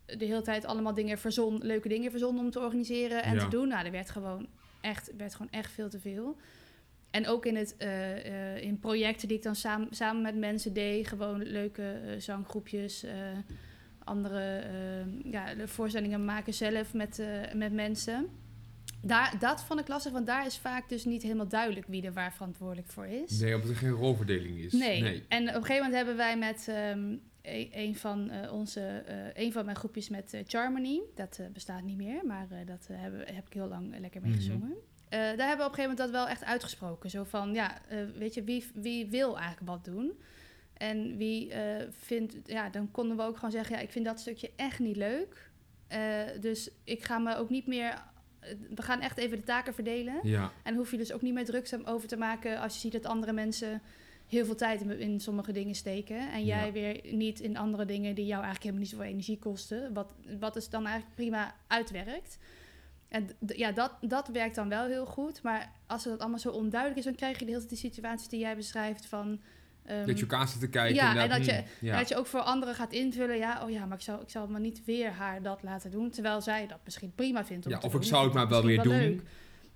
de 0.05 0.25
hele 0.25 0.41
tijd 0.41 0.65
allemaal 0.65 0.93
dingen 0.93 1.17
verzon, 1.17 1.57
leuke 1.65 1.87
dingen 1.89 2.11
verzon 2.11 2.39
om 2.39 2.49
te 2.51 2.59
organiseren 2.59 3.23
en 3.23 3.33
Ja. 3.35 3.39
te 3.43 3.47
doen. 3.49 3.67
Nou, 3.67 3.85
er 3.85 3.91
werd 3.91 4.09
gewoon 4.09 4.47
echt, 4.81 5.11
werd 5.17 5.35
gewoon 5.35 5.51
echt 5.51 5.71
veel 5.71 5.89
te 5.89 5.99
veel. 5.99 6.37
En 7.11 7.27
ook 7.27 7.45
in, 7.45 7.55
het, 7.55 7.77
eh, 7.77 8.55
eh, 8.55 8.63
in 8.63 8.79
projecten 8.79 9.27
die 9.27 9.37
ik 9.37 9.43
dan 9.43 9.55
samen, 9.55 9.87
samen 9.91 10.21
met 10.21 10.35
mensen 10.37 10.73
deed. 10.73 11.07
Gewoon 11.07 11.43
leuke 11.43 11.91
eh, 11.91 12.19
zanggroepjes. 12.19 13.05
Andere 14.05 14.57
eh, 14.57 15.31
ja, 15.31 15.55
de 15.55 15.67
voorstellingen 15.67 16.25
maken 16.25 16.53
zelf 16.53 16.93
met, 16.93 17.19
eh, 17.19 17.53
met 17.53 17.73
mensen. 17.73 18.27
Daar, 19.01 19.35
dat 19.39 19.63
vond 19.63 19.79
ik 19.79 19.87
lastig, 19.87 20.11
want 20.11 20.25
daar 20.25 20.45
is 20.45 20.57
vaak 20.57 20.89
dus 20.89 21.05
niet 21.05 21.21
helemaal 21.23 21.47
duidelijk 21.47 21.87
wie 21.87 22.05
er 22.05 22.13
waar 22.13 22.33
verantwoordelijk 22.33 22.87
voor 22.87 23.05
is. 23.05 23.39
Nee, 23.39 23.55
omdat 23.55 23.69
er 23.69 23.75
geen 23.75 23.89
rolverdeling 23.89 24.57
is. 24.57 24.73
Nee. 24.73 25.23
En 25.27 25.41
op 25.49 25.55
een 25.55 25.61
gegeven 25.65 25.75
moment 25.75 25.93
hebben 25.95 26.15
wij 26.15 26.37
met 26.37 26.67
ehm, 26.67 27.15
e- 27.41 27.69
een, 27.71 27.95
van 27.95 28.29
eh, 28.29 28.53
onze, 28.53 28.81
eh, 28.81 29.43
een 29.43 29.51
van 29.51 29.65
mijn 29.65 29.77
groepjes 29.77 30.09
met 30.09 30.41
Charmony, 30.47 31.01
dat 31.15 31.39
bestaat 31.53 31.83
niet 31.83 31.97
meer, 31.97 32.25
maar 32.25 32.47
dat 32.65 32.87
hebben, 32.91 33.19
heb 33.35 33.47
ik 33.47 33.53
heel 33.53 33.67
lang 33.67 33.99
lekker 33.99 34.21
mee 34.21 34.31
Mhm. 34.31 34.39
gezongen. 34.39 34.73
Daar 35.09 35.21
hebben 35.47 35.57
we 35.57 35.63
op 35.63 35.69
een 35.69 35.75
gegeven 35.75 35.81
moment 35.81 35.97
dat 35.97 36.09
wel 36.09 36.27
echt 36.27 36.43
uitgesproken. 36.43 37.09
Zo 37.09 37.23
van, 37.23 37.53
ja, 37.53 37.77
weet 38.17 38.33
je, 38.33 38.43
wie, 38.43 38.65
wie 38.73 39.07
wil 39.07 39.37
eigenlijk 39.37 39.67
wat 39.67 39.85
doen? 39.85 40.11
En 40.83 41.17
wie 41.17 41.51
eh, 41.51 41.87
vindt, 41.91 42.35
ja, 42.45 42.69
dan 42.69 42.91
konden 42.91 43.17
we 43.17 43.23
ook 43.23 43.35
gewoon 43.35 43.51
zeggen, 43.51 43.75
ja, 43.75 43.81
ik 43.81 43.91
vind 43.91 44.05
dat 44.05 44.19
stukje 44.19 44.51
echt 44.55 44.79
niet 44.79 44.95
leuk. 44.95 45.51
Eh, 45.87 45.99
dus 46.39 46.69
ik 46.83 47.03
ga 47.03 47.17
me 47.17 47.35
ook 47.35 47.49
niet 47.49 47.67
meer, 47.67 48.03
eh, 48.39 48.49
we 48.75 48.81
gaan 48.81 49.01
echt 49.01 49.17
even 49.17 49.37
de 49.37 49.43
taken 49.43 49.73
verdelen. 49.73 50.19
Ja, 50.23 50.51
En 50.63 50.75
hoef 50.75 50.91
je 50.91 50.97
dus 50.97 51.11
ook 51.11 51.21
niet 51.21 51.33
meer 51.33 51.45
druk 51.45 51.79
over 51.85 52.07
te 52.07 52.17
maken 52.17 52.59
als 52.59 52.73
je 52.73 52.79
ziet 52.79 52.91
dat 52.91 53.05
andere 53.05 53.33
mensen 53.33 53.81
heel 54.27 54.45
veel 54.45 54.55
tijd 54.55 54.81
in, 54.81 54.99
in 54.99 55.19
sommige 55.19 55.51
dingen 55.51 55.75
steken. 55.75 56.31
En 56.31 56.45
jij 56.45 56.65
Ja. 56.65 56.71
weer 56.71 57.01
niet 57.11 57.39
in 57.39 57.57
andere 57.57 57.85
dingen 57.85 58.15
die 58.15 58.25
jou 58.25 58.43
eigenlijk 58.43 58.63
helemaal 58.63 58.81
niet 58.81 58.91
zoveel 58.91 59.11
energie 59.11 59.39
kosten. 59.39 59.93
Wat, 59.93 60.13
wat 60.39 60.53
dus 60.53 60.69
dan 60.69 60.85
eigenlijk 60.85 61.15
prima 61.15 61.55
uitwerkt. 61.67 62.37
En 63.07 63.29
ja, 63.45 63.71
dat, 63.71 63.91
dat 64.01 64.27
werkt 64.27 64.55
dan 64.55 64.69
wel 64.69 64.85
heel 64.85 65.05
goed. 65.05 65.41
Maar 65.41 65.71
als 65.87 66.03
het 66.03 66.19
allemaal 66.19 66.39
zo 66.39 66.49
onduidelijk 66.49 66.99
is, 66.99 67.05
dan 67.05 67.15
krijg 67.15 67.39
je 67.39 67.45
de 67.45 67.51
hele 67.51 67.65
tijd 67.65 67.81
die 67.81 67.91
situaties 67.91 68.27
die 68.27 68.39
jij 68.39 68.55
beschrijft 68.55 69.05
van... 69.05 69.41
ehm, 69.85 70.05
dat 70.07 70.15
je 70.19 70.21
elkaar 70.27 70.47
zit 70.47 70.59
te 70.59 70.69
kijken. 70.69 70.95
ja, 70.95 71.15
en 71.15 71.29
dat 71.29 71.45
je- 71.45 71.63
ja. 71.79 71.97
dat 71.97 72.09
je 72.09 72.15
ook 72.17 72.25
voor 72.27 72.39
anderen 72.39 72.75
gaat 72.75 72.91
invullen. 72.93 73.37
Ja, 73.37 73.63
oh 73.63 73.69
ja, 73.69 73.85
maar 73.85 73.97
ik 73.97 74.03
zal, 74.03 74.21
ik 74.21 74.29
zal 74.29 74.47
maar 74.47 74.59
niet 74.59 74.85
weer 74.85 75.11
haar 75.11 75.41
dat 75.41 75.63
laten 75.63 75.91
doen. 75.91 76.09
Terwijl 76.09 76.41
zij 76.41 76.67
dat 76.67 76.79
misschien 76.83 77.11
prima 77.15 77.45
vindt 77.45 77.65
om 77.65 77.71
Ja, 77.71 77.77
te 77.77 77.85
of 77.85 77.91
doen. 77.91 78.01
ik 78.01 78.07
zou 78.07 78.23
het 78.25 78.33
maar 78.33 78.47
wel 78.47 78.63
weer 78.65 78.83
doen. 78.83 78.97
leuk. 78.97 79.21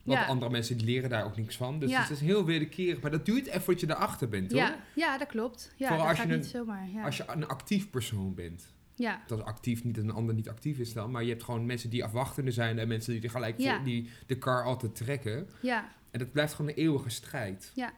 Want 0.04 0.20
Ja. 0.20 0.26
andere 0.26 0.52
mensen 0.52 0.78
die 0.78 0.86
leren 0.86 1.10
daar 1.10 1.26
ook 1.26 1.38
niks 1.38 1.58
van. 1.58 1.80
Dus 1.80 1.90
Ja. 1.90 2.02
het 2.02 2.10
is 2.10 2.20
heel 2.20 2.46
wederkerig. 2.46 3.02
Maar 3.02 3.12
dat 3.12 3.26
duurt 3.26 3.48
even 3.48 3.62
voordat 3.62 3.80
je 3.84 3.90
erachter 3.90 4.30
bent, 4.30 4.52
hoor. 4.52 4.62
Ja, 4.62 4.76
ja, 4.96 5.18
dat 5.18 5.28
klopt. 5.28 5.74
Ja, 5.76 5.88
Vooral 5.88 6.08
dat 6.08 6.16
als 6.18 6.26
je 6.28 6.34
niet 6.36 6.44
een- 6.44 6.50
zomaar. 6.50 6.90
Ja. 6.94 7.04
Als 7.04 7.18
je 7.18 7.24
een 7.28 7.48
actief 7.48 7.90
persoon 7.90 8.34
bent. 8.36 8.66
ja. 8.96 9.22
Dat 9.28 9.38
is 9.38 9.44
actief 9.44 9.84
niet 9.84 9.96
dat 9.96 10.04
een 10.04 10.12
ander 10.12 10.36
niet 10.36 10.50
actief 10.50 10.78
is 10.78 10.94
dan. 10.94 11.12
Maar 11.12 11.24
je 11.24 11.30
hebt 11.30 11.44
gewoon 11.44 11.66
mensen 11.66 11.90
die 11.90 12.04
afwachtende 12.04 12.52
zijn. 12.52 12.80
En 12.80 12.88
mensen 12.88 13.22
die 13.22 13.30
gelijk 13.30 13.58
die 13.84 14.10
de 14.28 14.38
kar 14.38 14.64
altijd 14.64 14.96
trekken. 14.96 15.50
ja, 15.62 15.90
En 16.12 16.20
dat 16.20 16.32
blijft 16.32 16.54
gewoon 16.54 16.72
een 16.72 16.78
eeuwige 16.78 17.10
strijd. 17.10 17.72
Ja. 17.76 17.94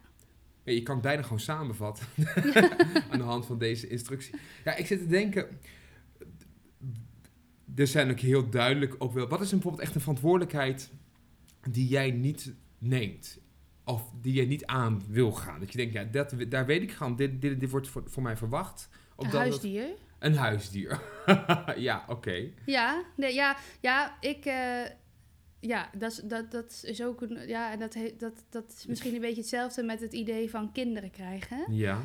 Je 0.73 0.83
kan 0.83 0.95
het 0.95 1.03
bijna 1.03 1.21
gewoon 1.21 1.39
samenvatten. 1.39 2.05
aan 3.11 3.17
de 3.17 3.23
hand 3.23 3.45
van 3.45 3.57
deze 3.57 3.87
instructie. 3.87 4.35
Ja, 4.63 4.75
ik 4.75 4.85
zit 4.85 4.99
te 4.99 5.07
denken... 5.07 5.47
er 7.75 7.87
zijn 7.87 8.11
ook 8.11 8.19
heel 8.19 8.49
duidelijk 8.49 8.95
ook 8.97 9.13
wel... 9.13 9.27
Wat 9.27 9.41
is 9.41 9.45
een, 9.51 9.57
bijvoorbeeld 9.57 9.83
echt 9.83 9.95
een 9.95 10.01
verantwoordelijkheid 10.01 10.89
die 11.69 11.87
jij 11.87 12.11
niet 12.11 12.53
neemt? 12.77 13.39
Of 13.83 14.11
die 14.21 14.33
jij 14.33 14.45
niet 14.45 14.65
aan 14.65 15.01
wil 15.07 15.31
gaan? 15.31 15.59
Dat 15.59 15.71
je 15.71 15.77
denkt, 15.77 15.93
ja, 15.93 16.03
dat, 16.03 16.33
daar 16.49 16.65
weet 16.65 16.81
ik 16.81 16.91
gewoon, 16.91 17.15
dit, 17.15 17.41
dit, 17.41 17.59
dit 17.59 17.69
wordt 17.69 17.87
voor, 17.87 18.03
voor 18.05 18.23
mij 18.23 18.37
verwacht. 18.37 18.89
Een 19.17 19.29
dat- 19.29 19.39
huisdier. 19.39 19.85
Een 20.19 20.35
huisdier. 20.35 21.01
ja, 21.77 22.05
oké. 22.07 22.49
Ja, 22.65 23.03
nee, 23.15 23.33
ja, 23.33 23.57
ja, 23.81 24.17
ik... 24.19 24.45
eh, 24.45 24.81
ja, 25.59 25.89
dat 25.97 26.11
is, 26.11 26.17
dat, 26.17 26.51
dat 26.51 26.81
is 26.85 27.01
ook... 27.03 27.21
Een, 27.21 27.47
ja, 27.47 27.71
en 27.71 27.79
dat, 27.79 27.97
dat, 28.17 28.43
dat 28.49 28.73
is 28.77 28.85
misschien 28.85 29.13
een 29.15 29.21
beetje 29.21 29.41
hetzelfde 29.41 29.83
met 29.83 30.01
het 30.01 30.13
idee 30.13 30.49
van 30.49 30.71
kinderen 30.71 31.11
krijgen. 31.11 31.73
Ja. 31.75 32.01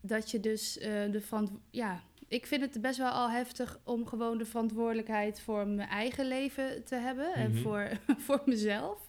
Dat 0.00 0.30
je 0.30 0.40
dus 0.40 0.78
eh, 0.78 1.10
de 1.12 1.20
verant... 1.20 1.50
Ja, 1.70 2.00
ik 2.28 2.46
vind 2.46 2.60
het 2.62 2.80
best 2.80 2.98
wel 2.98 3.10
al 3.10 3.30
heftig 3.30 3.78
om 3.84 4.06
gewoon 4.06 4.38
de 4.38 4.44
verantwoordelijkheid 4.44 5.40
voor 5.40 5.66
mijn 5.66 5.88
eigen 5.88 6.26
leven 6.28 6.84
te 6.84 6.94
hebben. 6.94 7.34
En 7.34 7.50
Mhm. 7.52 7.62
voor, 7.62 7.88
voor 8.26 8.42
mezelf. 8.46 9.08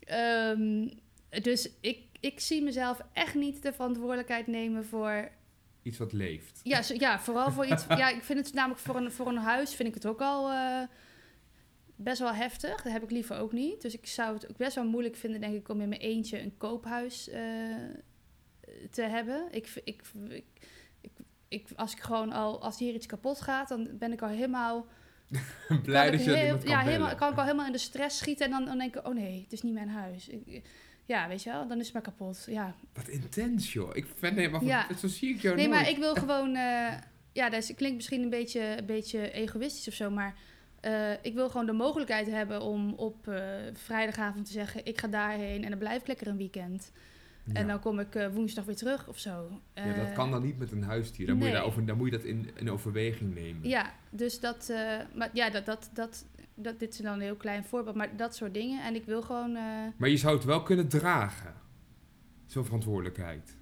Ehm, 0.00 0.88
dus 1.42 1.70
ik, 1.80 1.98
ik 2.20 2.40
zie 2.40 2.62
mezelf 2.62 3.00
echt 3.12 3.34
niet 3.34 3.62
de 3.62 3.72
verantwoordelijkheid 3.72 4.46
nemen 4.46 4.84
voor 4.84 5.28
Iets 5.82 5.98
wat 5.98 6.12
leeft. 6.12 6.60
Ja, 6.62 6.82
zo- 6.82 6.94
ja 6.98 7.20
vooral 7.20 7.50
voor 7.52 7.66
iets. 7.66 7.84
ja, 8.02 8.08
ik 8.08 8.22
vind 8.22 8.38
het 8.46 8.54
namelijk 8.54 8.80
voor 8.80 8.96
een, 8.96 9.12
voor 9.12 9.26
een 9.26 9.36
huis 9.36 9.74
vind 9.74 9.88
ik 9.88 9.94
het 9.94 10.06
ook 10.06 10.20
al 10.20 10.50
eh, 10.50 10.82
best 11.98 12.18
wel 12.18 12.32
heftig. 12.34 12.82
Dat 12.82 12.92
heb 12.92 13.02
ik 13.02 13.10
liever 13.10 13.38
ook 13.38 13.52
niet. 13.52 13.82
Dus 13.82 13.94
ik 13.94 14.06
zou 14.06 14.34
het 14.34 14.50
ook 14.50 14.56
best 14.56 14.74
wel 14.74 14.84
moeilijk 14.86 15.16
vinden, 15.16 15.40
denk 15.40 15.54
ik, 15.54 15.68
om 15.68 15.80
in 15.80 15.88
mijn 15.88 16.00
eentje 16.00 16.40
een 16.40 16.56
koophuis 16.56 17.28
eh, 17.28 17.42
te 18.90 19.02
hebben. 19.02 19.48
Ik, 19.50 19.70
ik, 19.84 20.02
ik, 20.28 20.42
ik, 21.00 21.10
ik, 21.48 21.66
als 21.76 21.92
ik 21.92 22.00
gewoon 22.00 22.32
al, 22.32 22.62
als 22.62 22.78
hier 22.78 22.94
iets 22.94 23.06
kapot 23.06 23.40
gaat, 23.40 23.68
dan 23.68 23.88
ben 23.98 24.12
ik 24.12 24.22
al 24.22 24.28
helemaal. 24.28 24.86
Blij 25.82 26.10
dat 26.10 26.24
je 26.24 26.30
heel- 26.34 26.58
ja, 26.64 26.80
helemaal, 26.80 27.14
kan 27.14 27.32
ik 27.32 27.38
al 27.38 27.44
helemaal 27.44 27.66
in 27.66 27.72
de 27.72 27.78
stress 27.78 28.18
schieten 28.18 28.44
en 28.44 28.50
dan, 28.50 28.64
dan 28.64 28.78
denk 28.78 28.96
ik, 28.96 29.06
oh 29.06 29.14
nee, 29.14 29.42
het 29.42 29.52
is 29.52 29.62
niet 29.62 29.72
mijn 29.74 29.88
huis. 29.88 30.28
Ik, 30.28 30.62
ja, 31.04 31.28
weet 31.28 31.42
je 31.42 31.50
wel, 31.50 31.66
dan 31.68 31.78
is 31.78 31.84
het 31.84 31.92
maar 31.94 32.02
kapot. 32.02 32.44
Ja, 32.48 32.74
Wat 32.94 33.08
intens, 33.08 33.72
joh. 33.72 33.96
Ik 33.96 34.06
vind 34.16 34.36
helemaal... 34.36 34.64
Ja. 34.64 34.86
Zo 34.98 35.06
zie 35.08 35.34
ik 35.34 35.40
jou 35.40 35.56
Nee, 35.56 35.68
nooit. 35.68 35.80
maar 35.80 35.88
ik 35.90 35.96
wil 35.96 36.14
gewoon. 36.14 36.48
eh, 36.56 36.92
ja, 37.32 37.48
dat 37.50 37.62
is- 37.62 37.74
klinkt 37.74 37.96
misschien 37.96 38.22
een 38.22 38.30
beetje, 38.30 38.60
een 38.78 38.86
beetje 38.86 39.30
egoïstisch 39.30 39.88
of 39.88 39.94
zo, 39.94 40.10
maar 40.10 40.34
eh, 40.80 41.12
ik 41.22 41.34
wil 41.34 41.48
gewoon 41.50 41.66
de 41.66 41.72
mogelijkheid 41.72 42.26
hebben 42.26 42.62
om 42.62 42.92
op 42.92 43.28
eh, 43.28 43.42
vrijdagavond 43.72 44.46
te 44.46 44.52
zeggen: 44.52 44.86
ik 44.86 45.00
ga 45.00 45.08
daarheen 45.08 45.64
en 45.64 45.70
dan 45.70 45.78
blijf 45.78 46.00
ik 46.00 46.06
lekker 46.06 46.26
een 46.26 46.36
weekend. 46.36 46.92
En 47.52 47.66
dan 47.66 47.80
kom 47.80 47.98
ik 47.98 48.14
eh, 48.14 48.28
woensdag 48.28 48.64
weer 48.64 48.76
terug 48.76 49.08
of 49.08 49.18
zo. 49.18 49.60
Ja, 49.74 49.92
dat 49.92 50.12
kan 50.12 50.30
dan 50.30 50.42
niet 50.42 50.58
met 50.58 50.72
een 50.72 50.82
huisdier. 50.82 51.26
Dan, 51.26 51.36
moet, 51.36 51.46
je 51.46 51.52
daarover, 51.52 51.86
dan 51.86 51.96
moet 51.96 52.10
je 52.10 52.16
dat 52.16 52.26
in, 52.26 52.50
in 52.54 52.70
overweging 52.70 53.34
nemen. 53.34 53.68
Ja, 53.68 53.92
dus 54.10 54.40
dat. 54.40 54.72
maar 55.14 55.30
ja, 55.32 55.50
dat, 55.50 55.66
dat, 55.66 55.90
dat, 55.92 56.26
dat, 56.54 56.78
dit 56.78 56.92
is 56.92 56.98
dan 56.98 57.12
een 57.12 57.20
heel 57.20 57.36
klein 57.36 57.64
voorbeeld, 57.64 57.96
maar 57.96 58.16
dat 58.16 58.34
soort 58.34 58.54
dingen. 58.54 58.84
En 58.84 58.94
ik 58.94 59.04
wil 59.04 59.22
gewoon. 59.22 59.52
Maar 59.96 60.08
je 60.08 60.16
zou 60.16 60.36
het 60.36 60.44
wel 60.44 60.62
kunnen 60.62 60.88
dragen. 60.88 61.54
Zo'n 62.46 62.64
verantwoordelijkheid. 62.64 63.56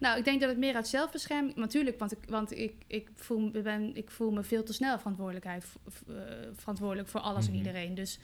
Nou, 0.00 0.18
ik 0.18 0.24
denk 0.24 0.40
dat 0.40 0.48
het 0.48 0.58
meer 0.58 0.74
uit 0.74 0.88
zelfbescherming... 0.88 1.56
Natuurlijk, 1.56 1.98
want 1.98 2.12
ik, 2.12 2.18
want 2.28 2.58
ik, 2.58 2.72
ik, 2.86 3.08
voel, 3.14 3.38
me- 3.38 3.60
ben, 3.62 3.96
ik 3.96 4.10
voel 4.10 4.30
me 4.30 4.42
veel 4.42 4.62
te 4.62 4.72
snel 4.72 4.98
verantwoordelijkheid, 4.98 5.64
eh, 6.08 6.14
verantwoordelijk 6.56 7.08
voor 7.08 7.20
alles 7.20 7.44
Mhm. 7.44 7.52
en 7.52 7.58
iedereen. 7.58 7.94
Dus, 7.94 8.18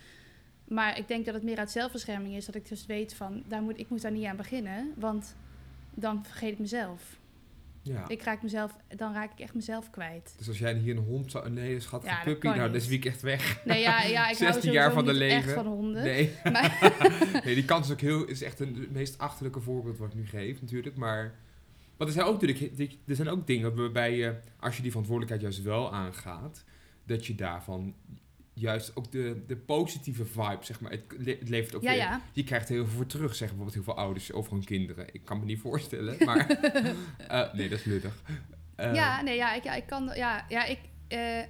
maar 0.68 0.98
ik 0.98 1.08
denk 1.08 1.24
dat 1.24 1.34
het 1.34 1.42
meer 1.42 1.58
uit 1.58 1.70
zelfbescherming 1.70 2.34
is. 2.34 2.46
Dat 2.46 2.54
ik 2.54 2.68
dus 2.68 2.86
weet 2.86 3.14
van, 3.14 3.42
daar 3.48 3.62
moet, 3.62 3.78
ik 3.78 3.88
moet 3.88 4.02
daar 4.02 4.12
niet 4.12 4.24
aan 4.24 4.36
beginnen. 4.36 4.92
Want 4.96 5.36
dan 5.94 6.24
vergeet 6.24 6.52
ik 6.52 6.58
mezelf. 6.58 7.18
Ja. 7.82 8.08
Ik 8.08 8.22
raak 8.22 8.42
mezelf, 8.42 8.76
dan 8.96 9.12
raak 9.12 9.32
ik 9.32 9.38
echt 9.40 9.54
mezelf 9.54 9.90
kwijt. 9.90 10.34
Dus 10.38 10.48
als 10.48 10.58
jij 10.58 10.74
hier 10.74 10.96
een 10.96 11.02
hond 11.04 11.30
zou... 11.30 11.46
Een 11.46 11.56
hele 11.58 11.80
schattige 11.80 12.14
Ja, 12.14 12.22
puppy. 12.22 12.46
Nou, 12.46 12.70
wie 12.72 12.90
ik 12.98 13.04
echt 13.04 13.22
weg. 13.22 13.64
Nee, 13.64 13.80
ja, 13.80 14.02
ja 14.02 14.28
ik 14.28 14.36
hou 14.38 14.52
16 14.52 14.72
jaar 14.72 14.92
van 14.92 15.04
de 15.04 15.12
niet 15.12 15.20
echt 15.22 15.30
leven. 15.44 15.54
van 15.54 15.66
honden. 15.66 16.02
Nee. 16.02 16.30
Maar, 16.52 16.92
nee, 17.44 17.54
die 17.54 17.64
kans 17.64 17.86
is 17.86 17.92
ook 17.92 18.00
heel... 18.00 18.24
is 18.24 18.42
echt 18.42 18.60
een 18.60 18.74
het 18.80 18.90
meest 18.92 19.18
achterlijke 19.18 19.60
voorbeeld 19.60 19.98
wat 19.98 20.08
ik 20.08 20.14
nu 20.14 20.26
geef, 20.26 20.60
natuurlijk. 20.60 20.96
Maar... 20.96 21.34
Maar 21.96 22.06
er 22.06 22.12
zijn 22.12 22.26
ook, 22.26 22.40
natuurlijk, 22.40 22.98
er 23.06 23.16
zijn 23.16 23.28
ook 23.28 23.46
dingen 23.46 23.76
waarbij 23.76 24.16
je, 24.16 24.40
als 24.60 24.76
je 24.76 24.82
die 24.82 24.90
verantwoordelijkheid 24.90 25.42
juist 25.52 25.66
wel 25.66 25.92
aangaat, 25.92 26.64
dat 27.04 27.26
je 27.26 27.34
daarvan 27.34 27.94
juist 28.54 28.96
ook 28.96 29.12
de, 29.12 29.44
de 29.46 29.56
positieve 29.56 30.24
vibe, 30.24 30.58
zeg 30.60 30.80
maar, 30.80 30.90
het, 30.90 31.04
le- 31.18 31.36
het 31.38 31.48
levert 31.48 31.74
ook 31.74 31.82
ja, 31.82 31.90
weer 31.90 31.98
ja. 31.98 32.20
Je 32.32 32.44
krijgt 32.44 32.68
heel 32.68 32.84
veel 32.86 32.94
voor 32.96 33.06
terug, 33.06 33.34
zeggen 33.34 33.56
bijvoorbeeld 33.56 33.84
heel 33.86 33.94
veel 33.94 34.04
ouders 34.04 34.32
over 34.32 34.52
hun 34.52 34.64
kinderen. 34.64 35.06
Ik 35.12 35.24
kan 35.24 35.38
me 35.38 35.44
niet 35.44 35.60
voorstellen, 35.60 36.16
maar... 36.26 36.48
eh, 37.28 37.52
nee, 37.52 37.68
dat 37.68 37.78
is 37.78 37.84
lullig. 37.84 38.22
Eh, 38.74 38.94
ja, 38.94 39.22
nee, 39.22 39.36
ja, 39.36 39.54
ik, 39.54 39.64
ja, 39.64 39.74
ik 39.74 39.86
kan... 39.86 40.10
Ja, 40.14 40.44
ja 40.48 40.64
ik... 40.64 40.78
eh, 41.08 41.40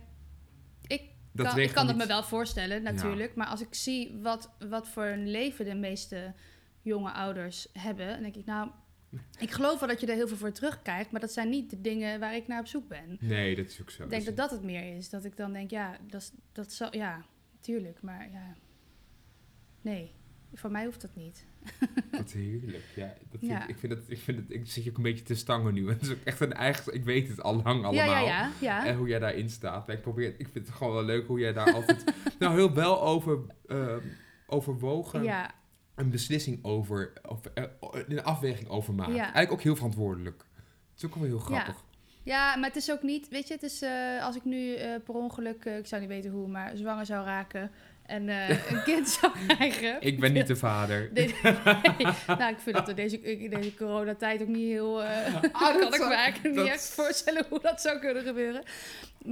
ik 0.86 1.02
dat 1.32 1.46
kan, 1.46 1.58
ik 1.58 1.72
kan 1.72 1.86
het 1.88 1.96
me 1.96 2.06
wel 2.06 2.22
voorstellen, 2.24 2.82
natuurlijk. 2.82 3.34
Maar 3.34 3.46
als 3.46 3.60
ik 3.60 3.74
zie 3.74 4.18
wat, 4.22 4.50
wat 4.68 4.88
voor 4.88 5.04
een 5.04 5.30
leven 5.30 5.64
de 5.64 5.74
meeste 5.74 6.34
jonge 6.82 7.12
ouders 7.12 7.68
hebben, 7.72 8.08
dan 8.08 8.22
denk 8.22 8.36
ik, 8.36 8.44
nou, 8.44 8.70
ik 9.38 9.50
geloof 9.50 9.78
wel 9.78 9.88
dat 9.88 10.00
je 10.00 10.06
er 10.06 10.14
heel 10.14 10.28
veel 10.28 10.36
voor 10.36 10.52
terugkrijgt, 10.52 11.10
maar 11.10 11.20
dat 11.20 11.32
zijn 11.32 11.48
niet 11.48 11.70
de 11.70 11.80
dingen 11.80 12.20
waar 12.20 12.36
ik 12.36 12.46
naar 12.46 12.60
op 12.60 12.66
zoek 12.66 12.88
ben. 12.88 13.16
Nee, 13.20 13.56
dat 13.56 13.66
is 13.66 13.80
ook 13.80 13.90
zo. 13.90 14.02
Ik 14.02 14.10
denk 14.10 14.24
dat 14.24 14.36
dat 14.36 14.50
het 14.50 14.62
meer 14.62 14.96
is. 14.96 15.10
Dat 15.10 15.24
ik 15.24 15.36
dan 15.36 15.52
denk, 15.52 15.70
ja, 15.70 15.98
dat, 16.08 16.32
dat 16.52 16.72
zal, 16.72 16.96
ja, 16.96 17.24
tuurlijk, 17.60 18.02
maar 18.02 18.30
ja, 18.32 18.56
nee, 19.80 20.12
voor 20.54 20.70
mij 20.70 20.84
hoeft 20.84 21.00
dat 21.00 21.14
niet. 21.14 21.46
Wat 22.10 22.32
heerlijk. 22.32 22.84
Ja, 22.94 23.06
dat 23.06 23.38
vind, 23.38 23.50
Ja. 23.52 23.68
Ik, 23.68 23.78
vind 23.78 23.92
dat, 23.92 24.02
ik, 24.06 24.18
vind 24.18 24.38
het, 24.38 24.50
ik 24.50 24.66
zit 24.66 24.84
je 24.84 24.90
ook 24.90 24.96
een 24.96 25.02
beetje 25.02 25.24
te 25.24 25.34
stangen 25.34 25.74
nu. 25.74 25.88
Het 25.88 26.02
is 26.02 26.10
ook 26.10 26.24
echt 26.24 26.40
een 26.40 26.52
eigen... 26.52 26.94
Ik 26.94 27.04
weet 27.04 27.28
het 27.28 27.42
al 27.42 27.54
lang 27.54 27.84
allemaal. 27.84 27.92
Ja, 27.92 28.04
ja, 28.04 28.20
ja, 28.20 28.50
ja. 28.60 28.86
En 28.86 28.96
hoe 28.96 29.08
jij 29.08 29.18
daarin 29.18 29.50
staat. 29.50 29.88
Ik, 29.88 30.00
probeer, 30.00 30.34
ik 30.38 30.48
vind 30.52 30.66
het 30.66 30.76
gewoon 30.76 30.94
wel 30.94 31.04
leuk 31.04 31.26
hoe 31.26 31.38
jij 31.38 31.52
daar 31.52 31.72
altijd... 31.72 32.04
nou, 32.38 32.54
heel 32.54 32.74
wel 32.74 33.02
over... 33.02 33.38
ehm, 33.66 34.00
overwogen 34.46 35.22
ja, 35.22 35.54
een 35.96 36.10
beslissing 36.10 36.64
over... 36.64 37.12
Of, 37.28 37.46
eh, 37.54 37.64
een 38.08 38.22
afweging 38.22 38.68
over 38.68 38.94
maken. 38.94 39.14
Ja. 39.14 39.22
Eigenlijk 39.22 39.52
ook 39.52 39.62
heel 39.62 39.76
verantwoordelijk. 39.76 40.44
Het 40.90 41.04
is 41.04 41.04
ook 41.04 41.14
wel 41.14 41.24
heel 41.24 41.38
grappig. 41.38 41.84
Ja, 42.22 42.56
maar 42.56 42.68
het 42.68 42.76
is 42.76 42.90
ook 42.90 43.02
niet, 43.02 43.28
weet 43.28 43.48
je, 43.48 43.54
het 43.54 43.62
is 43.62 43.82
eh, 43.82 44.24
als 44.24 44.36
ik 44.36 44.44
nu 44.44 44.74
eh, 44.74 45.00
per 45.04 45.14
ongeluk, 45.14 45.64
ik 45.64 45.86
zou 45.86 46.00
niet 46.00 46.10
weten 46.10 46.30
hoe, 46.30 46.48
maar 46.48 46.76
zwanger 46.76 47.06
zou 47.06 47.24
raken 47.24 47.70
en 48.06 48.28
eh, 48.28 48.48
een 48.48 48.82
kind 48.84 49.08
zou 49.08 49.32
krijgen. 49.46 49.96
Ik 50.00 50.20
ben 50.20 50.32
niet 50.32 50.46
de 50.46 50.56
vader. 50.56 51.10
Nee, 51.14 51.34
nee. 51.42 52.06
nou, 52.26 52.52
ik 52.52 52.58
vind 52.58 52.76
dat 52.76 52.88
er 52.88 52.94
deze, 52.94 53.20
deze 53.50 53.74
coronatijd 53.76 54.40
ook 54.42 54.48
niet 54.48 54.68
heel... 54.70 55.02
Ah, 55.04 55.72
dat 55.72 55.78
kan 55.78 55.88
ik 55.88 55.94
zou- 55.94 56.08
me 56.08 56.14
eigenlijk 56.14 56.54
dat- 56.54 56.64
niet 56.64 56.72
echt 56.72 56.88
voorstellen 56.88 57.46
hoe 57.48 57.60
dat 57.60 57.80
zou 57.80 57.98
kunnen 57.98 58.22
gebeuren. 58.24 58.62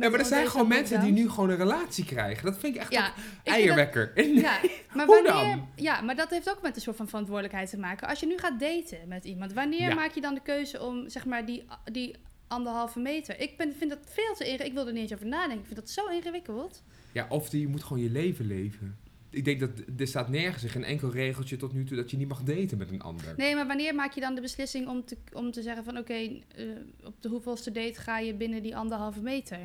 Ja, 0.00 0.08
maar 0.10 0.18
er 0.18 0.24
zijn 0.24 0.46
gewoon 0.48 0.68
mensen 0.68 1.00
die 1.00 1.12
nu 1.12 1.28
gewoon 1.30 1.50
een 1.50 1.56
relatie 1.56 2.04
krijgen. 2.04 2.44
Dat 2.44 2.58
vind 2.58 2.74
ik 2.74 2.80
echt 2.80 2.92
Ja, 2.92 3.06
ik 3.06 3.12
dat- 3.44 3.54
eierwekker. 3.54 4.22
Ja, 4.34 4.58
maar 4.92 5.06
Hoe 5.06 5.22
wanneer, 5.22 5.54
dan? 5.56 5.68
ja, 5.76 6.00
maar 6.00 6.16
dat 6.16 6.30
heeft 6.30 6.50
ook 6.50 6.62
met 6.62 6.76
een 6.76 6.82
soort 6.82 6.96
van 6.96 7.08
verantwoordelijkheid 7.08 7.70
te 7.70 7.78
maken. 7.78 8.08
Als 8.08 8.20
je 8.20 8.26
nu 8.26 8.38
gaat 8.38 8.60
daten 8.60 8.98
met 9.08 9.24
iemand, 9.24 9.52
wanneer 9.52 9.88
Ja. 9.88 9.94
maak 9.94 10.12
je 10.14 10.20
dan 10.20 10.34
de 10.34 10.42
keuze 10.42 10.82
om 10.82 11.08
zeg 11.08 11.24
maar 11.26 11.46
die, 11.46 11.64
die 11.92 12.14
anderhalve 12.48 12.98
meter? 13.00 13.40
Ik 13.40 13.56
ben, 13.56 13.74
vind 13.78 13.90
dat 13.90 13.98
veel 14.04 14.34
te 14.34 14.44
ingewikkeld. 14.44 14.68
Ik 14.68 14.74
wil 14.74 14.86
er 14.86 14.92
niet 14.92 15.02
eens 15.02 15.14
over 15.14 15.26
nadenken. 15.26 15.58
Ik 15.58 15.66
vind 15.66 15.80
dat 15.80 15.90
zo 15.90 16.06
ingewikkeld. 16.06 16.82
Ja, 17.14 17.26
of 17.28 17.48
die, 17.50 17.60
je 17.60 17.68
moet 17.68 17.82
gewoon 17.82 18.02
je 18.02 18.10
leven 18.10 18.46
leven. 18.46 18.96
Ik 19.30 19.44
denk 19.44 19.60
dat 19.60 19.70
er 19.98 20.06
staat 20.06 20.28
nergens 20.28 20.62
in 20.62 20.68
geen 20.68 20.84
enkel 20.84 21.10
regeltje 21.10 21.56
tot 21.56 21.72
nu 21.72 21.84
toe 21.84 21.96
dat 21.96 22.10
je 22.10 22.16
niet 22.16 22.28
mag 22.28 22.42
daten 22.42 22.78
met 22.78 22.90
een 22.90 23.02
ander. 23.02 23.34
Nee, 23.36 23.54
maar 23.54 23.66
wanneer 23.66 23.94
maak 23.94 24.12
je 24.12 24.20
dan 24.20 24.34
de 24.34 24.40
beslissing 24.40 24.88
om 24.88 25.04
te, 25.04 25.16
om 25.32 25.50
te 25.50 25.62
zeggen 25.62 25.84
van 25.84 25.98
oké, 25.98 26.14
eh, 26.14 26.66
op 27.04 27.14
de 27.22 27.28
hoeveelste 27.28 27.70
date 27.70 28.00
ga 28.00 28.18
je 28.18 28.34
binnen 28.34 28.62
die 28.62 28.76
anderhalve 28.76 29.20
meter? 29.20 29.58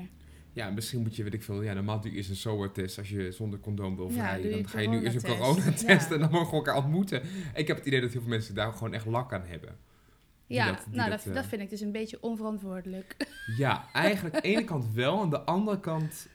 Ja, 0.53 0.69
misschien 0.69 1.01
moet 1.01 1.15
je, 1.15 1.23
weet 1.23 1.33
ik 1.33 1.43
veel, 1.43 1.61
ja, 1.61 1.73
normaal 1.73 2.01
doe 2.01 2.11
je 2.11 2.17
eerst 2.17 2.29
een 2.29 2.35
SOA-test 2.35 2.97
als 2.97 3.09
je 3.09 3.31
zonder 3.31 3.59
condoom 3.59 3.95
wil 3.95 4.09
vrijen. 4.09 4.51
dan 4.51 4.67
ga 4.67 4.79
je 4.79 4.87
nu 4.87 5.03
eerst 5.03 5.15
een 5.15 5.35
coronatest. 5.37 5.81
Ja. 5.81 6.11
en 6.13 6.19
dan 6.19 6.31
mogen 6.31 6.49
we 6.49 6.55
elkaar 6.55 6.75
ontmoeten. 6.77 7.21
Ik 7.55 7.67
heb 7.67 7.77
het 7.77 7.85
idee 7.85 8.01
dat 8.01 8.11
heel 8.11 8.21
veel 8.21 8.29
mensen 8.29 8.55
daar 8.55 8.73
gewoon 8.73 8.93
echt 8.93 9.05
lak 9.05 9.33
aan 9.33 9.43
hebben. 9.45 9.77
Die 10.47 10.57
Ja, 10.57 10.65
dat- 10.71 10.83
die 10.87 10.95
nou 10.95 11.09
dat, 11.09 11.17
dat, 11.19 11.27
eh, 11.27 11.33
dat 11.33 11.45
vind 11.45 11.61
ik 11.61 11.69
dus 11.69 11.81
een 11.81 11.91
beetje 11.91 12.17
onverantwoordelijk. 12.21 13.15
Ja, 13.57 13.89
eigenlijk 13.93 14.35
aan 14.35 14.41
de 14.41 14.47
ene 14.47 14.63
kant 14.63 14.93
wel, 14.93 15.19
aan 15.21 15.29
de 15.29 15.39
andere 15.41 15.79
kant... 15.79 16.27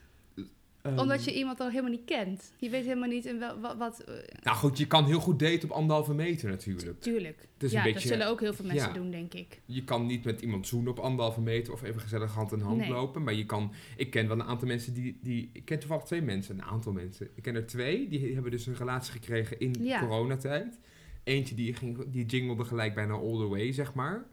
ehm, 0.85 0.99
Omdat 0.99 1.25
je 1.25 1.35
iemand 1.35 1.59
dan 1.59 1.69
helemaal 1.71 1.91
niet 1.91 2.05
kent. 2.05 2.53
Je 2.57 2.71
weet 2.71 2.85
helemaal 2.85 3.09
niet 3.09 3.25
in 3.27 3.39
wel, 3.39 3.61
wat... 3.61 3.77
wat 3.77 4.01
eh, 4.01 4.15
Nou 4.43 4.57
goed, 4.57 4.79
je 4.79 4.87
kan 4.87 5.05
heel 5.05 5.21
goed 5.21 5.39
daten 5.39 5.65
op 5.71 5.71
anderhalve 5.77 6.15
meter 6.15 6.49
natuurlijk. 6.49 7.01
tuurlijk. 7.01 7.49
is 7.59 7.71
ja, 7.71 7.79
een 7.79 7.85
dat 7.85 7.93
beetje- 7.93 8.09
zullen 8.09 8.27
ook 8.29 8.41
heel 8.41 8.55
veel 8.55 8.65
mensen 8.67 8.89
ja. 8.89 8.95
doen, 8.95 9.11
denk 9.11 9.35
ik. 9.35 9.61
Je 9.65 9.85
kan 9.85 10.07
niet 10.07 10.25
met 10.25 10.41
iemand 10.41 10.67
zoenen 10.67 10.91
op 10.91 10.99
anderhalve 10.99 11.41
meter 11.41 11.73
of 11.73 11.83
even 11.83 12.01
gezellig 12.01 12.35
hand 12.35 12.53
in 12.53 12.61
hand 12.61 12.79
Nee. 12.79 12.91
lopen. 12.91 13.23
Maar 13.23 13.35
je 13.35 13.47
kan, 13.47 13.73
ik 13.97 14.11
ken 14.11 14.29
wel 14.29 14.37
een 14.41 14.47
aantal 14.47 14.69
mensen 14.69 14.95
die, 14.95 15.19
die, 15.23 15.51
ik 15.53 15.65
ken 15.65 15.79
toevallig 15.79 16.05
twee 16.05 16.23
mensen, 16.23 16.55
een 16.55 16.65
aantal 16.65 16.93
mensen. 16.93 17.29
Ik 17.35 17.43
ken 17.43 17.55
er 17.55 17.67
twee, 17.67 18.09
die 18.09 18.33
hebben 18.35 18.51
dus 18.51 18.67
een 18.67 18.77
relatie 18.77 19.13
gekregen 19.13 19.59
in 19.61 19.75
Ja. 19.81 19.99
coronatijd. 20.01 20.79
Eentje 21.25 21.55
die, 21.55 21.75
ging, 21.75 22.05
die 22.11 22.27
jingelde 22.27 22.65
gelijk 22.65 22.95
bijna 22.95 23.13
all 23.15 23.37
the 23.39 23.49
way, 23.49 23.73
zeg 23.73 23.95
maar. 23.95 24.27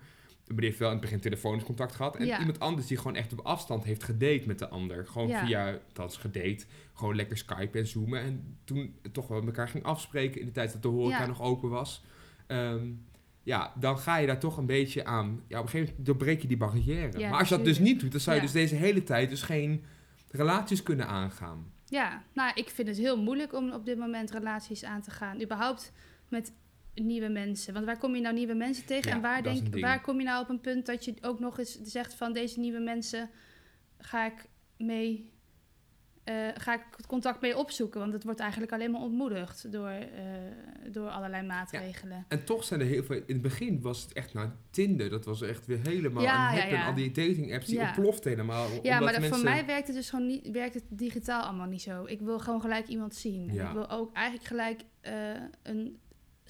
Maar 0.51 0.59
die 0.59 0.69
heeft 0.69 0.79
wel 0.79 0.87
in 0.91 0.93
het 0.97 1.03
begin 1.03 1.19
telefonisch 1.19 1.63
contact 1.63 1.95
gehad. 1.95 2.15
En 2.15 2.25
Ja. 2.25 2.39
iemand 2.39 2.59
anders 2.59 2.87
die 2.87 2.97
gewoon 2.97 3.15
echt 3.15 3.31
op 3.33 3.39
afstand 3.39 3.83
heeft 3.83 4.03
gedate 4.03 4.43
met 4.45 4.59
de 4.59 4.69
ander. 4.69 5.07
Gewoon 5.07 5.27
Ja. 5.27 5.45
via, 5.45 5.79
dat 5.93 6.11
is 6.11 6.17
gedate, 6.17 6.65
gewoon 6.93 7.15
lekker 7.15 7.37
Skype 7.37 7.79
en 7.79 7.87
zoomen. 7.87 8.19
En 8.21 8.57
toen 8.63 8.95
toch 9.11 9.27
wel 9.27 9.37
met 9.39 9.47
elkaar 9.47 9.67
ging 9.69 9.83
afspreken 9.83 10.39
in 10.39 10.45
de 10.45 10.51
tijd 10.51 10.71
dat 10.73 10.81
de 10.81 10.87
horeca 10.87 11.19
Ja. 11.19 11.25
nog 11.27 11.41
open 11.41 11.69
was. 11.69 12.03
Ehm, 12.47 12.87
ja, 13.43 13.73
dan 13.79 13.97
ga 13.97 14.17
je 14.17 14.27
daar 14.27 14.39
toch 14.39 14.57
een 14.57 14.65
beetje 14.65 15.05
aan. 15.05 15.41
Ja, 15.47 15.57
op 15.59 15.63
een 15.63 15.69
gegeven 15.69 15.87
moment 15.89 16.05
doorbreek 16.05 16.41
je 16.41 16.47
die 16.47 16.57
barrière. 16.57 17.19
Maar 17.29 17.39
als 17.39 17.49
je 17.49 17.55
dat 17.55 17.65
dus 17.65 17.79
niet 17.79 17.99
doet, 17.99 18.11
dan 18.11 18.21
zou 18.21 18.35
je 18.35 18.41
dus 18.41 18.51
deze 18.51 18.75
hele 18.75 19.03
tijd 19.03 19.29
dus 19.29 19.41
geen 19.41 19.83
relaties 20.31 20.83
kunnen 20.83 21.07
aangaan. 21.07 21.71
Ja, 21.85 22.23
nou, 22.33 22.51
ik 22.55 22.69
vind 22.69 22.87
het 22.87 22.97
heel 22.97 23.21
moeilijk 23.21 23.53
om 23.53 23.71
op 23.71 23.85
dit 23.85 23.97
moment 23.97 24.31
relaties 24.31 24.83
aan 24.83 25.01
te 25.01 25.11
gaan. 25.11 25.41
Überhaupt 25.41 25.91
met 26.27 26.53
nieuwe 26.93 27.29
mensen. 27.29 27.73
Want 27.73 27.85
waar 27.85 27.97
kom 27.97 28.15
je 28.15 28.21
nou 28.21 28.35
nieuwe 28.35 28.53
mensen 28.53 28.85
tegen? 28.85 29.09
Ja, 29.09 29.15
en 29.15 29.21
waar, 29.21 29.43
denk, 29.43 29.79
waar 29.79 30.01
kom 30.01 30.17
je 30.19 30.25
nou 30.25 30.43
op 30.43 30.49
een 30.49 30.61
punt 30.61 30.85
dat 30.85 31.05
je 31.05 31.13
ook 31.21 31.39
nog 31.39 31.59
eens 31.59 31.81
zegt 31.81 32.13
van 32.13 32.33
deze 32.33 32.59
nieuwe 32.59 32.79
mensen 32.79 33.29
ga 33.97 34.25
ik 34.25 34.45
mee. 34.77 35.29
eh, 36.23 36.47
ga 36.53 36.73
ik 36.73 36.81
het 36.97 37.05
contact 37.05 37.41
mee 37.41 37.57
opzoeken? 37.57 37.99
Want 37.99 38.13
het 38.13 38.23
wordt 38.23 38.39
eigenlijk 38.39 38.71
alleen 38.71 38.91
maar 38.91 39.01
ontmoedigd 39.01 39.71
door, 39.71 39.87
eh, 39.89 40.05
door 40.91 41.09
allerlei 41.09 41.45
maatregelen. 41.47 42.25
En 42.27 42.43
toch 42.45 42.63
zijn 42.63 42.79
er 42.79 42.85
heel 42.85 43.03
veel... 43.03 43.15
In 43.15 43.23
het 43.33 43.41
begin 43.41 43.81
was 43.81 44.01
het 44.01 44.13
echt 44.13 44.33
naar 44.33 44.55
Tinder. 44.69 45.09
Dat 45.09 45.25
was 45.25 45.41
echt 45.41 45.65
weer 45.65 45.79
helemaal 45.83 46.23
Ja, 46.23 46.63
een 46.63 46.69
ja. 46.69 46.85
al 46.87 46.93
die 46.93 47.11
dating 47.11 47.53
apps 47.53 47.65
die 47.65 47.79
ontploft 47.79 48.23
helemaal. 48.23 48.67
Ja, 48.69 48.73
omdat 48.73 48.99
maar 48.99 49.11
mensen... 49.21 49.29
voor 49.39 49.49
mij 49.49 49.65
werkt 49.65 49.87
het 49.87 49.95
dus 49.95 50.09
gewoon 50.09 50.27
niet, 50.27 50.49
werkt 50.51 50.73
het 50.73 50.83
digitaal 50.89 51.43
allemaal 51.43 51.67
niet 51.67 51.81
zo. 51.81 52.05
Ik 52.05 52.19
wil 52.21 52.39
gewoon 52.39 52.61
gelijk 52.61 52.87
iemand 52.87 53.15
zien. 53.15 53.49
Ik 53.49 53.69
wil 53.73 53.89
ook 53.89 54.13
eigenlijk 54.13 54.47
gelijk 54.47 54.81
eh, 55.01 55.13
een 55.63 55.99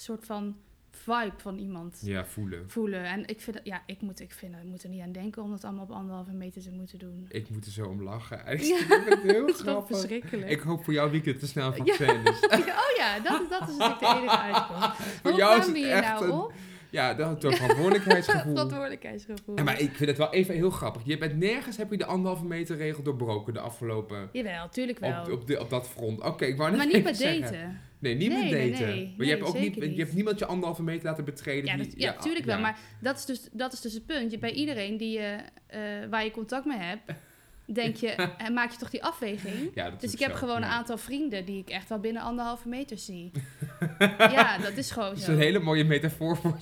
soort 0.02 0.26
van 0.26 0.56
vibe 0.92 1.32
van 1.38 1.58
iemand 1.58 2.00
Ja, 2.04 2.26
voelen. 2.26 2.70
voelen. 2.70 3.04
En 3.06 3.28
ik 3.28 3.42
vind, 3.42 3.60
ja, 3.64 3.84
ik 3.86 4.02
moet, 4.02 4.20
ik 4.20 4.32
vind, 4.34 4.56
ik 4.56 4.64
moet 4.64 4.84
er 4.84 4.90
niet 4.90 5.02
aan 5.02 5.12
denken 5.12 5.42
om 5.44 5.52
dat 5.52 5.64
allemaal 5.64 5.84
op 5.84 5.92
anderhalve 5.92 6.32
meter 6.32 6.62
te 6.62 6.72
moeten 6.72 7.00
doen. 7.00 7.26
Ik 7.30 7.50
moet 7.50 7.66
er 7.66 7.72
zo 7.72 7.86
om 7.86 8.04
lachen. 8.04 8.38
Ja. 8.46 8.52
Ik 8.54 8.60
vind 8.86 9.10
het 9.10 9.22
heel 9.22 9.46
Dat 9.48 9.56
is 9.56 9.62
grappig. 9.62 9.98
verschrikkelijk. 9.98 10.50
Ik 10.52 10.60
hoop 10.60 10.84
voor 10.84 10.94
jouw 10.94 11.10
weekend 11.10 11.40
te 11.40 11.48
snel 11.48 11.74
een 11.78 11.86
Ja. 11.86 11.94
is. 11.94 12.40
oh 12.50 12.98
ja, 12.98 13.20
dat, 13.20 13.50
dat 13.50 13.70
is 13.70 13.78
natuurlijk 13.78 14.00
de 14.00 14.06
enige 14.06 14.38
uitkomst. 14.40 14.96
Voor 15.22 15.32
Hoe 15.32 15.40
jou 15.40 15.60
is 15.60 15.66
het 15.66 15.76
echt 15.76 16.04
nou 16.08 16.26
een- 16.26 16.32
op? 16.32 16.54
Ja, 16.90 17.14
dat 17.14 17.44
het 17.44 17.56
verantwoordelijkheidsgevoel. 17.56 18.52
Verantwoordelijkheidsgevoel. 18.52 19.56
Ja, 19.58 19.64
maar 19.64 19.80
ik 19.80 19.96
vind 19.96 20.10
het 20.10 20.18
wel 20.18 20.34
even 20.34 20.56
heel 20.56 20.70
grappig. 20.70 21.02
Je 21.06 21.18
bent 21.18 21.38
nergens 21.38 21.78
heb 21.78 21.92
je 21.92 21.98
de 21.98 22.06
anderhalve 22.06 22.46
meter 22.46 22.78
regel 22.78 23.04
doorbroken 23.04 23.54
de 23.54 23.60
afgelopen... 23.60 24.30
Jawel, 24.32 24.70
tuurlijk 24.70 25.00
wel. 25.00 25.22
Op, 25.22 25.32
op, 25.32 25.48
de, 25.48 25.60
op 25.60 25.70
dat 25.70 25.88
front. 25.90 26.22
Oké, 26.22 26.46
ik 26.46 26.58
wou 26.58 26.70
net 26.70 26.78
maar 26.78 27.04
niet 27.04 27.18
zeggen. 27.18 27.42
daten. 27.42 27.82
Nee, 28.02 28.16
niet 28.16 28.30
Nee, 28.30 28.42
met 28.42 28.52
nee, 28.52 28.72
daten. 28.72 28.88
nee. 28.88 29.14
maar 29.18 29.26
je 29.26 29.32
hebt 29.32 29.46
ook 29.46 29.60
niet, 29.60 29.76
je 29.76 29.94
hebt 29.96 30.14
niemand 30.14 30.40
je 30.40 30.46
anderhalve 30.46 30.84
meter 30.84 31.06
laten 31.06 31.26
betreden. 31.26 31.66
Ja, 31.66 31.76
die, 31.76 31.86
dat, 31.88 32.00
ja, 32.02 32.14
tuurlijk 32.14 32.46
wel. 32.46 32.60
Maar 32.60 32.78
dat 33.00 33.18
is, 33.18 33.26
dus, 33.26 33.48
dat 33.52 33.74
is 33.74 33.82
dus 33.82 33.94
het 33.94 34.06
punt. 34.06 34.32
Je, 34.32 34.38
bij 34.38 34.52
iedereen 34.52 34.98
die 34.98 35.12
je, 35.20 35.38
eh, 35.68 35.80
waar 36.10 36.24
je 36.24 36.32
contact 36.32 36.66
mee 36.66 36.78
hebt, 36.78 37.02
denk 37.66 37.96
je, 37.96 38.08
en 38.38 38.54
maak 38.54 38.72
je 38.72 38.78
toch 38.78 38.90
die 38.90 39.04
afweging. 39.04 39.72
Ja, 39.76 39.90
Dus 39.90 40.14
ik 40.14 40.20
heb 40.20 40.32
zo, 40.32 40.38
gewoon 40.38 40.58
een 40.58 40.64
aantal 40.64 40.98
vrienden 40.98 41.46
die 41.46 41.60
ik 41.60 41.70
echt 41.70 41.90
wel 41.90 42.00
binnen 42.00 42.22
anderhalve 42.22 42.68
meter 42.68 42.98
zie. 42.98 43.32
ja, 44.18 44.58
dat 44.58 44.78
is 44.78 44.92
gewoon 44.92 45.10
Dat 45.10 45.18
is 45.18 45.24
zo. 45.26 45.32
een 45.32 45.38
hele 45.40 45.60
mooie 45.60 45.84
metafoor 45.84 46.38
voor, 46.38 46.58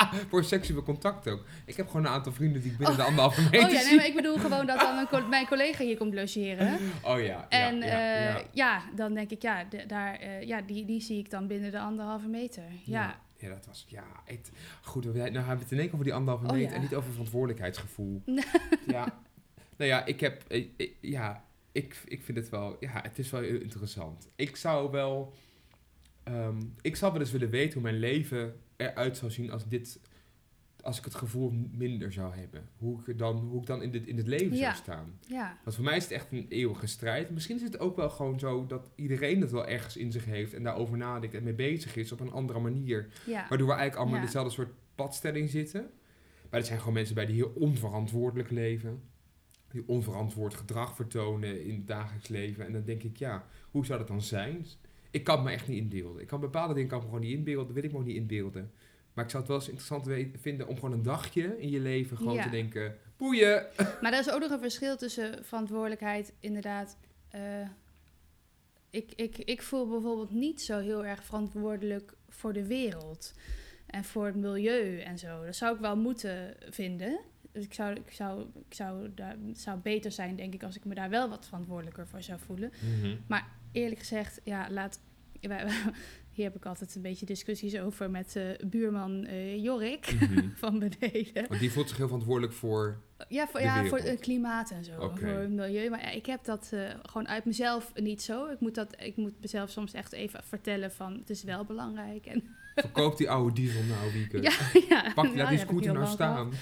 voor 0.30 0.44
seksueel 0.44 0.82
contact 0.82 1.28
ook. 1.28 1.44
Ik 1.66 1.76
heb 1.76 1.86
gewoon 1.86 2.04
een 2.06 2.12
aantal 2.12 2.32
vrienden 2.32 2.62
die 2.62 2.70
ik 2.70 2.78
binnen 2.78 2.96
de 2.96 3.02
anderhalve 3.02 3.42
meter 3.42 3.64
Oh 3.66 3.70
ja, 3.72 3.82
nee, 3.82 3.96
maar 3.96 4.06
ik 4.06 4.14
bedoel 4.14 4.36
gewoon 4.38 4.66
dat 4.66 4.78
dan 4.80 5.08
co- 5.08 5.26
mijn 5.28 5.46
collega 5.46 5.84
hier 5.84 5.96
komt 5.96 6.14
logeren. 6.14 6.78
Oh 7.02 7.20
ja, 7.20 7.46
En 7.48 7.76
ja, 7.76 8.22
ja, 8.28 8.42
ja, 8.52 8.82
dan 8.96 9.14
denk 9.14 9.30
ik, 9.30 9.42
ja, 9.42 9.64
daar, 9.86 10.14
eh, 10.14 10.42
ja 10.42 10.60
die, 10.62 10.84
die 10.84 11.00
zie 11.00 11.18
ik 11.18 11.30
dan 11.30 11.46
binnen 11.46 11.70
de 11.70 11.78
anderhalve 11.80 12.28
meter. 12.28 12.62
Ja, 12.84 13.20
Ja, 13.38 13.48
dat 13.48 13.66
was, 13.66 13.84
ja, 13.88 14.04
het, 14.24 14.50
goed, 14.82 15.04
nou 15.04 15.16
hebben 15.18 15.32
we 15.56 15.62
het 15.62 15.72
in 15.72 15.78
één 15.78 15.86
keer 15.86 15.92
over 15.92 16.04
die 16.04 16.14
anderhalve 16.14 16.46
Oh, 16.46 16.52
meter 16.52 16.68
ja. 16.70 16.74
en 16.76 16.80
niet 16.82 16.94
over 16.94 17.10
verantwoordelijkheidsgevoel. 17.10 18.22
ja, 18.86 19.20
nou 19.76 19.90
ja, 19.90 20.04
ik 20.06 20.20
heb, 20.20 20.42
eh, 20.48 20.66
eh, 20.76 20.88
ja, 21.00 21.44
ik, 21.72 22.02
ik 22.04 22.22
vind 22.22 22.38
het 22.38 22.48
wel, 22.48 22.76
ja, 22.80 23.00
het 23.02 23.18
is 23.18 23.30
wel 23.30 23.40
heel 23.40 23.60
interessant. 23.60 24.28
Ik 24.36 24.56
zou 24.56 24.90
wel, 24.90 25.32
ehm, 26.24 26.60
ik 26.80 26.96
zou 26.96 27.12
wel 27.12 27.20
eens 27.20 27.30
willen 27.30 27.50
weten 27.50 27.72
hoe 27.72 27.82
mijn 27.82 27.98
leven 27.98 28.54
eruit 28.90 29.16
zou 29.16 29.30
zien 29.30 29.50
als 29.50 29.68
dit, 29.68 30.00
als 30.82 30.98
ik 30.98 31.04
het 31.04 31.14
gevoel 31.14 31.50
minder 31.70 32.12
zou 32.12 32.34
hebben. 32.34 32.68
Hoe 32.78 33.00
ik, 33.06 33.18
dan, 33.18 33.36
hoe 33.36 33.60
ik 33.60 33.66
dan 33.66 33.82
in, 33.82 33.90
dit, 33.90 34.06
in 34.06 34.16
het 34.16 34.26
leven 34.26 34.56
Ja. 34.56 34.62
zou 34.62 34.74
staan. 34.74 35.18
ja. 35.26 35.58
Want 35.64 35.76
voor 35.76 35.84
mij 35.84 35.96
is 35.96 36.02
het 36.02 36.12
echt 36.12 36.32
een 36.32 36.46
eeuwige 36.48 36.86
strijd. 36.86 37.30
Misschien 37.30 37.56
is 37.56 37.62
het 37.62 37.78
ook 37.78 37.96
wel 37.96 38.10
gewoon 38.10 38.38
zo 38.38 38.66
dat 38.66 38.90
iedereen 38.94 39.40
het 39.40 39.50
wel 39.50 39.66
ergens 39.66 39.96
in 39.96 40.12
zich 40.12 40.24
heeft 40.24 40.54
en 40.54 40.62
daarover 40.62 40.96
nadenkt 40.96 41.34
en 41.34 41.42
mee 41.42 41.54
bezig 41.54 41.96
is 41.96 42.12
op 42.12 42.20
een 42.20 42.32
andere 42.32 42.58
manier. 42.58 43.08
ja. 43.26 43.46
Waardoor 43.48 43.66
we 43.68 43.72
eigenlijk 43.72 43.96
allemaal 43.96 44.18
in 44.20 44.24
dezelfde 44.26 44.52
soort 44.52 44.72
padstelling 44.94 45.50
zitten. 45.50 45.90
Maar 46.50 46.60
er 46.60 46.66
zijn 46.66 46.78
gewoon 46.78 46.94
mensen 46.94 47.14
bij 47.14 47.26
die 47.26 47.34
heel 47.36 47.52
onverantwoordelijk 47.54 48.50
leven. 48.50 49.02
Die 49.70 49.82
onverantwoord 49.88 50.54
gedrag 50.54 50.94
vertonen 50.96 51.64
in 51.64 51.74
het 51.74 51.86
dagelijks 51.86 52.28
leven. 52.28 52.66
En 52.66 52.72
dan 52.72 52.84
denk 52.84 53.02
ik, 53.02 53.16
ja, 53.16 53.46
hoe 53.70 53.86
zou 53.86 53.98
dat 53.98 54.08
dan 54.08 54.22
zijn? 54.22 54.66
Ik 55.12 55.24
kan 55.24 55.34
het 55.36 55.44
me 55.44 55.50
echt 55.50 55.68
niet 55.68 55.78
inbeelden. 55.78 56.22
Ik 56.22 56.26
kan 56.28 56.40
bepaalde 56.40 56.74
dingen 56.74 56.88
kan 56.88 56.98
ik 56.98 57.04
me 57.04 57.10
gewoon 57.10 57.26
niet 57.26 57.36
inbeelden. 57.38 57.66
Dat 57.66 57.74
wil 57.74 57.84
ik 57.84 57.92
me 57.92 57.98
ook 57.98 58.04
niet 58.04 58.16
inbeelden. 58.16 58.72
Maar 59.12 59.24
ik 59.24 59.30
zou 59.30 59.42
het 59.42 59.52
wel 59.52 59.60
eens 59.60 59.70
interessant 59.70 60.40
vinden 60.40 60.66
om 60.68 60.74
gewoon 60.74 60.92
een 60.92 61.02
dagje 61.02 61.60
in 61.60 61.70
je 61.70 61.80
leven 61.80 62.16
gewoon 62.16 62.34
Ja. 62.34 62.42
te 62.42 62.50
denken... 62.50 62.96
Boeien! 63.16 63.66
Maar 64.02 64.12
er 64.12 64.18
is 64.18 64.30
ook 64.30 64.40
nog 64.40 64.50
een 64.50 64.60
verschil 64.60 64.96
tussen 64.96 65.44
verantwoordelijkheid, 65.44 66.32
inderdaad. 66.40 66.96
eh, 67.30 67.40
ik, 68.90 69.12
ik, 69.16 69.38
ik 69.38 69.62
voel 69.62 69.88
bijvoorbeeld 69.88 70.30
niet 70.30 70.62
zo 70.62 70.78
heel 70.80 71.04
erg 71.04 71.24
verantwoordelijk 71.24 72.14
voor 72.28 72.52
de 72.52 72.66
wereld 72.66 73.34
en 73.86 74.04
voor 74.04 74.26
het 74.26 74.36
milieu 74.36 74.98
en 75.00 75.18
zo. 75.18 75.44
Dat 75.44 75.56
zou 75.56 75.74
ik 75.74 75.80
wel 75.80 75.96
moeten 75.96 76.56
vinden. 76.70 77.20
Dus 77.52 77.64
ik 77.64 77.74
zou, 77.74 77.94
ik 77.94 78.10
zou, 78.12 78.40
ik 78.68 78.74
zou, 78.74 79.10
daar, 79.14 79.36
het 79.46 79.60
zou 79.60 79.78
beter 79.78 80.12
zijn, 80.12 80.36
denk 80.36 80.54
ik, 80.54 80.62
als 80.62 80.76
ik 80.76 80.84
me 80.84 80.94
daar 80.94 81.10
wel 81.10 81.28
wat 81.28 81.46
verantwoordelijker 81.46 82.06
voor 82.06 82.22
zou 82.22 82.38
voelen. 82.46 82.72
Eerlijk 83.72 84.00
gezegd, 84.00 84.40
ja, 84.44 84.66
laat. 84.70 85.00
Hier 86.32 86.44
heb 86.44 86.56
ik 86.56 86.66
altijd 86.66 86.94
een 86.94 87.02
beetje 87.02 87.26
discussies 87.26 87.78
over 87.78 88.10
met 88.10 88.36
eh, 88.36 88.44
buurman 88.66 89.24
eh, 89.24 89.62
Jorik 89.62 90.14
Mhm. 90.20 90.48
van 90.64 90.78
beneden. 90.78 91.46
Want 91.48 91.60
die 91.60 91.72
voelt 91.72 91.88
zich 91.88 91.96
heel 91.96 92.06
verantwoordelijk 92.06 92.52
voor... 92.52 93.00
Ja, 93.28 93.48
voor, 93.48 93.60
ja, 93.60 93.84
voor 93.84 93.98
het 93.98 94.20
klimaat 94.20 94.70
en 94.70 94.84
zo. 94.84 95.14
Voor 95.14 95.28
het 95.28 95.50
milieu. 95.50 95.90
Maar 95.90 96.00
ja, 96.00 96.10
ik 96.10 96.26
heb 96.26 96.44
dat 96.44 96.70
eh, 96.72 96.80
gewoon 97.02 97.28
uit 97.28 97.44
mezelf 97.44 97.92
niet 97.94 98.22
zo. 98.22 98.46
Ik 98.46 98.60
moet, 98.60 98.74
dat, 98.74 98.94
ik 98.98 99.16
moet 99.16 99.32
mezelf 99.40 99.70
soms 99.70 99.92
echt 99.92 100.12
even 100.12 100.40
vertellen 100.44 100.92
van 100.92 101.12
het 101.12 101.30
is 101.30 101.42
wel 101.42 101.64
belangrijk. 101.64 102.26
En, 102.26 102.44
Verkoop 102.74 103.16
die 103.16 103.30
oude 103.30 103.54
diesel 103.54 103.82
nou, 103.82 104.12
Wieke. 104.12 104.42
ja, 104.42 104.52
ja. 104.88 105.12
Pak 105.14 105.24
die, 105.24 105.34
Nou, 105.34 105.48
die 105.48 105.58
ik 105.58 105.64
scooter 105.66 105.92
nou 105.92 106.06
staan. 106.06 106.52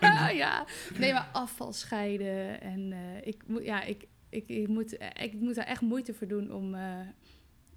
Ja. 0.00 0.28
ja. 0.28 0.64
Nee, 0.98 1.12
maar 1.12 1.28
afval 1.32 1.72
scheiden. 1.72 2.60
En 2.60 2.92
eh, 2.92 3.26
ik, 3.26 3.42
moet, 3.46 3.64
ja, 3.64 3.82
ik, 3.82 4.06
ik, 4.30 4.48
ik, 4.48 4.68
moet, 4.68 4.96
eh, 4.96 5.24
ik 5.24 5.32
moet 5.34 5.54
daar 5.54 5.66
echt 5.66 5.80
moeite 5.80 6.14
voor 6.14 6.26
doen 6.26 6.52
om, 6.52 6.74
eh, 6.74 6.98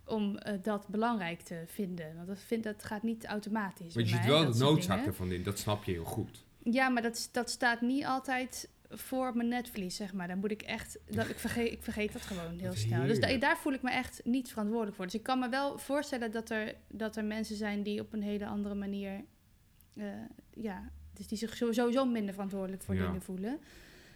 om 0.05 0.37
eh, 0.37 0.53
dat 0.61 0.87
belangrijk 0.87 1.41
te 1.41 1.63
vinden. 1.67 2.15
Want 2.15 2.27
dat, 2.27 2.39
vind, 2.39 2.63
dat 2.63 2.83
gaat 2.83 3.03
niet 3.03 3.25
automatisch. 3.25 3.93
Maar 3.95 4.03
je 4.03 4.09
ziet 4.09 4.25
wel 4.25 4.51
de 4.51 4.57
noodzaak 4.59 5.05
ervan 5.05 5.31
in. 5.31 5.43
Dat 5.43 5.59
snap 5.59 5.83
je 5.83 5.91
heel 5.91 6.03
goed. 6.03 6.43
Ja, 6.63 6.89
maar 6.89 7.01
dat, 7.01 7.29
dat 7.31 7.49
staat 7.49 7.81
niet 7.81 8.05
altijd 8.05 8.69
voor 8.89 9.27
op 9.27 9.35
mijn 9.35 9.47
netvlies, 9.47 9.95
zeg 9.95 10.13
maar. 10.13 10.27
Dan 10.27 10.37
moet 10.39 10.51
ik 10.51 10.61
echt... 10.61 10.99
Dat, 11.09 11.29
ik, 11.29 11.39
vergeet, 11.39 11.71
ik 11.71 11.83
vergeet 11.83 12.13
dat 12.13 12.21
gewoon 12.21 12.59
heel 12.65 12.73
snel. 12.73 13.07
Dus 13.07 13.19
da- 13.19 13.37
daar 13.37 13.57
voel 13.57 13.73
ik 13.73 13.81
me 13.81 13.91
echt 13.91 14.21
niet 14.23 14.49
verantwoordelijk 14.49 14.95
voor. 14.95 15.05
Dus 15.05 15.15
ik 15.15 15.23
kan 15.23 15.39
me 15.39 15.49
wel 15.49 15.77
voorstellen 15.77 16.31
dat 16.31 16.49
er, 16.49 16.75
dat 16.87 17.15
er 17.15 17.25
mensen 17.25 17.55
zijn 17.55 17.83
die 17.83 17.99
op 18.01 18.13
een 18.13 18.21
hele 18.23 18.45
andere 18.45 18.75
manier... 18.75 19.23
ja, 20.53 20.89
dus 21.13 21.27
die 21.27 21.37
zich 21.37 21.55
sowieso 21.55 22.05
minder 22.05 22.33
verantwoordelijk 22.33 22.83
voor 22.83 22.95
Ja. 22.95 23.05
dingen 23.05 23.21
voelen. 23.21 23.59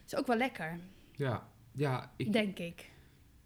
is 0.06 0.16
ook 0.16 0.28
wel 0.28 0.38
lekker, 0.38 0.80
Ja, 1.12 1.48
ja 1.78 2.12
ik, 2.16 2.34
denk 2.34 2.60
ik. 2.60 2.90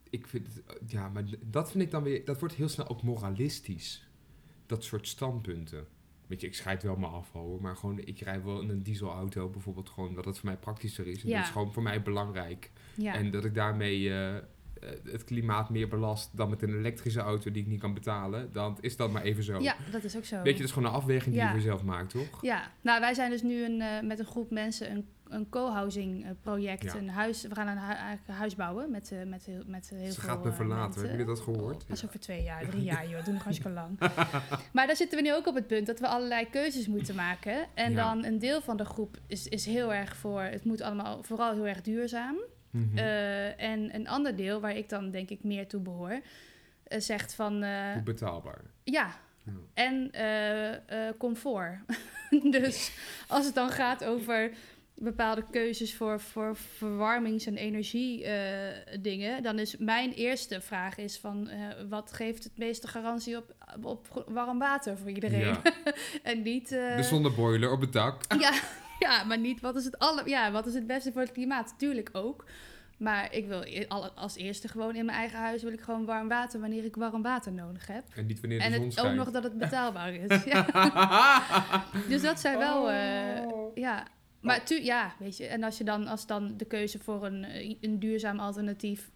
ik 0.09 0.27
vind 0.27 0.47
het, 0.47 0.91
ja, 0.91 1.09
maar 1.09 1.23
dat 1.45 1.71
vind 1.71 1.83
ik 1.83 1.91
dan 1.91 2.03
weer, 2.03 2.25
dat 2.25 2.39
wordt 2.39 2.55
heel 2.55 2.69
snel 2.69 2.87
ook 2.87 3.03
moralistisch. 3.03 4.07
Dat 4.65 4.83
soort 4.83 5.07
standpunten. 5.07 5.85
Weet 6.27 6.41
je, 6.41 6.47
ik 6.47 6.55
scheid 6.55 6.83
wel 6.83 6.95
mijn 6.95 7.11
afval, 7.11 7.41
hoor, 7.45 7.61
maar 7.61 7.75
gewoon, 7.75 7.99
ik 7.99 8.19
rij 8.19 8.43
wel 8.43 8.61
in 8.61 8.69
een 8.69 8.83
dieselauto 8.83 9.49
bijvoorbeeld 9.49 9.89
gewoon, 9.89 10.15
dat 10.15 10.25
het 10.25 10.37
voor 10.39 10.45
mij 10.49 10.57
praktischer 10.57 11.07
is. 11.07 11.23
En 11.23 11.29
Ja. 11.29 11.35
dat 11.35 11.45
is 11.45 11.51
gewoon 11.51 11.73
voor 11.73 11.83
mij 11.83 12.01
belangrijk. 12.01 12.71
Ja, 12.95 13.13
En 13.13 13.31
dat 13.31 13.45
ik 13.45 13.53
daarmee 13.53 14.09
eh, 14.09 14.37
eh, 14.37 14.43
het 15.03 15.23
klimaat 15.23 15.69
meer 15.69 15.87
belast 15.87 16.37
dan 16.37 16.49
met 16.49 16.61
een 16.61 16.77
elektrische 16.77 17.19
auto 17.19 17.51
die 17.51 17.61
ik 17.61 17.67
niet 17.67 17.79
kan 17.79 17.93
betalen, 17.93 18.51
dan 18.53 18.77
is 18.81 18.95
dat 18.95 19.11
maar 19.11 19.21
even 19.21 19.43
zo. 19.43 19.59
ja 19.59 19.75
dat 19.91 20.03
is 20.03 20.17
ook 20.17 20.25
zo. 20.25 20.35
Weet 20.35 20.45
je, 20.53 20.59
dat 20.59 20.67
is 20.67 20.71
gewoon 20.71 20.89
een 20.89 20.95
afweging 20.95 21.25
die 21.35 21.35
Ja. 21.35 21.43
je 21.43 21.49
voor 21.49 21.59
jezelf 21.59 21.83
maakt, 21.83 22.09
toch? 22.09 22.41
Ja, 22.41 22.71
nou 22.81 22.99
wij 22.99 23.13
zijn 23.13 23.29
dus 23.31 23.41
nu 23.41 23.63
een, 23.65 23.81
eh, 23.81 24.01
met 24.07 24.19
een 24.19 24.25
groep 24.25 24.51
mensen 24.51 24.91
een, 24.91 25.05
een 25.33 25.49
co-housing 25.49 26.23
eh, 26.25 26.29
project. 26.41 26.83
Ja. 26.83 26.95
Een 26.95 27.09
huis, 27.09 27.41
we 27.41 27.55
gaan 27.55 27.67
een, 27.67 27.77
hu- 27.77 27.93
eigenlijk 27.93 28.27
een 28.27 28.33
huis 28.33 28.55
bouwen 28.55 28.91
met, 28.91 29.11
eh, 29.11 29.23
met, 29.23 29.45
heel, 29.45 29.63
met 29.65 29.89
heel 29.89 30.11
Ze 30.11 30.19
veel 30.21 30.29
gaat 30.29 30.43
me 30.43 30.49
eh, 30.49 30.55
verlaten, 30.55 30.93
hebben 30.93 31.11
jullie 31.11 31.25
dat 31.35 31.39
gehoord? 31.39 31.85
Pas 31.87 32.01
Ja. 32.01 32.07
over 32.07 32.19
twee 32.19 32.43
jaar, 32.43 32.65
drie 32.69 32.83
jaar, 32.91 33.07
joh. 33.07 33.23
Doe 33.23 33.33
nog 33.33 33.43
hartstikke 33.43 33.73
lang. 33.81 33.99
maar 34.73 34.87
daar 34.87 34.95
zitten 34.95 35.17
we 35.17 35.23
nu 35.23 35.33
ook 35.35 35.47
op 35.47 35.55
het 35.55 35.67
punt 35.67 35.87
dat 35.87 35.99
we 35.99 36.07
allerlei 36.07 36.49
keuzes 36.49 36.87
moeten 36.87 37.15
maken. 37.15 37.67
En 37.73 37.91
Ja. 37.91 37.97
dan 38.13 38.25
een 38.25 38.39
deel 38.39 38.61
van 38.61 38.77
de 38.77 38.85
groep 38.85 39.17
is, 39.27 39.47
is 39.47 39.65
heel 39.65 39.93
erg 39.93 40.15
voor... 40.15 40.41
Het 40.41 40.65
moet 40.65 40.81
allemaal 40.81 41.23
vooral 41.23 41.53
heel 41.53 41.67
erg 41.67 41.81
duurzaam. 41.81 42.35
Mhm. 42.71 42.97
En 43.57 43.95
een 43.95 44.07
ander 44.07 44.35
deel, 44.35 44.59
waar 44.61 44.75
ik 44.75 44.89
dan 44.89 45.11
denk 45.11 45.29
ik 45.29 45.43
meer 45.43 45.67
toe 45.67 45.81
behoor... 45.81 46.21
eh, 46.83 46.99
zegt 46.99 47.33
van... 47.33 47.63
Goed 47.93 48.03
betaalbaar. 48.03 48.61
ja, 48.83 49.11
Ja. 49.43 49.51
en 49.73 50.11
comfort. 51.17 51.75
dus 52.51 52.91
als 53.27 53.45
het 53.45 53.55
dan 53.55 53.69
gaat 53.69 54.03
over 54.05 54.51
bepaalde 55.03 55.43
keuzes 55.51 55.95
voor, 55.95 56.19
voor 56.19 56.55
verwarmings- 56.55 57.45
en 57.45 57.57
energiedingen, 57.57 59.43
dan 59.43 59.59
is 59.59 59.77
mijn 59.77 60.11
eerste 60.11 60.61
vraag 60.61 60.97
is 60.97 61.17
van 61.17 61.47
eh, 61.49 61.59
wat 61.89 62.13
geeft 62.13 62.43
het 62.43 62.57
meeste 62.57 62.87
garantie 62.87 63.37
op, 63.37 63.53
op 63.81 64.23
warm 64.27 64.59
water 64.59 64.97
voor 64.97 65.09
iedereen? 65.09 65.39
Ja. 65.39 65.61
en 66.23 66.41
niet. 66.41 66.71
eh, 66.71 66.95
De 66.95 67.03
zonneboiler 67.03 67.71
op 67.71 67.81
het 67.81 67.93
dak. 67.93 68.21
ja, 68.39 68.51
ja, 68.99 69.23
maar 69.23 69.37
niet 69.39 69.61
wat 69.61 69.75
is 69.75 69.85
het 69.85 69.99
aller, 69.99 70.27
ja, 70.29 70.51
wat 70.51 70.65
is 70.65 70.73
het 70.73 70.87
beste 70.87 71.11
voor 71.11 71.21
het 71.21 71.31
klimaat? 71.31 71.73
Tuurlijk 71.77 72.09
ook. 72.13 72.45
Maar 72.97 73.33
ik 73.33 73.47
wil 73.47 73.61
e- 73.63 73.85
al- 73.87 74.09
als 74.09 74.35
eerste 74.35 74.67
gewoon 74.67 74.95
in 74.95 75.05
mijn 75.05 75.17
eigen 75.17 75.39
huis 75.39 75.63
wil 75.63 75.71
ik 75.71 75.81
gewoon 75.81 76.05
warm 76.05 76.27
water 76.27 76.59
wanneer 76.59 76.83
ik 76.85 76.95
warm 76.95 77.21
water 77.21 77.51
nodig 77.51 77.87
heb. 77.87 78.03
En 78.15 78.25
niet 78.25 78.39
wanneer 78.39 78.59
de 78.59 78.65
En 78.65 78.71
zon 78.73 78.83
het, 78.89 78.99
ook 78.99 79.13
nog 79.13 79.31
dat 79.31 79.43
het 79.43 79.57
betaalbaar 79.65 80.13
is. 80.13 80.43
Ja. 80.43 80.65
Dus 82.07 82.21
dat 82.21 82.39
zijn 82.39 82.57
wel, 82.57 82.89
eh, 82.91 83.47
Oh. 83.47 83.75
ja. 83.75 84.05
Maar 84.41 84.65
tu 84.65 84.83
ja, 84.83 85.15
weet 85.19 85.37
je, 85.37 85.45
en 85.45 85.63
als 85.63 85.77
je 85.77 85.83
dan, 85.83 86.07
als 86.07 86.27
dan 86.27 86.57
de 86.57 86.65
keuze 86.65 86.99
voor 86.99 87.25
een, 87.25 87.43
eh, 87.43 87.75
een 87.81 87.99
duurzaam 87.99 88.39
alternatief 88.39 89.11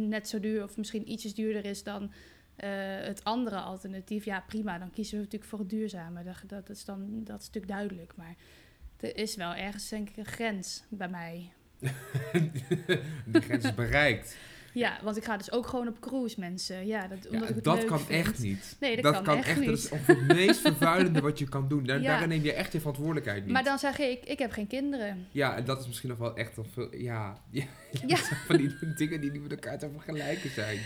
net 0.00 0.28
zo 0.28 0.40
duur 0.40 0.62
of 0.62 0.76
misschien 0.76 1.10
ietsjes 1.10 1.34
duurder 1.34 1.64
is 1.64 1.82
dan 1.82 2.12
eh, 2.56 2.68
het 3.00 3.24
andere 3.24 3.56
alternatief, 3.56 4.24
ja 4.24 4.44
prima, 4.46 4.78
dan 4.78 4.90
kiezen 4.90 5.16
we 5.16 5.22
natuurlijk 5.22 5.50
voor 5.50 5.58
het 5.58 5.70
duurzame. 5.70 6.24
Dat, 6.24 6.42
dat 6.46 6.70
is 6.70 6.84
dan 6.84 7.24
dat 7.24 7.38
natuurlijk 7.38 7.68
duidelijk, 7.68 8.16
maar 8.16 8.34
er 9.00 9.16
is 9.16 9.36
wel 9.36 9.54
ergens 9.54 9.88
denk 9.88 10.08
ik 10.08 10.16
een 10.16 10.26
grens 10.26 10.84
bij 10.88 11.08
mij. 11.08 11.52
de 13.32 13.40
grens 13.40 13.64
is 13.64 13.74
bereikt. 13.74 14.36
Ja, 14.78 14.98
want 15.02 15.16
ik 15.16 15.24
ga 15.24 15.36
dus 15.36 15.52
ook 15.52 15.66
gewoon 15.66 15.88
op 15.88 16.00
cruise, 16.00 16.40
mensen. 16.40 16.86
Ja, 16.86 17.06
dat, 17.06 17.28
omdat 17.28 17.48
Ja, 17.48 17.54
ik 17.54 17.64
dat 17.64 17.84
kan 17.84 17.98
vind. 18.00 18.26
echt 18.26 18.38
niet. 18.38 18.76
Nee, 18.80 19.02
dat, 19.02 19.22
kan, 19.22 19.42
echt, 19.42 19.60
niet. 19.60 19.66
Dat 19.68 19.78
is 19.78 19.90
het 20.06 20.26
meest 20.26 20.60
vervuilende 20.60 21.20
wat 21.20 21.38
je 21.38 21.48
kan 21.48 21.68
doen. 21.68 21.84
Daar, 21.84 22.00
Ja. 22.06 22.08
Daarin 22.08 22.28
neem 22.28 22.42
je 22.42 22.52
echt 22.52 22.72
je 22.72 22.78
verantwoordelijkheid 22.78 23.44
niet. 23.44 23.52
Maar 23.52 23.64
dan 23.64 23.78
zeg 23.78 23.98
ik, 23.98 24.24
ik 24.24 24.38
heb 24.38 24.50
geen 24.52 24.66
kinderen. 24.66 25.26
Ja, 25.30 25.56
en 25.56 25.64
dat 25.64 25.80
is 25.80 25.86
misschien 25.86 26.08
nog 26.08 26.18
wel 26.18 26.36
echt... 26.36 26.52
Veel, 26.72 26.96
ja, 26.96 27.38
ja, 27.50 27.64
Ja. 27.92 28.06
dat 28.06 28.18
zijn 28.18 28.40
van 28.46 28.56
die 28.56 28.74
dingen 28.96 29.20
die 29.20 29.30
niet 29.30 29.42
met 29.42 29.50
elkaar 29.50 29.78
te 29.78 29.90
vergelijken 29.90 30.50
zijn. 30.50 30.78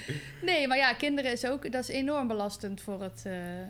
Nee, 0.43 0.67
maar 0.69 0.77
ja, 0.77 0.93
kinderen 0.93 1.33
is 1.33 1.47
ook, 1.47 1.73
dat 1.73 1.83
is 1.83 1.89
enorm 1.89 2.29
belastend 2.29 2.81
voor, 2.81 3.03
het, 3.03 3.23
eh, 3.27 3.61
eh, 3.61 3.67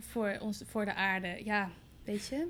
voor, 0.00 0.36
ons, 0.40 0.62
voor 0.66 0.84
de 0.84 0.94
aarde. 0.94 1.40
Ja, 1.44 1.70
weet 2.04 2.26
je? 2.28 2.46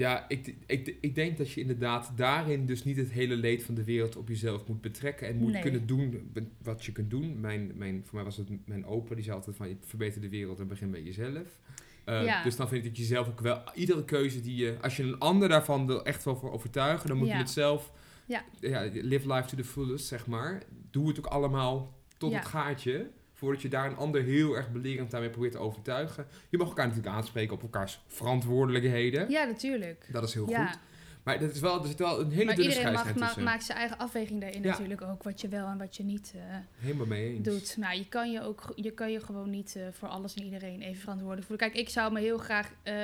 Ja, 0.00 0.24
ik, 0.28 0.54
ik, 0.66 0.96
ik 1.00 1.14
denk 1.14 1.36
dat 1.38 1.50
je 1.52 1.60
inderdaad 1.60 2.12
daarin 2.16 2.66
dus 2.66 2.84
niet 2.84 2.96
het 2.96 3.10
hele 3.10 3.36
leed 3.36 3.62
van 3.64 3.74
de 3.74 3.84
wereld 3.84 4.16
op 4.16 4.28
jezelf 4.28 4.66
moet 4.66 4.80
betrekken. 4.80 5.28
En 5.28 5.36
moet 5.36 5.52
Nee. 5.52 5.62
kunnen 5.62 5.86
doen 5.86 6.30
wat 6.62 6.84
je 6.84 6.92
kunt 6.92 7.10
doen. 7.10 7.40
Mijn, 7.40 7.72
mijn, 7.76 8.02
voor 8.04 8.14
mij 8.14 8.24
was 8.24 8.36
het 8.36 8.48
mijn 8.66 8.86
opa, 8.86 9.14
die 9.14 9.24
zei 9.24 9.36
altijd 9.36 9.56
van... 9.56 9.76
verbeter 9.84 10.20
de 10.20 10.28
wereld 10.28 10.60
en 10.60 10.68
begin 10.68 10.90
bij 10.90 11.02
jezelf. 11.02 11.58
Eh, 12.04 12.24
Ja. 12.24 12.42
Dus 12.42 12.56
dan 12.56 12.68
vind 12.68 12.84
ik 12.84 12.88
dat 12.90 12.98
je 12.98 13.04
zelf 13.04 13.28
ook 13.28 13.40
wel... 13.40 13.62
Iedere 13.74 14.04
keuze 14.04 14.40
die 14.40 14.56
je... 14.56 14.76
Als 14.80 14.96
je 14.96 15.02
een 15.02 15.18
ander 15.18 15.48
daarvan 15.48 15.86
wil 15.86 16.04
echt 16.04 16.24
wel 16.24 16.36
voor 16.36 16.52
overtuigen... 16.52 17.08
dan 17.08 17.16
moet 17.16 17.26
Ja. 17.26 17.32
je 17.34 17.40
het 17.40 17.50
zelf... 17.50 17.92
Ja. 18.26 18.44
live 18.92 19.32
life 19.34 19.48
to 19.48 19.56
the 19.56 19.64
fullest, 19.64 20.06
zeg 20.06 20.26
maar. 20.26 20.62
Doe 20.90 21.08
het 21.08 21.18
ook 21.18 21.26
allemaal 21.26 21.94
tot 22.18 22.30
Ja. 22.30 22.38
het 22.38 22.46
gaatje... 22.46 23.10
Voordat 23.40 23.62
je 23.62 23.68
daar 23.68 23.86
een 23.90 23.96
ander 23.96 24.22
heel 24.22 24.56
erg 24.56 24.70
belerend 24.72 25.10
daarmee 25.10 25.30
probeert 25.30 25.52
te 25.52 25.58
overtuigen. 25.58 26.26
Je 26.48 26.58
mag 26.58 26.68
elkaar 26.68 26.86
natuurlijk 26.86 27.14
aanspreken 27.14 27.54
op 27.54 27.62
elkaars 27.62 28.00
verantwoordelijkheden. 28.06 29.30
Ja, 29.30 29.44
natuurlijk. 29.44 30.06
Dat 30.12 30.22
is 30.22 30.34
heel 30.34 30.48
Ja. 30.50 30.66
goed. 30.66 30.78
Maar 31.22 31.38
dat 31.38 31.54
is 31.54 31.60
wel, 31.60 31.80
er 31.82 31.88
zit 31.88 31.98
wel 31.98 32.20
een 32.20 32.30
hele 32.30 32.44
Maar 32.44 32.54
dunne 32.54 32.70
iedereen 32.72 32.92
mag, 32.92 33.14
ma 33.14 33.34
maakt 33.42 33.64
zijn 33.64 33.78
eigen 33.78 33.98
afweging 33.98 34.40
daarin 34.40 34.62
Ja. 34.62 34.68
natuurlijk 34.70 35.02
ook. 35.02 35.22
Wat 35.22 35.40
je 35.40 35.48
wel 35.48 35.66
en 35.66 35.78
wat 35.78 35.96
je 35.96 36.02
niet 36.02 36.32
eh, 36.36 36.40
Helemaal 36.78 37.06
mee 37.06 37.34
eens. 37.34 37.44
doet. 37.48 37.76
Nou, 37.76 37.96
je 37.96 38.08
kan 38.08 38.30
je, 38.32 38.42
ook, 38.42 38.72
je 38.74 38.90
kan 38.90 39.10
je 39.12 39.20
gewoon 39.20 39.50
niet 39.50 39.76
eh, 39.76 39.82
voor 39.92 40.08
alles 40.08 40.34
en 40.34 40.44
iedereen 40.44 40.80
even 40.82 41.00
verantwoordelijk 41.00 41.46
voelen. 41.46 41.68
Kijk, 41.70 41.80
ik 41.80 41.88
zou 41.92 42.12
me 42.12 42.20
heel 42.20 42.38
graag... 42.38 42.72
eh, 42.82 42.94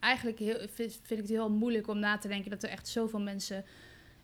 eigenlijk 0.00 0.38
heel, 0.38 0.58
vind, 0.58 0.92
vind 1.02 1.10
ik 1.10 1.16
het 1.16 1.28
heel 1.28 1.50
moeilijk 1.50 1.88
om 1.88 1.98
na 1.98 2.18
te 2.18 2.28
denken... 2.28 2.50
dat 2.50 2.62
er 2.62 2.68
echt 2.70 2.88
zoveel 2.88 3.20
mensen 3.20 3.64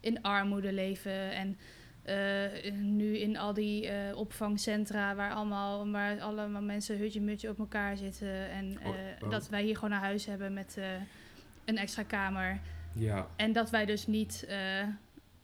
in 0.01 0.23
armoede 0.23 0.73
leven... 0.73 1.33
en 1.33 1.59
eh, 2.07 2.73
nu 2.73 3.19
in 3.19 3.37
al 3.37 3.55
die 3.55 3.89
eh, 3.89 4.17
opvangcentra 4.17 5.15
waar 5.15 5.33
allemaal, 5.33 5.91
waar 5.91 6.21
allemaal 6.21 6.63
mensen 6.63 6.99
hutje-mutje 6.99 7.49
op 7.49 7.59
elkaar 7.59 7.97
zitten. 7.97 8.51
En 8.51 8.79
Oh, 8.85 8.95
eh, 8.95 9.01
oh. 9.23 9.31
dat 9.31 9.49
wij 9.49 9.63
hier 9.63 9.75
gewoon 9.75 9.93
een 9.93 9.99
huis 9.99 10.27
hebben 10.27 10.53
met 10.53 10.79
een 11.65 11.79
extra 11.79 12.03
kamer. 12.03 12.61
Ja. 12.93 13.27
En 13.37 13.53
dat 13.53 13.71
wij 13.71 13.85
dus 13.85 14.07
niet 14.07 14.47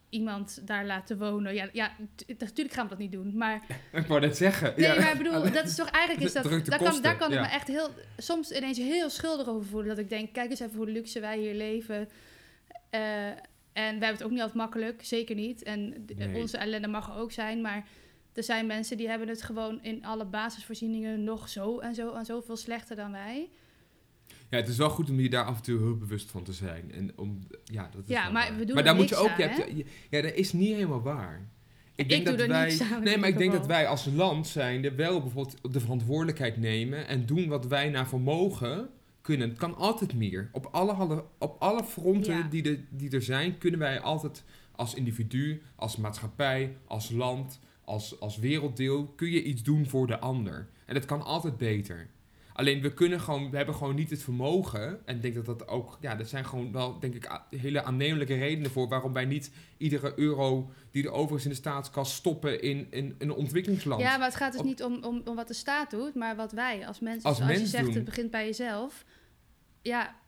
iemand 0.08 0.66
daar 0.66 0.86
laten 0.86 1.18
wonen. 1.18 1.54
Ja, 1.54 1.68
ja 1.72 1.92
natuurlijk 2.26 2.74
gaan 2.74 2.84
we 2.84 2.90
dat 2.90 2.98
niet 2.98 3.12
doen. 3.12 3.36
Maar 3.36 3.62
Ik 3.92 4.06
wou 4.06 4.20
net 4.20 4.36
zeggen. 4.36 4.72
nee, 4.76 4.86
ja. 4.86 5.00
maar 5.00 5.12
ik 5.12 5.18
bedoel, 5.18 5.52
dat 5.52 5.64
is 5.64 5.74
toch 5.74 5.90
eigenlijk 5.90 6.26
is 6.28 6.32
dat. 6.32 6.66
Daar 6.66 6.78
kan, 6.78 7.02
daar 7.02 7.16
kan 7.16 7.32
ik 7.32 7.40
me 7.40 7.46
echt 7.46 7.68
heel 7.68 7.88
soms 8.16 8.50
ineens 8.50 8.78
heel 8.78 9.10
schuldig 9.10 9.48
over 9.48 9.68
voelen. 9.68 9.88
Dat 9.88 9.98
ik 9.98 10.08
denk, 10.08 10.32
kijk 10.32 10.50
eens 10.50 10.60
even 10.60 10.76
hoe 10.76 10.90
luxe 10.90 11.20
wij 11.20 11.38
hier 11.38 11.54
leven. 11.54 12.08
Eh, 13.72 13.82
en 13.82 13.98
wij 13.98 14.08
hebben 14.08 14.08
het 14.08 14.22
ook 14.22 14.30
niet 14.30 14.38
altijd 14.40 14.56
makkelijk, 14.58 15.04
zeker 15.04 15.34
niet. 15.34 15.62
En 15.62 16.04
Nee. 16.16 16.36
onze 16.40 16.56
ellende 16.56 16.88
mag 16.88 17.08
er 17.08 17.16
ook 17.16 17.32
zijn, 17.32 17.60
maar 17.60 17.86
er 18.32 18.42
zijn 18.42 18.66
mensen 18.66 18.96
die 18.96 19.08
hebben 19.08 19.28
het 19.28 19.42
gewoon 19.42 19.82
in 19.82 20.04
alle 20.04 20.24
basisvoorzieningen 20.24 21.24
nog 21.24 21.48
zo 21.48 21.78
en 21.78 21.94
zo 21.94 22.12
en 22.14 22.24
zoveel 22.24 22.56
slechter 22.56 22.96
dan 22.96 23.12
wij. 23.12 23.48
ja, 24.50 24.56
het 24.58 24.68
is 24.68 24.76
wel 24.76 24.90
goed 24.90 25.10
om 25.10 25.20
je 25.20 25.30
daar 25.30 25.44
af 25.44 25.56
en 25.56 25.62
toe 25.62 25.78
heel 25.78 25.96
bewust 25.96 26.30
van 26.30 26.42
te 26.44 26.52
zijn. 26.52 26.92
En 26.92 27.12
om, 27.18 27.46
ja, 27.64 27.82
dat 27.92 28.02
is 28.02 28.08
Ja, 28.08 28.30
maar 28.30 28.48
waar. 28.48 28.58
we 28.58 28.64
doen 28.64 28.74
maar 28.74 28.84
daar 28.84 28.94
moet 28.94 29.08
je 29.08 29.16
ook, 29.16 29.36
je 29.36 29.42
hebt, 29.42 29.76
je- 29.76 29.84
ja, 30.10 30.22
dat 30.22 30.32
is 30.34 30.52
niet 30.52 30.74
helemaal 30.74 31.02
waar. 31.02 31.48
Ik 31.94 32.08
denk 32.08 32.24
doe 32.26 32.36
dat 32.36 32.46
er 32.46 32.52
wij, 32.52 32.78
aan 32.92 33.02
nee, 33.02 33.18
maar 33.18 33.28
ik 33.28 33.38
denk 33.38 33.52
dat 33.52 33.66
wij 33.66 33.86
als 33.86 34.06
land 34.14 34.46
zijnde 34.46 34.94
wel 34.94 35.20
bijvoorbeeld 35.22 35.72
de 35.72 35.80
verantwoordelijkheid 35.80 36.56
nemen 36.56 37.06
en 37.06 37.26
doen 37.26 37.48
wat 37.48 37.66
wij 37.66 37.88
naar 37.88 38.08
vermogen 38.08 38.88
kunnen. 39.22 39.48
Het 39.48 39.58
kan 39.58 39.76
altijd 39.76 40.14
meer. 40.14 40.48
Op 40.52 40.68
alle, 40.72 40.92
alle- 40.92 41.24
op 41.38 41.56
alle 41.58 41.84
fronten 41.84 42.36
Ja. 42.36 42.46
die, 42.50 42.62
er, 42.70 42.78
die 42.90 43.10
er 43.10 43.22
zijn, 43.22 43.58
kunnen 43.58 43.80
wij 43.80 44.00
altijd 44.00 44.44
als 44.76 44.94
individu, 44.94 45.62
als 45.76 45.96
maatschappij, 45.96 46.76
als 46.86 47.10
land, 47.10 47.60
als, 47.84 48.20
als 48.20 48.36
werelddeel, 48.38 49.06
kun 49.06 49.30
je 49.30 49.42
iets 49.42 49.62
doen 49.62 49.86
voor 49.86 50.06
de 50.06 50.18
ander. 50.18 50.68
En 50.86 50.94
dat 50.94 51.04
kan 51.04 51.22
altijd 51.22 51.56
beter. 51.56 52.08
Alleen 52.54 52.80
we 52.80 52.94
kunnen 52.94 53.20
gewoon, 53.20 53.50
we 53.50 53.56
hebben 53.56 53.74
gewoon 53.74 53.94
niet 53.94 54.10
het 54.10 54.22
vermogen. 54.22 55.06
En 55.06 55.16
ik 55.16 55.22
denk 55.22 55.34
dat 55.34 55.46
dat 55.46 55.68
ook, 55.68 55.98
ja, 56.00 56.14
dat 56.14 56.28
zijn 56.28 56.44
gewoon 56.44 56.72
wel, 56.72 56.98
denk 56.98 57.14
ik, 57.14 57.40
hele 57.50 57.82
aannemelijke 57.82 58.34
redenen 58.34 58.70
voor 58.70 58.88
waarom 58.88 59.12
wij 59.12 59.24
niet 59.24 59.50
iedere 59.76 60.12
euro 60.16 60.70
die 60.90 61.04
er 61.04 61.10
over 61.12 61.36
is 61.36 61.44
in 61.44 61.50
de 61.50 61.56
staatskas 61.56 62.14
stoppen 62.14 62.62
in, 62.62 62.86
in, 62.90 63.14
een 63.18 63.32
ontwikkelingsland. 63.32 64.00
Ja, 64.00 64.16
maar 64.16 64.26
het 64.26 64.36
gaat 64.36 64.52
dus 64.52 64.60
Op- 64.60 64.66
niet 64.66 64.82
om, 64.82 65.04
om, 65.04 65.22
om 65.24 65.36
wat 65.36 65.48
de 65.48 65.54
staat 65.54 65.90
doet, 65.90 66.14
maar 66.14 66.36
wat 66.36 66.52
wij 66.52 66.86
als 66.86 67.00
mensen. 67.00 67.24
Als 67.28 67.38
als 67.38 67.48
mens 67.48 67.60
je 67.60 67.66
zegt 67.66 67.84
doen. 67.84 67.94
het 67.94 68.04
begint 68.04 68.30
bij 68.30 68.46
jezelf, 68.46 69.04
ja, 69.82 70.20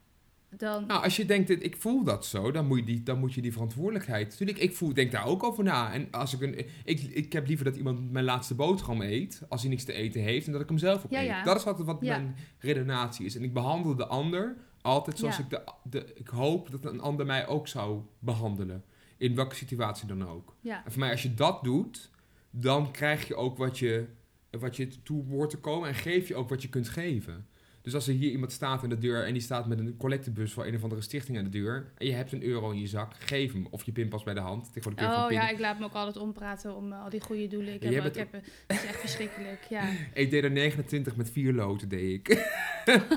dan. 0.57 0.87
Nou, 0.87 1.03
als 1.03 1.17
je 1.17 1.25
denkt, 1.25 1.49
dat 1.49 1.63
ik 1.63 1.77
voel 1.77 2.05
dat 2.05 2.27
zo, 2.27 2.51
dan 2.51 2.67
moet 2.67 2.79
je 2.79 2.85
die, 2.85 3.03
dan 3.03 3.19
moet 3.19 3.35
je 3.35 3.43
die 3.43 3.53
verantwoordelijkheid. 3.53 4.29
Natuurlijk, 4.31 4.59
ik 4.59 4.77
voel, 4.77 4.95
denk 4.95 5.13
daar 5.13 5.27
ook 5.27 5.43
over 5.43 5.65
na. 5.65 5.93
En 5.93 6.09
als 6.11 6.35
ik, 6.35 6.41
een, 6.41 6.67
ik, 6.85 7.01
ik 7.01 7.33
heb 7.33 7.47
liever 7.47 7.65
dat 7.65 7.77
iemand 7.77 8.11
mijn 8.11 8.25
laatste 8.25 8.55
boterham 8.55 9.01
eet, 9.03 9.43
als 9.49 9.61
hij 9.61 9.71
niks 9.71 9.85
te 9.85 9.93
eten 9.93 10.21
heeft, 10.21 10.47
en 10.47 10.53
dat 10.53 10.61
ik 10.61 10.69
hem 10.69 10.79
zelf 10.79 11.05
op 11.05 11.11
Ja, 11.11 11.21
eet. 11.21 11.27
ja. 11.27 11.43
Dat 11.43 11.57
is 11.57 11.67
altijd 11.67 11.87
wat 11.87 11.99
Ja. 12.01 12.17
mijn 12.19 12.37
redenatie 12.59 13.27
is. 13.27 13.37
En 13.37 13.43
ik 13.45 13.53
behandel 13.53 13.95
de 13.97 14.07
ander 14.07 14.57
altijd 14.81 15.19
zoals 15.19 15.39
ik, 15.39 15.51
de, 15.51 15.63
de, 15.83 16.13
ik 16.15 16.29
hoop 16.29 16.71
dat 16.71 16.85
een 16.85 17.01
ander 17.01 17.27
mij 17.27 17.47
ook 17.47 17.69
zou 17.69 18.03
behandelen. 18.19 18.85
In 19.17 19.35
welke 19.35 19.55
situatie 19.55 20.07
dan 20.07 20.29
ook. 20.29 20.57
En 20.65 20.83
voor 20.87 20.99
mij, 21.01 21.11
als 21.11 21.23
je 21.23 21.35
dat 21.35 21.65
doet, 21.65 22.11
dan 22.51 22.91
krijg 22.91 23.29
je 23.29 23.35
ook 23.35 23.57
wat 23.57 23.79
je, 23.79 24.07
wat 24.51 24.77
je 24.77 25.03
toe 25.03 25.25
hoort 25.27 25.51
te 25.51 25.59
komen 25.59 25.89
en 25.89 25.95
geef 25.95 26.29
je 26.29 26.35
ook 26.35 26.49
wat 26.49 26.63
je 26.63 26.69
kunt 26.69 26.89
geven. 26.89 27.47
Dus 27.85 27.95
als 27.95 28.09
er 28.09 28.14
hier 28.14 28.30
iemand 28.30 28.53
staat 28.53 28.82
aan 28.82 28.89
de 28.89 28.99
deur 28.99 29.24
en 29.24 29.32
die 29.32 29.43
staat 29.43 29.66
met 29.66 29.78
een 29.78 29.97
collectebus 29.97 30.53
voor 30.53 30.66
een 30.66 30.74
of 30.74 30.82
andere 30.82 31.01
stichting 31.01 31.39
aan 31.39 31.45
de 31.45 31.51
deur 31.51 31.93
en 31.97 32.07
je 32.07 32.12
hebt 32.12 32.32
een 32.32 32.43
euro 32.43 32.70
in 32.70 32.80
je 32.80 32.87
zak, 32.87 33.14
geef 33.18 33.53
hem. 33.53 33.66
Of 33.70 33.85
je 33.85 33.93
pinpas 33.93 34.22
bij 34.22 34.35
de 34.35 34.41
hand. 34.41 34.72
Tegenwoordig 34.72 35.24
Oh 35.24 35.30
ja, 35.30 35.49
ik 35.49 35.59
laat 35.59 35.78
me 35.78 35.85
ook 35.85 35.93
altijd 35.93 36.16
ompraten 36.16 36.76
om 36.76 36.93
eh, 36.93 37.03
al 37.03 37.11
die 37.11 37.20
goede 37.20 37.47
doelen. 37.47 37.74
Ik 37.74 37.82
heb, 37.82 38.05
ik 38.05 38.14
heb, 38.14 38.35
eh, 38.35 38.41
het 38.66 38.76
is 38.82 38.85
echt 38.85 39.01
verschrikkelijk. 39.01 39.66
Ja. 39.68 39.91
Ik 40.14 40.30
deed 40.30 40.45
er 40.45 40.51
29 40.51 41.16
met 41.16 41.30
vier 41.30 41.53
loten, 41.53 41.89
deed 41.89 42.28
ik. 42.28 42.49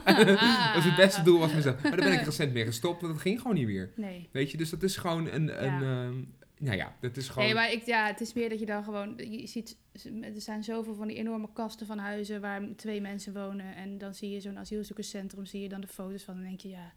Ah. 0.04 0.18
dat 0.74 0.78
is 0.78 0.84
het 0.84 0.96
beste 0.96 1.22
doel 1.24 1.40
was 1.40 1.54
mezelf. 1.54 1.84
Maar 1.84 1.98
daar 1.98 2.10
ben 2.10 2.20
ik 2.20 2.26
recent 2.26 2.54
mee 2.54 2.66
gestopt, 2.66 3.02
want 3.02 3.14
dat 3.14 3.22
ging 3.22 3.42
gewoon 3.42 3.56
niet 3.56 3.68
meer. 3.68 3.92
Nee. 3.96 4.30
Weet 4.32 4.52
je, 4.52 4.58
dus 4.58 4.70
dat 4.70 4.84
is 4.84 4.98
gewoon 4.98 5.28
een... 5.28 5.64
een 5.64 5.82
Ja. 5.82 6.06
ehm, 6.06 6.16
nou 6.58 6.78
ja, 6.78 6.96
dat 7.00 7.18
is 7.18 7.30
gewoon... 7.30 7.46
Nee, 7.46 7.54
maar 7.54 7.72
ik, 7.72 7.86
ja, 7.86 8.08
het 8.08 8.22
is 8.22 8.34
meer 8.34 8.50
dat 8.50 8.60
je 8.60 8.66
dan 8.66 8.84
gewoon. 8.84 9.14
Je 9.18 9.48
ziet, 9.48 9.78
er 10.22 10.42
zijn 10.42 10.64
zoveel 10.64 10.96
van 10.96 11.08
die 11.08 11.18
enorme 11.18 11.50
kasten 11.54 11.86
van 11.86 11.98
huizen 11.98 12.42
waar 12.42 12.62
twee 12.76 13.02
mensen 13.02 13.34
wonen. 13.34 13.76
En 13.76 13.98
dan 13.98 14.14
zie 14.14 14.30
je 14.30 14.42
zo'n 14.42 14.58
asielzoekerscentrum, 14.58 15.46
zie 15.46 15.62
je 15.62 15.70
dan 15.70 15.82
de 15.82 15.88
foto's 15.88 16.24
van. 16.24 16.36
En 16.36 16.44
denk 16.44 16.62
je, 16.62 16.70
ja, 16.70 16.94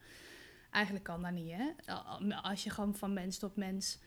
eigenlijk 0.71 1.05
kan 1.05 1.23
dat 1.23 1.33
niet, 1.33 1.53
hè? 1.53 1.95
Als 2.43 2.65
je 2.65 2.71
gewoon 2.71 2.97
van 2.97 3.13
mens 3.13 3.39
tot 3.39 3.57
mens 3.57 3.99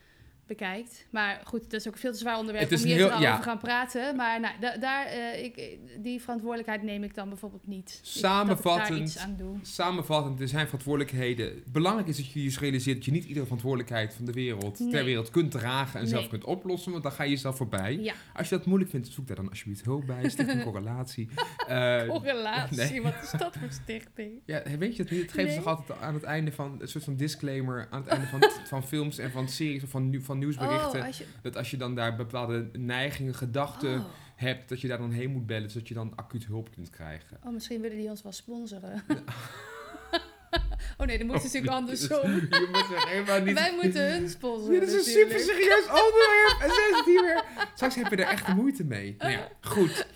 bekijkt. 0.48 1.06
Maar 1.10 1.42
goed, 1.44 1.62
dat 1.62 1.74
is 1.80 1.88
ook 1.88 1.98
veel 1.98 2.12
te 2.12 2.18
zwaar 2.18 2.38
onderwerp 2.38 2.72
om 2.72 2.78
hier 2.78 2.96
heel- 2.96 3.10
te 3.10 3.18
ja. 3.22 3.32
over 3.32 3.44
gaan 3.44 3.58
praten. 3.58 4.16
Maar 4.16 4.40
nou, 4.40 4.54
da- 4.60 4.78
daar, 4.78 5.06
eh, 5.06 5.44
ik, 5.44 5.78
die 6.04 6.22
verantwoordelijkheid 6.22 6.84
neem 6.84 7.04
ik 7.04 7.16
dan 7.16 7.30
bijvoorbeeld 7.30 7.68
niet. 7.68 7.90
Ik- 7.90 8.00
Dat 8.04 8.16
ik 8.16 8.22
daar 8.22 8.32
Samenvattend, 8.32 9.00
iets 9.00 9.18
aan 9.18 9.36
doe. 9.38 9.56
Samenvattend, 9.62 10.40
er 10.40 10.48
zijn 10.48 10.66
verantwoordelijkheden. 10.66 11.64
Belangrijk 11.72 12.08
is 12.08 12.18
dat 12.18 12.32
je 12.32 12.44
je 12.44 12.56
realiseert 12.60 12.96
dat 12.96 13.06
je 13.06 13.12
niet 13.12 13.24
iedere 13.26 13.44
verantwoordelijkheid 13.46 14.14
van 14.14 14.26
de 14.26 14.32
wereld 14.32 14.78
ter 14.92 15.04
wereld 15.06 15.30
kunt 15.30 15.52
dragen 15.52 16.00
en 16.00 16.08
zelf 16.08 16.28
kunt 16.28 16.44
oplossen, 16.44 16.92
want 16.92 17.04
dan 17.04 17.12
ga 17.12 17.24
je 17.24 17.30
jezelf 17.30 17.58
voorbij. 17.58 17.98
Ja, 18.00 18.14
Als 18.34 18.50
je 18.50 18.56
dat 18.58 18.66
moeilijk 18.66 18.92
vindt, 18.92 19.08
zoek 19.08 19.28
daar 19.28 19.36
dan 19.36 19.50
alsjeblieft 19.50 19.86
hulp 19.86 20.06
bij. 20.06 20.30
Sticht 20.30 20.50
een 20.50 20.64
correlatie. 20.72 21.30
Eh, 21.68 22.08
correlatie. 22.08 22.78
nee. 22.78 23.02
Wat 23.02 23.14
is 23.24 23.32
dat 23.40 23.56
voor 23.60 23.68
stichting? 23.72 24.32
ja, 24.46 24.62
weet 24.80 24.96
je 24.96 25.02
het 25.02 25.12
niet? 25.12 25.22
Het 25.22 25.32
geeft 25.32 25.56
toch 25.56 25.66
altijd 25.66 26.00
aan 26.00 26.14
het 26.14 26.24
einde 26.24 26.52
van 26.52 26.78
een 26.82 26.88
soort 26.88 27.04
van 27.04 27.16
disclaimer 27.16 27.88
aan 27.90 28.02
het 28.02 28.10
einde 28.10 28.28
van, 28.28 28.44
van 28.74 28.84
films 28.84 29.18
en 29.18 29.32
van 29.32 29.50
series 29.50 29.84
of 29.84 29.90
van, 29.90 30.10
nieuw- 30.10 30.22
van 30.34 30.42
nieuwsberichten. 30.42 31.00
Oh, 31.00 31.06
als 31.06 31.18
je, 31.18 31.26
Dat 31.42 31.58
als 31.58 31.72
je 31.72 31.78
dan 31.78 31.96
daar 31.96 32.16
bepaalde 32.16 32.70
neigingen, 32.74 33.36
gedachten 33.36 34.00
oh. 34.00 34.06
hebt, 34.36 34.70
dat 34.70 34.82
je 34.82 34.88
daar 34.88 34.98
dan 34.98 35.12
heen 35.12 35.32
moet 35.32 35.46
bellen, 35.46 35.70
zodat 35.70 35.88
je 35.88 35.94
dan 35.94 36.16
acuut 36.16 36.46
hulp 36.46 36.72
kunt 36.72 36.90
krijgen. 36.90 37.38
Oh, 37.44 37.54
misschien 37.54 37.82
willen 37.82 37.98
die 37.98 38.10
ons 38.10 38.24
wel 38.24 38.32
sponsoren. 38.32 39.04
Oh 40.98 41.08
nee, 41.08 41.18
dan 41.18 41.28
moet 41.28 41.36
het 41.36 41.44
natuurlijk 41.44 41.74
andersom. 41.74 42.32
Je 42.32 42.68
moet 42.72 42.98
er 42.98 43.08
helemaal 43.08 43.42
niet... 43.42 43.54
Wij 43.54 43.74
moeten 43.82 44.12
hun 44.12 44.30
sponsoren. 44.30 44.80
Dit 44.80 44.90
is 44.90 44.94
een 44.94 44.98
natuurlijk. 44.98 45.40
super 45.40 45.56
serieus 45.56 45.86
onderwerp. 45.86 46.58
En 46.62 46.70
zij 46.70 46.92
zit 46.96 47.06
hier 47.06 47.22
weer. 47.22 47.44
Straks 47.74 47.96
heb 47.96 48.10
je 48.10 48.16
er 48.16 48.28
echt 48.28 48.48
moeite 48.48 48.84
mee. 48.84 49.16
Nou 49.18 49.32
ja, 49.32 49.48
goed. 49.62 50.06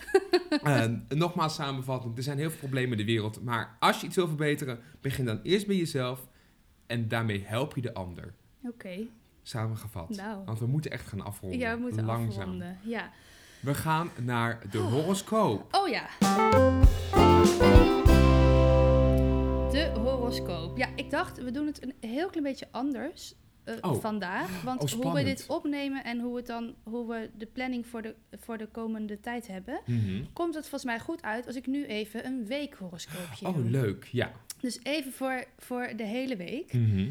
Eh, 0.64 0.86
nogmaals 1.10 1.56
samenvattend. 1.56 2.18
Er 2.18 2.24
zijn 2.24 2.38
heel 2.38 2.50
veel 2.50 2.60
problemen 2.60 2.92
in 2.92 3.06
de 3.06 3.12
wereld. 3.12 3.44
Maar 3.44 3.78
als 3.80 4.02
je 4.02 4.08
iets 4.08 4.16
wil 4.16 4.28
verbeteren, 4.28 4.80
begin 5.02 5.26
dan 5.26 5.40
eerst 5.44 5.68
bij 5.68 5.76
jezelf. 5.76 6.28
En 6.86 7.08
daarmee 7.08 7.44
help 7.46 7.76
je 7.76 7.82
de 7.82 7.94
ander. 7.94 8.34
Oké, 8.64 9.08
Samengevat. 9.48 10.10
nou. 10.10 10.46
Want 10.46 10.60
we 10.60 10.66
moeten 10.68 10.92
echt 10.92 11.08
gaan 11.08 11.22
afronden. 11.26 11.60
Ja, 11.60 11.76
we 11.76 11.82
moeten 11.82 12.06
Langzaam. 12.06 12.40
afronden. 12.42 12.78
Ja. 12.84 13.10
We 13.60 13.74
gaan 13.74 14.10
naar 14.22 14.60
de 14.72 14.78
horoscoop. 14.78 15.76
Oh 15.76 15.88
ja. 15.88 16.06
De 19.72 19.92
horoscoop. 20.00 20.78
Ja, 20.78 20.88
ik 20.96 21.10
dacht, 21.10 21.38
we 21.44 21.52
doen 21.52 21.66
het 21.66 21.84
een 21.84 21.94
heel 22.10 22.28
klein 22.30 22.44
beetje 22.44 22.68
anders 22.72 23.34
eh, 23.64 23.76
Oh. 23.82 24.02
vandaag. 24.02 24.62
Want 24.64 24.82
Oh, 24.84 24.90
hoe 25.04 25.14
we 25.14 25.24
dit 25.24 25.46
opnemen 25.48 26.04
en 26.04 26.20
hoe, 26.20 26.36
het 26.38 26.48
dan, 26.48 26.76
hoe 26.84 27.08
we 27.08 27.30
de 27.38 27.46
planning 27.46 27.88
voor 27.88 28.02
de, 28.02 28.16
voor 28.40 28.58
de 28.58 28.68
komende 28.68 29.20
tijd 29.20 29.48
hebben... 29.48 29.80
Mhm. 29.86 30.24
komt 30.34 30.54
het 30.54 30.64
volgens 30.64 30.84
mij 30.92 31.00
goed 31.00 31.22
uit 31.22 31.48
als 31.48 31.56
ik 31.56 31.68
nu 31.68 31.86
even 31.86 32.26
een 32.26 32.46
weekhoroscoopje 32.46 33.48
Oh, 33.48 33.56
doe. 33.56 33.70
leuk. 33.70 34.04
Ja. 34.12 34.32
Dus 34.60 34.80
even 34.84 35.12
voor, 35.12 35.46
voor 35.58 35.90
de 35.96 36.04
hele 36.06 36.36
week. 36.36 36.74
Mhm. 36.74 37.10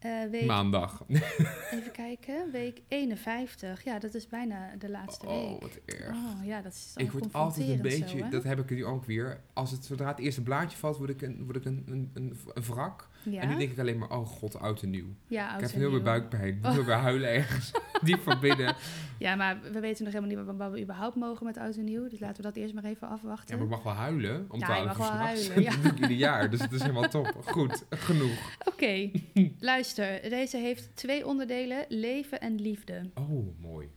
Eh, 0.00 0.30
week 0.30 0.46
Maandag. 0.46 1.04
Even 1.70 1.92
kijken, 1.92 2.50
week 2.52 2.82
51. 2.88 3.84
Ja, 3.84 3.98
dat 3.98 4.14
is 4.14 4.26
bijna 4.26 4.74
de 4.78 4.90
laatste 4.90 5.26
Oh, 5.26 5.50
week. 5.50 5.60
wat 5.60 5.78
erg. 5.84 6.16
Oh 6.16 6.44
ja, 6.44 6.60
dat 6.62 6.72
is 6.72 6.92
Ik 6.96 7.10
word 7.12 7.32
altijd 7.32 7.68
een 7.68 7.82
beetje, 7.82 8.18
zo, 8.18 8.28
dat 8.28 8.42
heb 8.44 8.58
ik 8.58 8.70
nu 8.70 8.84
ook 8.84 9.04
weer. 9.04 9.40
Als 9.52 9.70
het 9.70 9.84
zodra 9.84 10.06
het 10.08 10.18
eerste 10.18 10.42
blaadje 10.42 10.78
valt, 10.78 10.96
word 10.96 11.10
ik 11.10 11.22
een, 11.22 11.44
word 11.44 11.56
ik 11.56 11.64
een, 11.64 11.84
een, 11.86 12.10
een, 12.14 12.38
een 12.54 12.62
wrak. 12.62 13.08
Ja, 13.22 13.40
En 13.40 13.48
nu 13.48 13.56
denk 13.56 13.70
ik 13.72 13.78
alleen 13.78 13.98
maar, 13.98 14.10
oh 14.10 14.26
god, 14.26 14.58
oud 14.58 14.82
en 14.82 14.90
nieuw. 14.90 15.06
ja, 15.26 15.54
ik 15.54 15.60
heb 15.60 15.70
en 15.70 15.78
heel 15.78 15.90
veel 15.90 16.02
buikpijn. 16.02 16.56
Ik 16.56 16.66
Oh. 16.66 16.74
wil 16.74 16.84
weer 16.84 16.94
huilen 16.94 17.28
ergens. 17.30 17.70
Diep 18.04 18.20
van 18.20 18.40
binnen. 18.40 18.74
Ja, 19.18 19.34
maar 19.34 19.60
we 19.72 19.80
weten 19.80 20.04
nog 20.04 20.12
helemaal 20.12 20.36
niet 20.46 20.56
wat, 20.56 20.70
we 20.72 20.80
überhaupt 20.82 21.16
mogen 21.16 21.46
met 21.46 21.56
oud 21.58 21.76
en 21.76 21.84
nieuw. 21.84 22.08
Dus 22.08 22.20
laten 22.20 22.36
we 22.36 22.42
dat 22.42 22.56
eerst 22.56 22.74
maar 22.74 22.84
even 22.84 23.06
Ja, 23.08 23.12
afwachten. 23.14 23.54
maar 23.56 23.64
ik 23.64 23.70
mag 23.70 23.82
wel 23.82 23.92
huilen. 23.92 24.46
Om 24.48 24.58
Ja, 24.58 24.66
12 24.66 24.80
je 24.80 24.86
mag 24.86 24.96
wel 24.96 25.10
huilen, 25.10 25.62
ja. 25.62 25.70
Dat 25.70 25.82
doe 25.82 25.90
ik 25.92 25.98
ieder 25.98 26.16
jaar. 26.16 26.50
Dus 26.50 26.60
het 26.60 26.72
is 26.72 26.80
helemaal 26.80 27.08
top. 27.08 27.34
Goed, 27.44 27.84
genoeg. 27.90 28.56
Oké, 28.64 29.10
luister. 29.58 30.28
Deze 30.30 30.56
heeft 30.56 30.90
twee 30.96 31.26
onderdelen, 31.26 31.84
leven 31.88 32.40
en 32.40 32.60
liefde. 32.60 33.10
Oh, 33.14 33.60
mooi. 33.60 33.88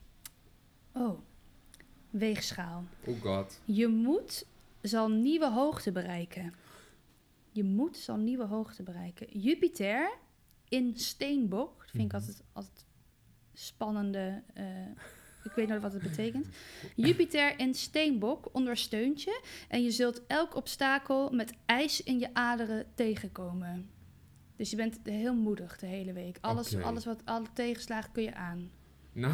Oh, 0.94 1.20
weegschaal. 2.10 2.84
Oh 3.06 3.22
god. 3.22 3.60
Je 3.66 3.88
moed 3.88 4.46
zal 4.82 5.10
nieuwe 5.10 5.52
hoogte 5.52 5.92
bereiken. 5.92 6.54
Je 7.54 7.64
moed 7.64 7.98
zal 7.98 8.18
nieuwe 8.18 8.46
hoogte 8.46 8.84
bereiken. 8.84 9.40
Jupiter 9.40 10.12
in 10.70 10.98
Steenbok. 10.98 11.80
Dat 11.80 11.90
vind 11.92 12.04
ik 12.04 12.12
Mhm. 12.12 12.16
altijd, 12.22 12.44
altijd 12.54 12.86
spannende. 13.54 14.44
eh, 14.54 14.66
ik 15.44 15.52
weet 15.56 15.68
nooit 15.68 15.82
wat 15.82 15.94
het 15.94 16.02
betekent. 16.02 16.48
Jupiter 16.96 17.60
in 17.60 17.74
Steenbok 17.74 18.50
ondersteunt 18.52 19.22
je. 19.22 19.42
En 19.68 19.84
je 19.84 19.92
zult 19.92 20.22
elk 20.28 20.56
obstakel 20.56 21.30
met 21.32 21.54
ijs 21.66 22.04
in 22.04 22.20
je 22.20 22.34
aderen 22.34 22.86
tegenkomen. 22.96 23.90
Dus 24.56 24.70
je 24.70 24.76
bent 24.76 25.00
heel 25.04 25.36
moedig 25.36 25.78
de 25.78 25.86
hele 25.86 26.14
week. 26.14 26.38
Alles, 26.42 26.76
alles 26.76 27.06
wat 27.06 27.22
alle 27.26 27.48
tegenslagen 27.54 28.12
kun 28.12 28.24
je 28.24 28.36
aan. 28.36 28.72
Nou, 29.14 29.34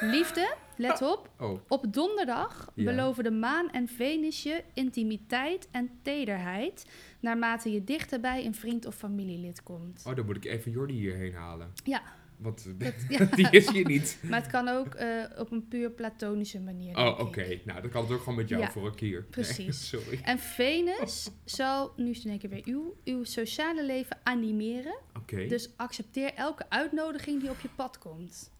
Liefde, 0.00 0.54
let 0.76 1.02
op. 1.02 1.30
oh. 1.38 1.60
Op 1.68 1.92
donderdag 1.94 2.70
Ja. 2.74 2.84
beloven 2.84 3.24
de 3.24 3.30
maan 3.30 3.70
en 3.70 3.88
Venus 3.88 4.42
je 4.42 4.62
intimiteit 4.74 5.68
en 5.70 5.90
tederheid... 6.02 6.86
naarmate 7.20 7.72
je 7.72 7.84
dichterbij 7.84 8.44
een 8.44 8.54
vriend 8.54 8.86
of 8.86 8.94
familielid 8.94 9.62
komt. 9.62 10.02
Oh, 10.06 10.16
dan 10.16 10.26
moet 10.26 10.36
ik 10.36 10.44
even 10.44 10.70
Jordi 10.72 10.94
hierheen 10.94 11.34
halen. 11.34 11.72
Ja, 11.84 12.02
Want 12.36 12.66
dat, 12.78 12.94
ja. 13.08 13.24
die 13.24 13.50
is 13.50 13.70
hier 13.70 13.86
niet. 13.86 14.18
maar 14.30 14.40
het 14.42 14.50
kan 14.50 14.68
ook 14.68 14.94
eh, 14.94 15.24
op 15.38 15.50
een 15.50 15.68
puur 15.68 15.90
platonische 15.90 16.60
manier. 16.60 16.96
Oh, 16.96 17.18
oké. 17.20 17.60
Nou, 17.64 17.80
dan 17.80 17.90
kan 17.90 18.02
het 18.02 18.12
ook 18.12 18.18
gewoon 18.18 18.34
met 18.34 18.48
jou 18.48 18.62
Ja, 18.62 18.70
voor 18.70 18.86
een 18.86 18.94
keer. 18.94 19.20
Nee, 19.20 19.28
precies. 19.30 19.88
sorry. 19.88 20.20
En 20.22 20.38
Venus 20.38 21.30
zal, 21.44 21.92
nu 21.96 22.10
is 22.10 22.16
het 22.16 22.24
in 22.24 22.30
één 22.30 22.38
keer 22.40 22.50
weer 22.50 22.62
uw, 22.64 22.94
uw 23.04 23.24
sociale 23.24 23.84
leven 23.84 24.18
animeren. 24.22 24.96
Oké. 25.16 25.46
Dus 25.46 25.70
accepteer 25.76 26.34
elke 26.34 26.64
uitnodiging 26.68 27.40
die 27.40 27.50
op 27.50 27.60
je 27.60 27.68
pad 27.76 27.98
komt. 27.98 28.50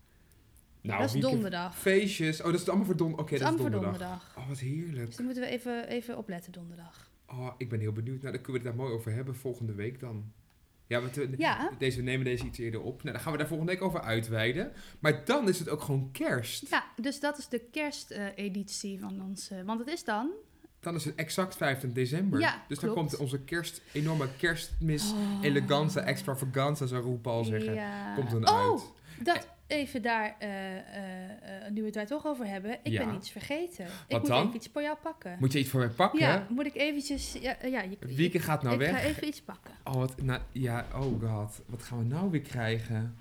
Nou, 0.87 1.01
dat 1.01 1.14
is 1.14 1.20
donderdag. 1.20 1.78
Feestjes. 1.78 2.41
Oh, 2.41 2.47
dat 2.51 2.61
is 2.61 2.68
allemaal 2.68 2.87
voor 2.87 2.97
donderdag. 2.97 3.26
Oké, 3.26 3.39
dat 3.39 3.53
is 3.53 3.61
dat 3.61 3.72
donderdag. 3.72 3.99
donderdag. 3.99 4.34
Oh, 4.39 4.49
wat 4.49 4.59
heerlijk. 4.59 5.07
Dus 5.07 5.16
daar 5.16 5.24
moeten 5.26 5.43
we 5.43 5.49
even, 5.49 5.89
even 5.89 6.16
opletten 6.16 6.53
donderdag. 6.53 7.11
Oh, 7.30 7.49
ik 7.57 7.68
ben 7.68 7.80
heel 7.80 7.93
benieuwd. 7.93 8.20
Nou, 8.22 8.32
dan 8.32 8.43
kunnen 8.43 8.62
we 8.62 8.68
het 8.68 8.76
daar 8.76 8.87
mooi 8.87 8.99
over 8.99 9.12
hebben 9.12 9.37
volgende 9.37 9.74
week 9.74 10.01
dan. 10.01 10.32
Ja, 10.87 11.01
want 11.01 11.14
we, 11.16 11.34
Ja. 11.37 11.70
Deze, 11.78 11.97
we 11.97 12.03
nemen 12.03 12.24
deze 12.24 12.45
iets 12.45 12.59
eerder 12.59 12.80
op. 12.80 13.03
Nou, 13.03 13.12
dan 13.14 13.22
gaan 13.22 13.32
we 13.32 13.39
daar 13.39 13.47
volgende 13.47 13.72
week 13.72 13.82
over 13.82 14.01
uitweiden. 14.01 14.72
Maar 14.99 15.24
dan 15.24 15.49
is 15.49 15.59
het 15.59 15.68
ook 15.68 15.80
gewoon 15.82 16.09
kerst. 16.12 16.68
Ja, 16.70 16.84
dus 16.97 17.20
dat 17.20 17.39
is 17.39 17.49
de 17.49 17.59
kersteditie 17.59 19.01
van 19.01 19.22
ons. 19.22 19.51
want 19.64 19.80
het 19.80 19.89
is 19.89 20.05
dan 20.05 20.30
Dan 20.80 20.95
is 20.95 21.05
het 21.05 21.14
exact 21.14 21.57
15 21.57 21.93
december. 21.93 22.41
Ja, 22.41 22.64
dus 22.68 22.78
dan 22.78 22.95
komt 22.95 23.16
onze 23.16 23.41
kerst, 23.41 23.82
enorme 23.93 24.28
kerstmis, 24.39 25.12
Oh. 25.12 25.39
eleganza, 25.43 26.01
extravaganza, 26.01 26.87
zou 26.87 27.05
RuPaul 27.05 27.45
zeggen. 27.45 27.74
Ja. 27.74 28.14
Komt 28.14 28.30
dan 28.30 28.49
oh, 28.49 28.70
uit. 28.70 28.82
dat 29.22 29.49
even 29.66 30.02
daar, 30.02 30.36
eh, 30.38 30.76
eh, 30.78 31.64
eh, 31.66 31.72
nu 31.72 31.78
we 31.80 31.84
het 31.84 31.94
daar 31.94 32.06
toch 32.06 32.26
over 32.26 32.46
hebben. 32.46 32.78
Ik 32.82 32.92
Ja. 32.92 33.04
ben 33.04 33.14
iets 33.14 33.30
vergeten. 33.30 33.84
ik 33.84 33.90
Wat 34.08 34.20
moet 34.20 34.30
dan? 34.30 34.42
even 34.44 34.56
iets 34.56 34.68
voor 34.72 34.82
jou 34.82 34.96
pakken. 35.02 35.36
Moet 35.40 35.52
je 35.52 35.58
iets 35.58 35.68
voor 35.70 35.80
mij 35.80 35.88
pakken? 35.88 36.18
ja, 36.20 36.46
moet 36.50 36.66
ik 36.66 36.74
eventjes... 36.74 37.32
Ja, 37.32 37.56
ja, 37.64 37.82
je, 37.82 37.96
Wieke 38.00 38.38
gaat 38.38 38.62
nou 38.62 38.74
ik 38.74 38.80
weg. 38.80 38.90
ga 38.90 39.00
even 39.06 39.26
iets 39.26 39.40
pakken. 39.42 39.74
Oh, 39.84 39.94
wat, 39.94 40.22
nou, 40.22 40.40
ja, 40.52 40.86
oh 40.94 41.22
god. 41.22 41.62
Wat 41.66 41.82
gaan 41.82 41.98
we 41.98 42.04
nou 42.04 42.30
weer 42.30 42.40
krijgen? 42.40 43.16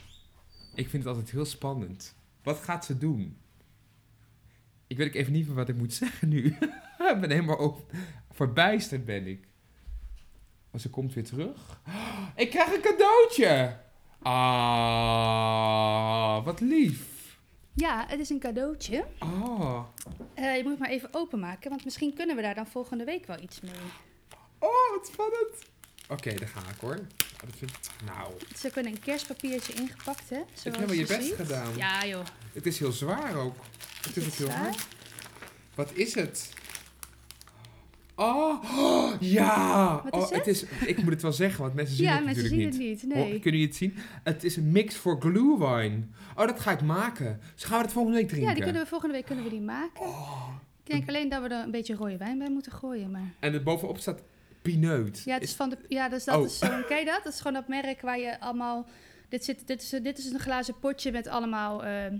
Ik 0.73 0.89
vind 0.89 1.03
het 1.03 1.11
altijd 1.13 1.31
heel 1.31 1.45
spannend. 1.45 2.15
Wat 2.43 2.57
gaat 2.57 2.85
ze 2.85 2.97
doen? 2.97 3.37
Ik 4.87 4.97
weet 4.97 5.07
ook 5.07 5.13
even 5.13 5.33
niet 5.33 5.45
meer 5.47 5.55
wat 5.55 5.69
ik 5.69 5.75
moet 5.75 5.93
zeggen 6.03 6.27
nu. 6.29 6.45
ik 7.13 7.17
ben 7.21 7.29
helemaal 7.31 7.57
over, 7.59 7.83
verbijsterd 8.31 9.05
ben 9.05 9.27
ik. 9.27 9.47
Maar 10.71 10.81
ze 10.81 10.89
komt 10.89 11.13
weer 11.13 11.23
terug. 11.23 11.81
ik 12.35 12.49
krijg 12.49 12.73
een 12.73 12.81
cadeautje! 12.81 13.83
Ah, 15.15 16.45
wat 16.45 16.59
lief. 16.59 16.99
Ja, 17.73 18.05
het 18.07 18.19
is 18.19 18.29
een 18.29 18.39
cadeautje. 18.39 19.05
Oh, 19.19 19.79
Eh, 20.33 20.55
je 20.55 20.61
moet 20.61 20.71
het 20.71 20.79
maar 20.79 20.89
even 20.89 21.09
openmaken, 21.11 21.69
want 21.69 21.83
misschien 21.85 22.13
kunnen 22.13 22.35
we 22.35 22.41
daar 22.41 22.55
dan 22.55 22.67
volgende 22.67 23.03
week 23.03 23.25
wel 23.25 23.39
iets 23.41 23.61
mee. 23.61 23.71
oh 24.59 24.69
wat 24.95 25.07
spannend. 25.11 25.49
Oké, 26.09 26.33
daar 26.33 26.47
ga 26.47 26.59
ik 26.59 26.79
hoor. 26.81 26.95
Oh, 26.95 26.99
dat 27.45 27.55
vind 27.57 27.71
ik... 27.71 27.77
Nou, 28.05 28.33
Het 28.47 28.57
is 28.57 28.65
ook 28.65 28.75
wel 28.75 28.85
een 28.85 28.99
kerstpapiertje 28.99 29.73
ingepakt, 29.73 30.29
hè? 30.29 30.41
Zoals 30.53 30.77
helemaal 30.77 30.95
je 30.95 31.05
best 31.05 31.23
ziet. 31.23 31.35
gedaan. 31.35 31.75
Ja, 31.77 32.05
joh. 32.05 32.25
het 32.53 32.65
is 32.65 32.79
heel 32.79 32.91
zwaar 32.91 33.35
ook. 33.35 33.55
Het 34.01 34.15
is 34.17 34.23
ook 34.23 34.29
het 34.29 34.37
heel 34.37 34.47
zwaar? 34.47 34.59
hard. 34.59 34.87
Wat 35.75 35.91
is 35.93 36.15
het? 36.15 36.49
Oh, 38.15 38.63
oh, 38.77 39.11
ja! 39.37 40.01
Wat 40.03 40.13
oh, 40.13 40.31
het? 40.31 40.47
is, 40.47 40.63
ik 40.85 41.01
moet 41.03 41.13
het 41.13 41.21
wel 41.21 41.31
zeggen, 41.33 41.61
want 41.61 41.73
mensen 41.73 41.95
zien 41.97 42.05
Ja, 42.05 42.15
het 42.15 42.25
mensen 42.25 42.43
natuurlijk 42.43 42.73
zien 42.73 42.87
niet. 42.89 43.01
het 43.01 43.09
niet. 43.09 43.15
Nee. 43.15 43.23
Oh, 43.23 43.29
kunnen 43.29 43.41
jullie 43.59 43.65
het 43.65 43.75
zien? 43.75 43.95
Het 44.23 44.43
is 44.43 44.55
een 44.55 44.71
mix 44.71 44.95
voor 44.95 45.21
glühwein. 45.21 46.13
Oh, 46.35 46.47
dat 46.47 46.59
ga 46.59 46.71
ik 46.71 46.81
maken. 46.81 47.39
Dus 47.53 47.63
gaan 47.63 47.77
we 47.77 47.83
dat 47.83 47.93
volgende 47.93 48.17
week 48.17 48.27
drinken? 48.27 48.49
Ja, 48.49 48.55
die 48.55 48.63
kunnen 48.63 48.81
we 48.81 48.87
volgende 48.87 49.13
week 49.15 49.25
kunnen 49.25 49.43
we 49.43 49.49
die 49.49 49.61
maken. 49.61 50.01
Oh, 50.01 50.47
Ik 50.83 50.91
denk 50.91 51.07
alleen 51.07 51.29
dat 51.29 51.41
we 51.41 51.47
er 51.49 51.63
een 51.63 51.71
beetje 51.71 51.95
rode 51.95 52.17
wijn 52.17 52.37
bij 52.37 52.49
moeten 52.49 52.71
gooien, 52.71 53.11
maar... 53.11 53.33
En 53.39 53.53
er 53.53 53.63
bovenop 53.63 53.97
staat 53.97 54.21
pineut. 54.61 55.21
Ja, 55.25 55.33
het 55.33 55.43
is 55.43 55.53
van 55.53 55.69
de... 55.69 55.77
Ja, 55.87 56.09
dus 56.09 56.23
dat 56.23 56.35
Oh. 56.37 56.45
is 56.45 56.57
zo'n... 56.57 56.85
Ken 56.87 56.99
je 56.99 57.05
dat? 57.05 57.23
Dat 57.23 57.33
is 57.33 57.37
gewoon 57.39 57.53
dat 57.53 57.67
merk 57.67 58.01
waar 58.01 58.19
je 58.19 58.39
allemaal... 58.39 58.85
Dit, 59.29 59.45
zit, 59.45 59.67
dit, 59.67 59.81
is, 59.81 59.89
dit 59.89 60.17
is 60.17 60.31
een 60.31 60.39
glazen 60.39 60.79
potje 60.79 61.11
met 61.11 61.27
allemaal 61.27 61.83
ehm, 61.85 62.17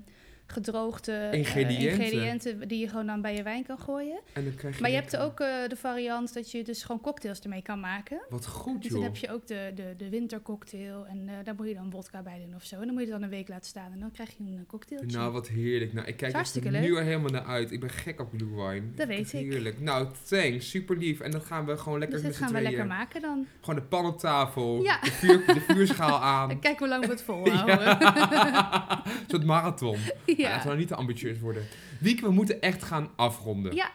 gedroogde 0.47 1.11
eh, 1.11 1.39
Ingrediënten. 1.39 1.89
ingrediënten 1.89 2.67
die 2.67 2.79
je 2.79 2.87
gewoon 2.87 3.05
dan 3.05 3.21
bij 3.21 3.35
je 3.35 3.43
wijn 3.43 3.65
kan 3.65 3.79
gooien. 3.79 4.19
En 4.33 4.43
dan 4.43 4.55
krijg 4.55 4.75
je 4.75 4.81
Maar 4.81 4.89
je 4.89 4.95
hebt 4.95 5.17
ook 5.17 5.39
eh, 5.39 5.47
de 5.67 5.75
variant 5.75 6.33
dat 6.33 6.51
je 6.51 6.63
dus 6.63 6.83
gewoon 6.83 7.01
cocktails 7.01 7.39
ermee 7.39 7.61
kan 7.61 7.79
maken. 7.79 8.21
Wat 8.29 8.47
goed, 8.47 8.81
Dus 8.81 8.91
joh. 8.91 8.99
dan 8.99 9.03
heb 9.03 9.15
je 9.15 9.31
ook 9.31 9.47
de, 9.47 9.71
de, 9.75 9.93
de 9.97 10.09
wintercocktail 10.09 11.05
en 11.05 11.29
eh, 11.29 11.33
daar 11.43 11.55
moet 11.55 11.67
je 11.67 11.73
dan 11.73 11.91
vodka 11.91 12.21
bij 12.21 12.39
doen 12.45 12.55
of 12.55 12.63
zo. 12.63 12.75
En 12.75 12.81
dan 12.85 12.91
moet 12.93 13.03
je 13.03 13.11
het 13.11 13.19
dan 13.19 13.23
een 13.23 13.35
week 13.35 13.47
laten 13.47 13.69
staan 13.69 13.91
en 13.91 13.99
dan 13.99 14.11
krijg 14.11 14.29
je 14.37 14.43
een 14.43 14.65
cocktailtje. 14.67 15.17
Nou, 15.17 15.31
wat 15.31 15.47
heerlijk. 15.47 15.93
Nou, 15.93 16.07
ik 16.07 16.17
kijk 16.17 16.35
er 16.35 16.81
nu 16.81 16.95
al 16.95 17.03
helemaal 17.03 17.31
naar 17.31 17.45
uit. 17.45 17.71
Ik 17.71 17.79
ben 17.79 17.89
gek 17.89 18.19
op 18.19 18.29
glühwein. 18.37 18.91
Dat 18.95 19.07
weet 19.07 19.33
ik. 19.33 19.51
Heerlijk. 19.51 19.79
Nou, 19.79 20.07
thanks. 20.27 20.69
Super 20.69 20.97
lief. 20.97 21.19
En 21.19 21.31
dan 21.31 21.41
gaan 21.41 21.65
we 21.65 21.77
gewoon 21.77 21.99
lekker 21.99 22.17
dus 22.17 22.27
met 22.27 22.37
gaan 22.37 22.53
we 22.53 22.61
lekker 22.61 22.85
maken 22.87 23.21
dan. 23.21 23.47
Gewoon 23.59 23.75
de 23.79 23.85
pan 23.85 24.05
op 24.05 24.19
tafel. 24.19 24.83
Ja. 24.83 24.99
De, 25.01 25.11
vuur, 25.11 25.45
de 25.45 25.61
vuurschaal 25.61 26.21
aan. 26.21 26.59
Kijk 26.59 26.79
hoe 26.79 26.87
lang 26.87 27.05
we 27.05 27.11
het 27.11 27.21
volhouden. 27.21 27.53
Ja. 27.95 29.03
Een 29.05 29.11
soort 29.27 29.45
marathon. 29.45 29.97
Ja. 30.37 30.49
Laten 30.49 30.61
we 30.61 30.67
nou 30.67 30.77
niet 30.77 30.87
te 30.87 30.95
ambitieus 30.95 31.39
worden. 31.39 31.63
Wieke, 31.99 32.25
we 32.25 32.31
moeten 32.31 32.61
echt 32.61 32.83
gaan 32.83 33.09
afronden. 33.15 33.75
Ja. 33.75 33.91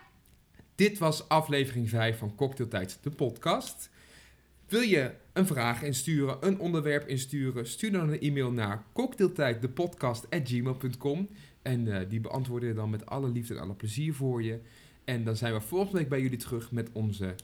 Dit 0.75 0.99
was 0.99 1.29
aflevering 1.29 1.89
5 1.89 2.19
van 2.19 2.35
Cocktailtijd, 2.35 2.99
de 3.03 3.11
podcast. 3.11 3.91
Wil 4.69 4.81
je 4.81 5.11
een 5.33 5.47
vraag 5.47 5.83
insturen, 5.83 6.37
een 6.41 6.59
onderwerp 6.59 7.09
insturen? 7.09 7.67
Stuur 7.67 7.93
dan 7.93 8.09
een 8.09 8.21
e-mail 8.21 8.53
naar 8.53 8.85
cocktailtijddepodcast.gmail.com 8.93 11.29
En 11.63 12.01
eh, 12.01 12.09
die 12.09 12.21
beantwoorden 12.21 12.69
we 12.69 12.75
dan 12.75 12.91
met 12.91 13.07
alle 13.07 13.29
liefde 13.29 13.55
en 13.55 13.61
alle 13.61 13.75
plezier 13.75 14.15
voor 14.15 14.43
je. 14.43 14.61
En 15.05 15.25
dan 15.25 15.37
zijn 15.37 15.53
we 15.53 15.61
volgende 15.61 15.99
week 15.99 16.09
bij 16.09 16.21
jullie 16.21 16.39
terug 16.39 16.73
met 16.73 16.91
onze 16.93 17.35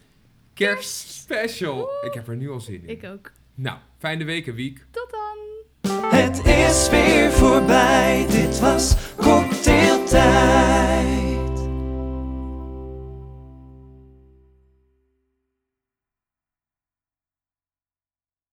kerstspecial. 0.55 1.89
Ik 2.05 2.15
heb 2.15 2.29
er 2.29 2.37
nu 2.37 2.51
al 2.51 2.61
zin 2.61 2.83
in. 2.83 2.89
Ik 2.89 3.05
ook. 3.05 3.33
Nou, 3.55 3.79
fijne 3.99 4.25
week, 4.25 4.47
Wiek. 4.47 4.85
Tot 4.91 5.11
dan! 5.11 5.56
Het 5.91 6.41
is 6.45 6.89
weer 6.91 7.33
voorbij, 7.33 8.27
dit 8.31 8.61
was 8.61 8.95
cocktailtijd. 9.17 11.26